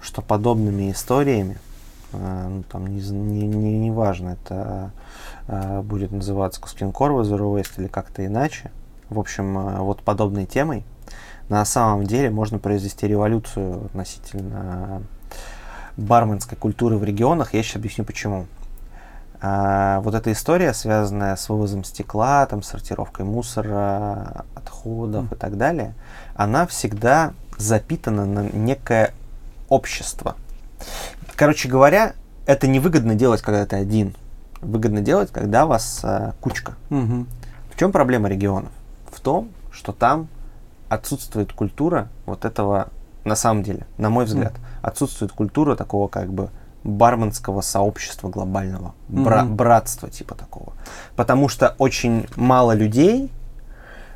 что 0.00 0.22
подобными 0.22 0.90
историями, 0.90 1.58
э, 2.12 2.46
ну, 2.48 2.62
там 2.64 2.86
не, 2.86 3.00
не, 3.00 3.46
не, 3.46 3.78
не 3.78 3.90
важно, 3.90 4.30
это 4.42 4.90
э, 5.48 5.82
будет 5.82 6.12
называться 6.12 6.60
Кускинкорва, 6.60 7.22
Zero 7.22 7.54
Waste 7.54 7.74
или 7.78 7.88
как-то 7.88 8.24
иначе, 8.24 8.70
в 9.10 9.18
общем, 9.18 9.58
э, 9.58 9.78
вот 9.80 10.02
подобной 10.02 10.46
темой 10.46 10.84
на 11.48 11.64
самом 11.64 12.04
деле 12.04 12.30
можно 12.30 12.58
произвести 12.58 13.06
революцию 13.06 13.86
относительно 13.86 15.02
барменской 15.96 16.56
культуры 16.56 16.96
в 16.96 17.04
регионах. 17.04 17.52
Я 17.52 17.62
сейчас 17.62 17.76
объясню 17.76 18.04
почему. 18.04 18.46
А, 19.44 20.00
вот 20.02 20.14
эта 20.14 20.30
история, 20.30 20.72
связанная 20.72 21.34
с 21.34 21.48
вывозом 21.48 21.82
стекла, 21.82 22.46
там, 22.46 22.62
сортировкой 22.62 23.26
мусора, 23.26 24.44
отходов 24.54 25.24
mm. 25.24 25.34
и 25.34 25.38
так 25.38 25.58
далее, 25.58 25.94
она 26.36 26.64
всегда 26.68 27.34
запитана 27.58 28.24
на 28.24 28.48
некое 28.52 29.12
общество. 29.68 30.36
Короче 31.34 31.68
говоря, 31.68 32.12
это 32.46 32.68
невыгодно 32.68 33.16
делать, 33.16 33.42
когда 33.42 33.66
ты 33.66 33.74
один. 33.74 34.14
Выгодно 34.60 35.00
делать, 35.00 35.32
когда 35.32 35.66
вас 35.66 36.02
а, 36.04 36.34
кучка. 36.40 36.74
Mm-hmm. 36.90 37.26
В 37.74 37.78
чем 37.78 37.90
проблема 37.90 38.28
регионов? 38.28 38.70
В 39.10 39.20
том, 39.20 39.50
что 39.72 39.92
там 39.92 40.28
отсутствует 40.88 41.52
культура 41.52 42.06
вот 42.26 42.44
этого, 42.44 42.90
на 43.24 43.34
самом 43.34 43.64
деле, 43.64 43.88
на 43.98 44.08
мой 44.08 44.24
взгляд, 44.24 44.52
mm. 44.52 44.58
отсутствует 44.82 45.32
культура 45.32 45.74
такого 45.74 46.06
как 46.06 46.32
бы 46.32 46.50
барменского 46.84 47.60
сообщества 47.60 48.28
глобального, 48.28 48.94
бра- 49.08 49.42
mm-hmm. 49.42 49.54
братства 49.54 50.10
типа 50.10 50.34
такого. 50.34 50.72
Потому 51.16 51.48
что 51.48 51.74
очень 51.78 52.26
мало 52.36 52.72
людей, 52.72 53.30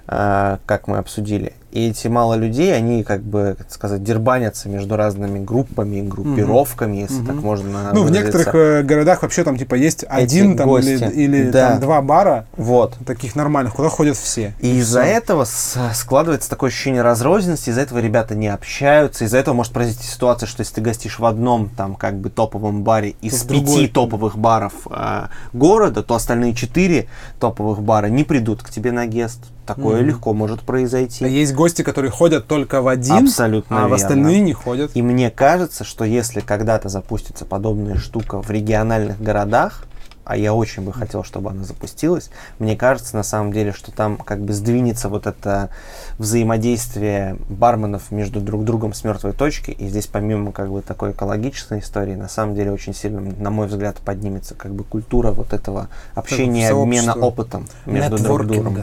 э, 0.08 0.58
как 0.66 0.88
мы 0.88 0.98
обсудили, 0.98 1.54
и 1.76 1.90
эти 1.90 2.08
мало 2.08 2.34
людей, 2.34 2.74
они, 2.74 3.04
как 3.04 3.22
бы, 3.22 3.54
как 3.58 3.70
сказать, 3.70 4.02
дербанятся 4.02 4.70
между 4.70 4.96
разными 4.96 5.44
группами, 5.44 6.00
группировками, 6.00 6.92
угу. 6.92 7.00
если 7.02 7.18
угу. 7.18 7.26
так 7.26 7.36
можно 7.36 7.92
Ну, 7.92 8.02
в 8.02 8.10
некоторых 8.10 8.54
э, 8.54 8.82
городах 8.82 9.20
вообще 9.20 9.44
там, 9.44 9.58
типа, 9.58 9.74
есть 9.74 10.02
Эти 10.04 10.10
один 10.10 10.56
там, 10.56 10.68
гости. 10.68 10.88
или, 10.88 11.36
или 11.36 11.50
да. 11.50 11.72
там, 11.72 11.80
два 11.80 12.00
бара, 12.00 12.46
вот. 12.56 12.96
таких 13.04 13.36
нормальных, 13.36 13.74
куда 13.74 13.90
ходят 13.90 14.16
все. 14.16 14.54
И, 14.60 14.68
и 14.68 14.78
из-за 14.78 15.02
этого 15.02 15.44
складывается 15.44 16.48
такое 16.48 16.70
ощущение 16.70 17.02
разрозненности, 17.02 17.68
из-за 17.68 17.82
этого 17.82 17.98
ребята 17.98 18.34
не 18.34 18.48
общаются, 18.48 19.26
из-за 19.26 19.36
этого 19.36 19.54
может 19.54 19.74
произойти 19.74 20.04
ситуация, 20.04 20.46
что 20.46 20.62
если 20.62 20.76
ты 20.76 20.80
гостишь 20.80 21.18
в 21.18 21.26
одном, 21.26 21.68
там, 21.68 21.94
как 21.94 22.18
бы, 22.18 22.30
топовом 22.30 22.84
баре 22.84 23.16
из 23.20 23.42
то 23.42 23.52
пяти 23.52 23.86
топовых 23.88 24.38
баров 24.38 24.72
э, 24.90 25.26
города, 25.52 26.02
то 26.02 26.14
остальные 26.14 26.54
четыре 26.54 27.08
топовых 27.38 27.82
бара 27.82 28.06
не 28.06 28.24
придут 28.24 28.62
к 28.62 28.70
тебе 28.70 28.92
на 28.92 29.06
гест, 29.06 29.40
Такое 29.66 30.00
mm-hmm. 30.00 30.04
легко 30.04 30.32
может 30.32 30.60
произойти. 30.60 31.24
А 31.24 31.28
есть 31.28 31.52
гости, 31.52 31.65
которые 31.82 32.10
ходят 32.10 32.46
только 32.46 32.80
в 32.82 32.88
один, 32.88 33.26
Абсолютно 33.26 33.76
а 33.76 33.80
верно. 33.80 33.96
в 33.96 33.98
остальные 33.98 34.40
не 34.40 34.52
ходят. 34.52 34.90
И 34.94 35.02
мне 35.02 35.30
кажется, 35.30 35.84
что 35.84 36.04
если 36.04 36.40
когда-то 36.40 36.88
запустится 36.88 37.44
подобная 37.44 37.96
штука 37.96 38.42
в 38.42 38.50
региональных 38.50 39.20
городах, 39.20 39.86
а 40.26 40.36
я 40.36 40.52
очень 40.52 40.82
бы 40.82 40.92
хотел, 40.92 41.22
чтобы 41.22 41.50
она 41.50 41.62
запустилась. 41.62 42.30
Мне 42.58 42.76
кажется, 42.76 43.14
на 43.16 43.22
самом 43.22 43.52
деле, 43.52 43.72
что 43.72 43.92
там 43.92 44.16
как 44.16 44.40
бы 44.40 44.52
сдвинется 44.52 45.08
вот 45.08 45.24
это 45.28 45.70
взаимодействие 46.18 47.36
барменов 47.48 48.10
между 48.10 48.40
друг 48.40 48.64
другом 48.64 48.92
с 48.92 49.04
мертвой 49.04 49.34
точки. 49.34 49.70
И 49.70 49.86
здесь 49.86 50.08
помимо 50.08 50.50
как 50.50 50.68
бы 50.68 50.82
такой 50.82 51.12
экологической 51.12 51.78
истории, 51.78 52.16
на 52.16 52.28
самом 52.28 52.56
деле 52.56 52.72
очень 52.72 52.92
сильно, 52.92 53.20
на 53.20 53.50
мой 53.50 53.68
взгляд, 53.68 53.98
поднимется 53.98 54.56
как 54.56 54.74
бы 54.74 54.82
культура 54.82 55.30
вот 55.30 55.52
этого 55.52 55.88
общения, 56.16 56.70
обмена 56.70 57.14
опытом 57.14 57.66
между 57.86 58.18
друг 58.18 58.46
другом. 58.46 58.82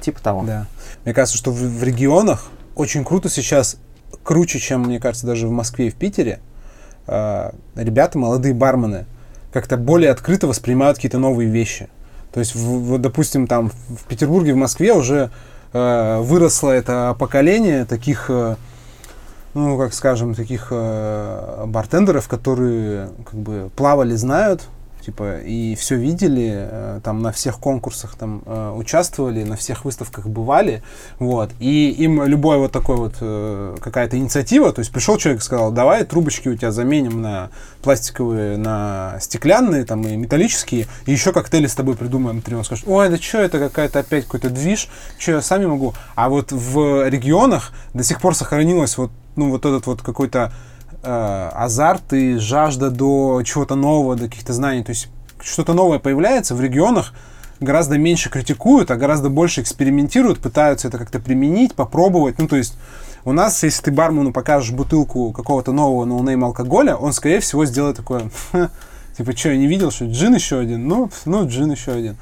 Типа 0.00 0.22
того. 0.22 0.44
Да. 0.46 0.66
Мне 1.04 1.14
кажется, 1.14 1.36
что 1.36 1.50
в, 1.50 1.56
в 1.56 1.82
регионах 1.82 2.46
очень 2.74 3.04
круто 3.04 3.28
сейчас, 3.28 3.76
круче, 4.22 4.58
чем, 4.58 4.82
мне 4.82 4.98
кажется, 4.98 5.26
даже 5.26 5.46
в 5.46 5.50
Москве 5.50 5.88
и 5.88 5.90
в 5.90 5.94
Питере, 5.94 6.40
э, 7.06 7.50
ребята, 7.74 8.18
молодые 8.18 8.54
бармены, 8.54 9.06
как-то 9.52 9.76
более 9.76 10.10
открыто 10.10 10.46
воспринимают 10.46 10.96
какие-то 10.96 11.18
новые 11.18 11.48
вещи. 11.50 11.88
То 12.32 12.40
есть, 12.40 12.54
в, 12.54 12.58
в, 12.58 12.98
допустим, 12.98 13.46
там 13.46 13.70
в 13.70 14.04
Петербурге, 14.08 14.54
в 14.54 14.56
Москве 14.56 14.92
уже 14.92 15.30
э, 15.72 16.18
выросло 16.20 16.70
это 16.70 17.14
поколение 17.18 17.84
таких, 17.84 18.26
э, 18.28 18.56
ну, 19.54 19.78
как 19.78 19.94
скажем, 19.94 20.34
таких 20.34 20.68
э, 20.70 21.64
бартендеров, 21.66 22.26
которые 22.26 23.10
как 23.24 23.38
бы 23.38 23.70
плавали, 23.76 24.16
знают, 24.16 24.62
типа, 25.04 25.40
и 25.40 25.74
все 25.74 25.96
видели, 25.96 26.52
э, 26.54 27.00
там 27.04 27.22
на 27.22 27.30
всех 27.30 27.58
конкурсах 27.58 28.14
там 28.16 28.42
э, 28.46 28.72
участвовали, 28.74 29.44
на 29.44 29.56
всех 29.56 29.84
выставках 29.84 30.26
бывали, 30.26 30.82
вот, 31.18 31.50
и 31.60 31.90
им 31.90 32.24
любой 32.24 32.58
вот 32.58 32.72
такой 32.72 32.96
вот 32.96 33.16
э, 33.20 33.76
какая-то 33.80 34.16
инициатива, 34.16 34.72
то 34.72 34.80
есть 34.80 34.90
пришел 34.90 35.18
человек 35.18 35.42
сказал, 35.42 35.70
давай 35.72 36.04
трубочки 36.04 36.48
у 36.48 36.56
тебя 36.56 36.72
заменим 36.72 37.20
на 37.20 37.50
пластиковые, 37.82 38.56
на 38.56 39.16
стеклянные 39.20 39.84
там 39.84 40.02
и 40.06 40.16
металлические, 40.16 40.86
и 41.06 41.12
еще 41.12 41.32
коктейли 41.32 41.66
с 41.66 41.74
тобой 41.74 41.96
придумаем, 41.96 42.40
ты 42.40 42.56
он 42.56 42.64
скажет, 42.64 42.86
ой, 42.88 43.08
да 43.10 43.18
что 43.18 43.38
это 43.38 43.58
какая-то 43.58 44.00
опять 44.00 44.24
какой-то 44.24 44.48
движ, 44.48 44.88
что 45.18 45.32
я 45.32 45.42
сами 45.42 45.66
могу, 45.66 45.94
а 46.14 46.28
вот 46.28 46.50
в 46.50 47.08
регионах 47.08 47.72
до 47.92 48.02
сих 48.02 48.20
пор 48.20 48.34
сохранилось 48.34 48.96
вот, 48.96 49.10
ну, 49.36 49.50
вот 49.50 49.66
этот 49.66 49.86
вот 49.86 50.00
какой-то 50.00 50.52
азарт 51.04 52.12
и 52.12 52.36
жажда 52.36 52.90
до 52.90 53.42
чего-то 53.44 53.74
нового, 53.74 54.16
до 54.16 54.24
каких-то 54.24 54.52
знаний. 54.52 54.82
То 54.82 54.90
есть 54.90 55.08
что-то 55.40 55.74
новое 55.74 55.98
появляется 55.98 56.54
в 56.54 56.60
регионах, 56.60 57.12
гораздо 57.60 57.98
меньше 57.98 58.30
критикуют, 58.30 58.90
а 58.90 58.96
гораздо 58.96 59.30
больше 59.30 59.60
экспериментируют, 59.60 60.40
пытаются 60.40 60.88
это 60.88 60.98
как-то 60.98 61.20
применить, 61.20 61.74
попробовать. 61.74 62.38
Ну, 62.38 62.48
то 62.48 62.56
есть 62.56 62.76
у 63.24 63.32
нас, 63.32 63.62
если 63.62 63.84
ты 63.84 63.90
бармену 63.90 64.32
покажешь 64.32 64.72
бутылку 64.72 65.32
какого-то 65.32 65.72
нового 65.72 66.04
no 66.04 66.17
name 66.17 66.44
алкоголя, 66.44 66.96
он, 66.96 67.12
скорее 67.12 67.40
всего, 67.40 67.64
сделает 67.64 67.96
такое, 67.96 68.30
типа, 69.16 69.36
что, 69.36 69.50
я 69.50 69.56
не 69.56 69.66
видел, 69.66 69.90
что 69.90 70.06
джин 70.06 70.34
еще 70.34 70.58
один? 70.58 70.88
Ну, 70.88 71.10
ну, 71.24 71.46
джин 71.48 71.70
еще 71.70 71.92
один. 71.92 72.16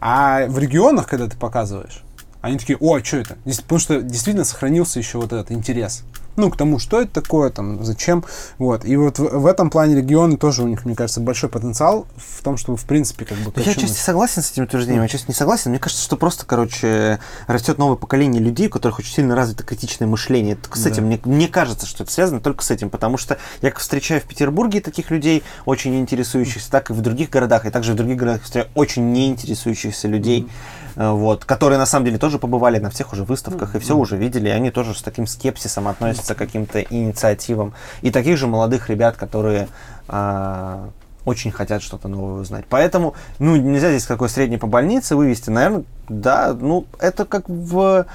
А 0.00 0.46
в 0.46 0.58
регионах, 0.58 1.06
когда 1.06 1.28
ты 1.28 1.36
показываешь, 1.36 2.02
они 2.40 2.58
такие, 2.58 2.78
о, 2.80 2.96
а 2.96 3.04
что 3.04 3.18
это? 3.18 3.36
Потому 3.44 3.78
что 3.78 4.00
действительно 4.00 4.44
сохранился 4.44 4.98
еще 4.98 5.18
вот 5.18 5.32
этот 5.32 5.52
интерес 5.52 6.04
ну, 6.36 6.50
к 6.50 6.56
тому, 6.56 6.78
что 6.78 7.00
это 7.00 7.20
такое, 7.20 7.50
там, 7.50 7.84
зачем, 7.84 8.24
вот. 8.58 8.84
И 8.84 8.96
вот 8.96 9.18
в, 9.18 9.22
в 9.22 9.46
этом 9.46 9.70
плане 9.70 9.96
регионы 9.96 10.36
тоже 10.36 10.62
у 10.62 10.68
них, 10.68 10.84
мне 10.84 10.94
кажется, 10.94 11.20
большой 11.20 11.50
потенциал 11.50 12.06
в 12.16 12.42
том, 12.42 12.56
чтобы, 12.56 12.78
в 12.78 12.84
принципе, 12.84 13.24
как 13.24 13.38
бы... 13.38 13.52
Я 13.56 13.74
часто 13.74 13.98
согласен 13.98 14.42
с 14.42 14.50
этим 14.52 14.64
утверждением, 14.64 15.02
я 15.02 15.08
часто 15.08 15.26
не 15.28 15.34
согласен. 15.34 15.70
Мне 15.70 15.80
кажется, 15.80 16.02
что 16.02 16.16
просто, 16.16 16.46
короче, 16.46 17.18
растет 17.46 17.78
новое 17.78 17.96
поколение 17.96 18.42
людей, 18.42 18.68
у 18.68 18.70
которых 18.70 18.98
очень 18.98 19.14
сильно 19.14 19.34
развито 19.34 19.64
критичное 19.64 20.08
мышление. 20.08 20.56
Только 20.56 20.78
с 20.78 20.82
да. 20.82 20.90
этим, 20.90 21.06
мне, 21.06 21.20
мне 21.24 21.48
кажется, 21.48 21.86
что 21.86 22.04
это 22.04 22.12
связано 22.12 22.40
только 22.40 22.64
с 22.64 22.70
этим, 22.70 22.90
потому 22.90 23.16
что 23.16 23.38
я 23.62 23.72
встречаю 23.72 24.20
в 24.20 24.24
Петербурге 24.24 24.80
таких 24.80 25.10
людей, 25.10 25.42
очень 25.64 25.98
интересующихся, 25.98 26.70
так 26.70 26.90
и 26.90 26.92
в 26.92 27.00
других 27.00 27.30
городах, 27.30 27.66
и 27.66 27.70
также 27.70 27.92
в 27.92 27.96
других 27.96 28.16
городах 28.16 28.42
встречаю 28.42 28.70
очень 28.74 29.12
неинтересующихся 29.12 30.08
людей. 30.08 30.48
Э, 30.48 30.79
вот, 30.96 31.44
которые 31.44 31.78
на 31.78 31.86
самом 31.86 32.06
деле 32.06 32.18
тоже 32.18 32.38
побывали 32.38 32.78
на 32.78 32.90
всех 32.90 33.12
уже 33.12 33.24
выставках 33.24 33.74
и 33.74 33.78
все 33.78 33.96
уже 33.96 34.16
видели, 34.16 34.48
и 34.48 34.52
они 34.52 34.70
тоже 34.70 34.94
с 34.94 35.02
таким 35.02 35.26
скепсисом 35.26 35.88
относятся 35.88 36.34
к 36.34 36.38
каким-то 36.38 36.80
инициативам. 36.80 37.74
И 38.02 38.10
таких 38.10 38.36
же 38.36 38.46
молодых 38.46 38.88
ребят, 38.88 39.16
которые 39.16 39.68
а, 40.08 40.90
очень 41.24 41.50
хотят 41.50 41.82
что-то 41.82 42.08
новое 42.08 42.40
узнать. 42.40 42.64
Поэтому, 42.68 43.14
ну, 43.38 43.56
нельзя 43.56 43.90
здесь 43.90 44.06
какой 44.06 44.28
средний 44.28 44.56
по 44.56 44.66
больнице 44.66 45.16
вывести. 45.16 45.50
Наверное, 45.50 45.84
да, 46.08 46.56
ну, 46.58 46.86
это 46.98 47.24
как 47.24 47.48
В 47.48 48.06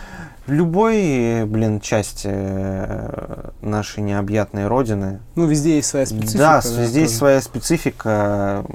любой, 0.48 1.46
блин, 1.46 1.80
части 1.80 2.30
э, 2.32 3.50
нашей 3.62 4.04
необъятной 4.04 4.68
родины. 4.68 5.20
Ну, 5.36 5.46
везде 5.46 5.78
есть 5.78 5.90
своя 5.90 6.06
специфика. 6.06 6.38
Да, 6.38 6.62
да 6.62 6.82
везде 6.82 7.02
есть 7.02 7.18
своя 7.18 7.42
специфика. 7.42 8.66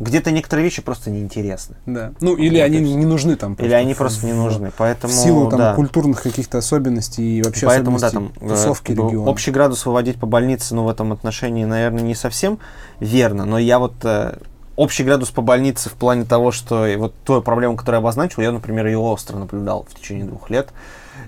Где-то 0.00 0.30
некоторые 0.30 0.64
вещи 0.64 0.82
просто 0.82 1.10
неинтересны. 1.10 1.76
Да. 1.86 2.12
Ну, 2.20 2.36
или 2.36 2.58
они 2.58 2.80
не 2.80 3.06
нужны 3.06 3.36
там. 3.36 3.54
Или 3.54 3.72
они 3.72 3.94
просто 3.94 4.26
не 4.26 4.32
нужны. 4.32 4.70
Поэтому, 4.76 5.12
в 5.12 5.16
силу 5.16 5.50
там 5.50 5.58
да. 5.58 5.74
культурных 5.74 6.22
каких-то 6.22 6.58
особенностей 6.58 7.38
и 7.38 7.42
вообще 7.42 7.66
Поэтому, 7.66 7.98
да, 7.98 8.10
там, 8.10 8.32
тусовки 8.40 8.92
региона. 8.92 9.30
Общий 9.30 9.50
градус 9.50 9.86
выводить 9.86 10.18
по 10.18 10.26
больнице, 10.26 10.74
ну, 10.74 10.84
в 10.84 10.88
этом 10.88 11.12
отношении, 11.12 11.64
наверное, 11.64 12.02
не 12.02 12.14
совсем 12.14 12.58
верно. 13.00 13.44
Но 13.44 13.58
я 13.58 13.78
вот 13.78 13.94
э, 14.04 14.36
общий 14.78 15.02
градус 15.02 15.30
по 15.30 15.42
больнице 15.42 15.90
в 15.90 15.94
плане 15.94 16.24
того, 16.24 16.52
что 16.52 16.86
вот 16.96 17.12
ту 17.24 17.42
проблему, 17.42 17.76
которую 17.76 17.96
я 17.96 17.98
обозначил, 17.98 18.42
я, 18.42 18.52
например, 18.52 18.86
ее 18.86 18.98
остро 18.98 19.36
наблюдал 19.36 19.84
в 19.90 19.94
течение 19.94 20.24
двух 20.24 20.50
лет. 20.50 20.68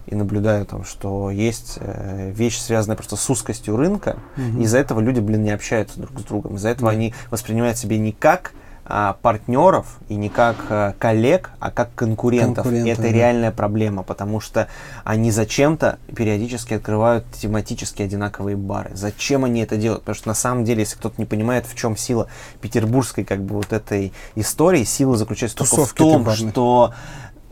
И 0.06 0.14
наблюдаю 0.14 0.64
там, 0.66 0.84
что 0.84 1.30
есть 1.30 1.78
э, 1.80 2.30
вещь, 2.30 2.58
связанная 2.58 2.96
просто 2.96 3.16
с 3.16 3.28
узкостью 3.28 3.76
рынка. 3.76 4.16
Mm-hmm. 4.36 4.62
Из-за 4.62 4.78
этого 4.78 5.00
люди, 5.00 5.20
блин, 5.20 5.42
не 5.42 5.50
общаются 5.50 5.98
друг 6.00 6.18
с 6.20 6.22
другом. 6.22 6.56
Из-за 6.56 6.68
этого 6.68 6.88
mm-hmm. 6.88 6.94
они 6.94 7.14
воспринимают 7.30 7.76
себя 7.76 7.98
не 7.98 8.12
как 8.12 8.52
а, 8.92 9.16
партнеров 9.22 9.98
и 10.08 10.16
не 10.16 10.28
как 10.28 10.56
а, 10.68 10.94
коллег, 10.98 11.50
а 11.60 11.70
как 11.70 11.94
конкурентов. 11.94 12.66
И 12.72 12.88
это 12.88 13.02
да. 13.02 13.08
реальная 13.08 13.52
проблема, 13.52 14.02
потому 14.02 14.40
что 14.40 14.66
они 15.04 15.30
зачем-то 15.30 15.98
периодически 16.14 16.74
открывают 16.74 17.24
тематически 17.32 18.02
одинаковые 18.02 18.56
бары. 18.56 18.90
Зачем 18.94 19.44
они 19.44 19.60
это 19.60 19.76
делают? 19.76 20.02
Потому 20.02 20.16
что 20.16 20.28
на 20.28 20.34
самом 20.34 20.64
деле, 20.64 20.80
если 20.80 20.96
кто-то 20.96 21.14
не 21.18 21.26
понимает, 21.26 21.66
в 21.66 21.76
чем 21.76 21.96
сила 21.96 22.26
петербургской 22.60 23.24
как 23.24 23.44
бы 23.44 23.54
вот 23.54 23.72
этой 23.72 24.12
истории, 24.34 24.82
сила 24.82 25.16
заключается 25.16 25.56
Тусовки 25.56 25.98
только 25.98 26.18
в 26.18 26.24
том, 26.24 26.50
что 26.50 26.94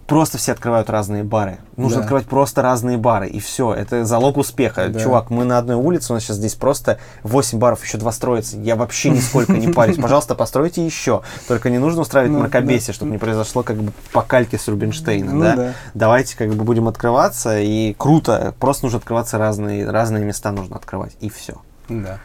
просто 0.09 0.39
все 0.39 0.53
открывают 0.53 0.89
разные 0.89 1.23
бары. 1.23 1.59
Нужно 1.77 1.99
да. 1.99 2.03
открывать 2.05 2.27
просто 2.27 2.63
разные 2.63 2.97
бары, 2.97 3.29
и 3.29 3.39
все. 3.41 3.75
Это 3.75 4.07
залог 4.07 4.39
успеха. 4.39 4.89
Да. 4.89 4.99
Чувак, 4.99 5.29
мы 5.29 5.45
на 5.45 5.59
одной 5.59 5.77
улице, 5.77 6.13
у 6.13 6.15
нас 6.15 6.25
сейчас 6.25 6.39
здесь 6.39 6.55
просто 6.55 6.99
8 7.25 7.59
баров, 7.59 7.85
еще 7.85 7.99
два 7.99 8.11
строятся. 8.11 8.57
Я 8.57 8.75
вообще 8.75 9.11
нисколько 9.11 9.53
не 9.53 9.69
парюсь. 9.69 9.99
Пожалуйста, 9.99 10.35
постройте 10.35 10.85
еще. 10.85 11.21
Только 11.47 11.69
не 11.69 11.79
нужно 11.79 12.01
устраивать 12.01 12.33
ну, 12.33 12.41
мракобесие, 12.41 12.95
чтобы 12.95 13.13
не 13.13 13.19
произошло 13.19 13.63
как 13.63 13.77
бы 13.77 13.93
по 14.13 14.23
кальке 14.23 14.59
с 14.59 14.67
Рубинштейна. 14.67 15.33
Ну, 15.33 15.43
да? 15.43 15.57
Да. 15.57 15.73
Давайте 15.93 16.37
как 16.39 16.49
бы 16.55 16.65
будем 16.65 16.89
открываться, 16.89 17.61
и 17.61 17.93
круто. 17.93 18.55
Просто 18.59 18.87
нужно 18.87 18.99
открываться 18.99 19.37
разные, 19.37 19.89
разные 19.89 20.25
места 20.25 20.53
нужно 20.53 20.77
открывать, 20.77 21.13
и 21.21 21.29
все. 21.29 21.61
Да. 21.91 22.19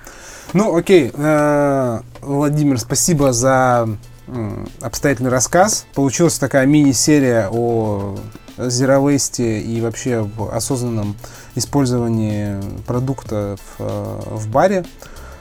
Ну, 0.53 0.73
окей. 0.75 1.11
Э, 1.13 1.99
Владимир, 2.21 2.79
спасибо 2.79 3.33
за 3.33 3.89
обстоятельный 4.81 5.29
рассказ. 5.29 5.85
Получилась 5.93 6.37
такая 6.37 6.65
мини-серия 6.65 7.49
о 7.51 8.17
Waste 8.57 9.61
и 9.61 9.81
вообще 9.81 10.17
об 10.17 10.41
осознанном 10.41 11.15
использовании 11.55 12.59
продукта 12.85 13.57
в, 13.57 13.81
э, 13.83 14.19
в 14.35 14.47
баре. 14.49 14.85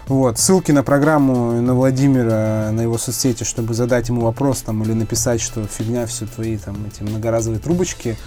Вот. 0.08 0.38
Ссылки 0.38 0.72
на 0.72 0.82
программу 0.82 1.60
на 1.60 1.74
Владимира, 1.74 2.70
на 2.72 2.80
его 2.80 2.98
соцсети, 2.98 3.44
чтобы 3.44 3.74
задать 3.74 4.08
ему 4.08 4.22
вопрос 4.22 4.62
там, 4.62 4.82
или 4.82 4.92
написать, 4.92 5.40
что 5.40 5.64
фигня 5.66 6.06
все 6.06 6.26
твои 6.26 6.56
там, 6.56 6.76
эти 6.86 7.02
многоразовые 7.02 7.60
трубочки. 7.60 8.18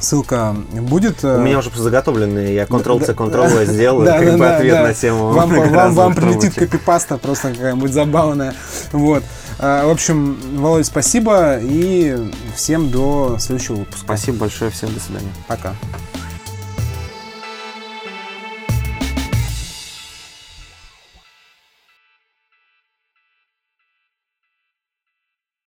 Ссылка 0.00 0.54
будет. 0.72 1.24
Э, 1.24 1.36
У 1.36 1.40
меня 1.40 1.58
уже 1.58 1.70
заготовленные, 1.74 2.54
я 2.54 2.64
Ctrl-C, 2.64 3.12
Ctrl-V 3.12 3.66
сделаю, 3.72 4.06
как 4.06 4.38
бы 4.38 4.46
ответ 4.48 4.82
на 4.82 4.94
тему. 4.94 5.30
Вам 5.32 6.14
прилетит 6.14 6.54
копипаста 6.54 7.18
просто 7.18 7.52
какая-нибудь 7.52 7.92
забавная. 7.92 8.54
Вот. 8.92 9.22
А, 9.60 9.86
в 9.86 9.90
общем, 9.90 10.38
Володь, 10.56 10.86
спасибо 10.86 11.58
и 11.60 12.16
всем 12.54 12.90
до 12.90 13.36
следующего 13.40 13.76
выпуска. 13.76 14.04
Спасибо 14.04 14.38
большое, 14.38 14.70
всем 14.70 14.92
до 14.94 15.00
свидания. 15.00 15.32
Пока. 15.48 15.74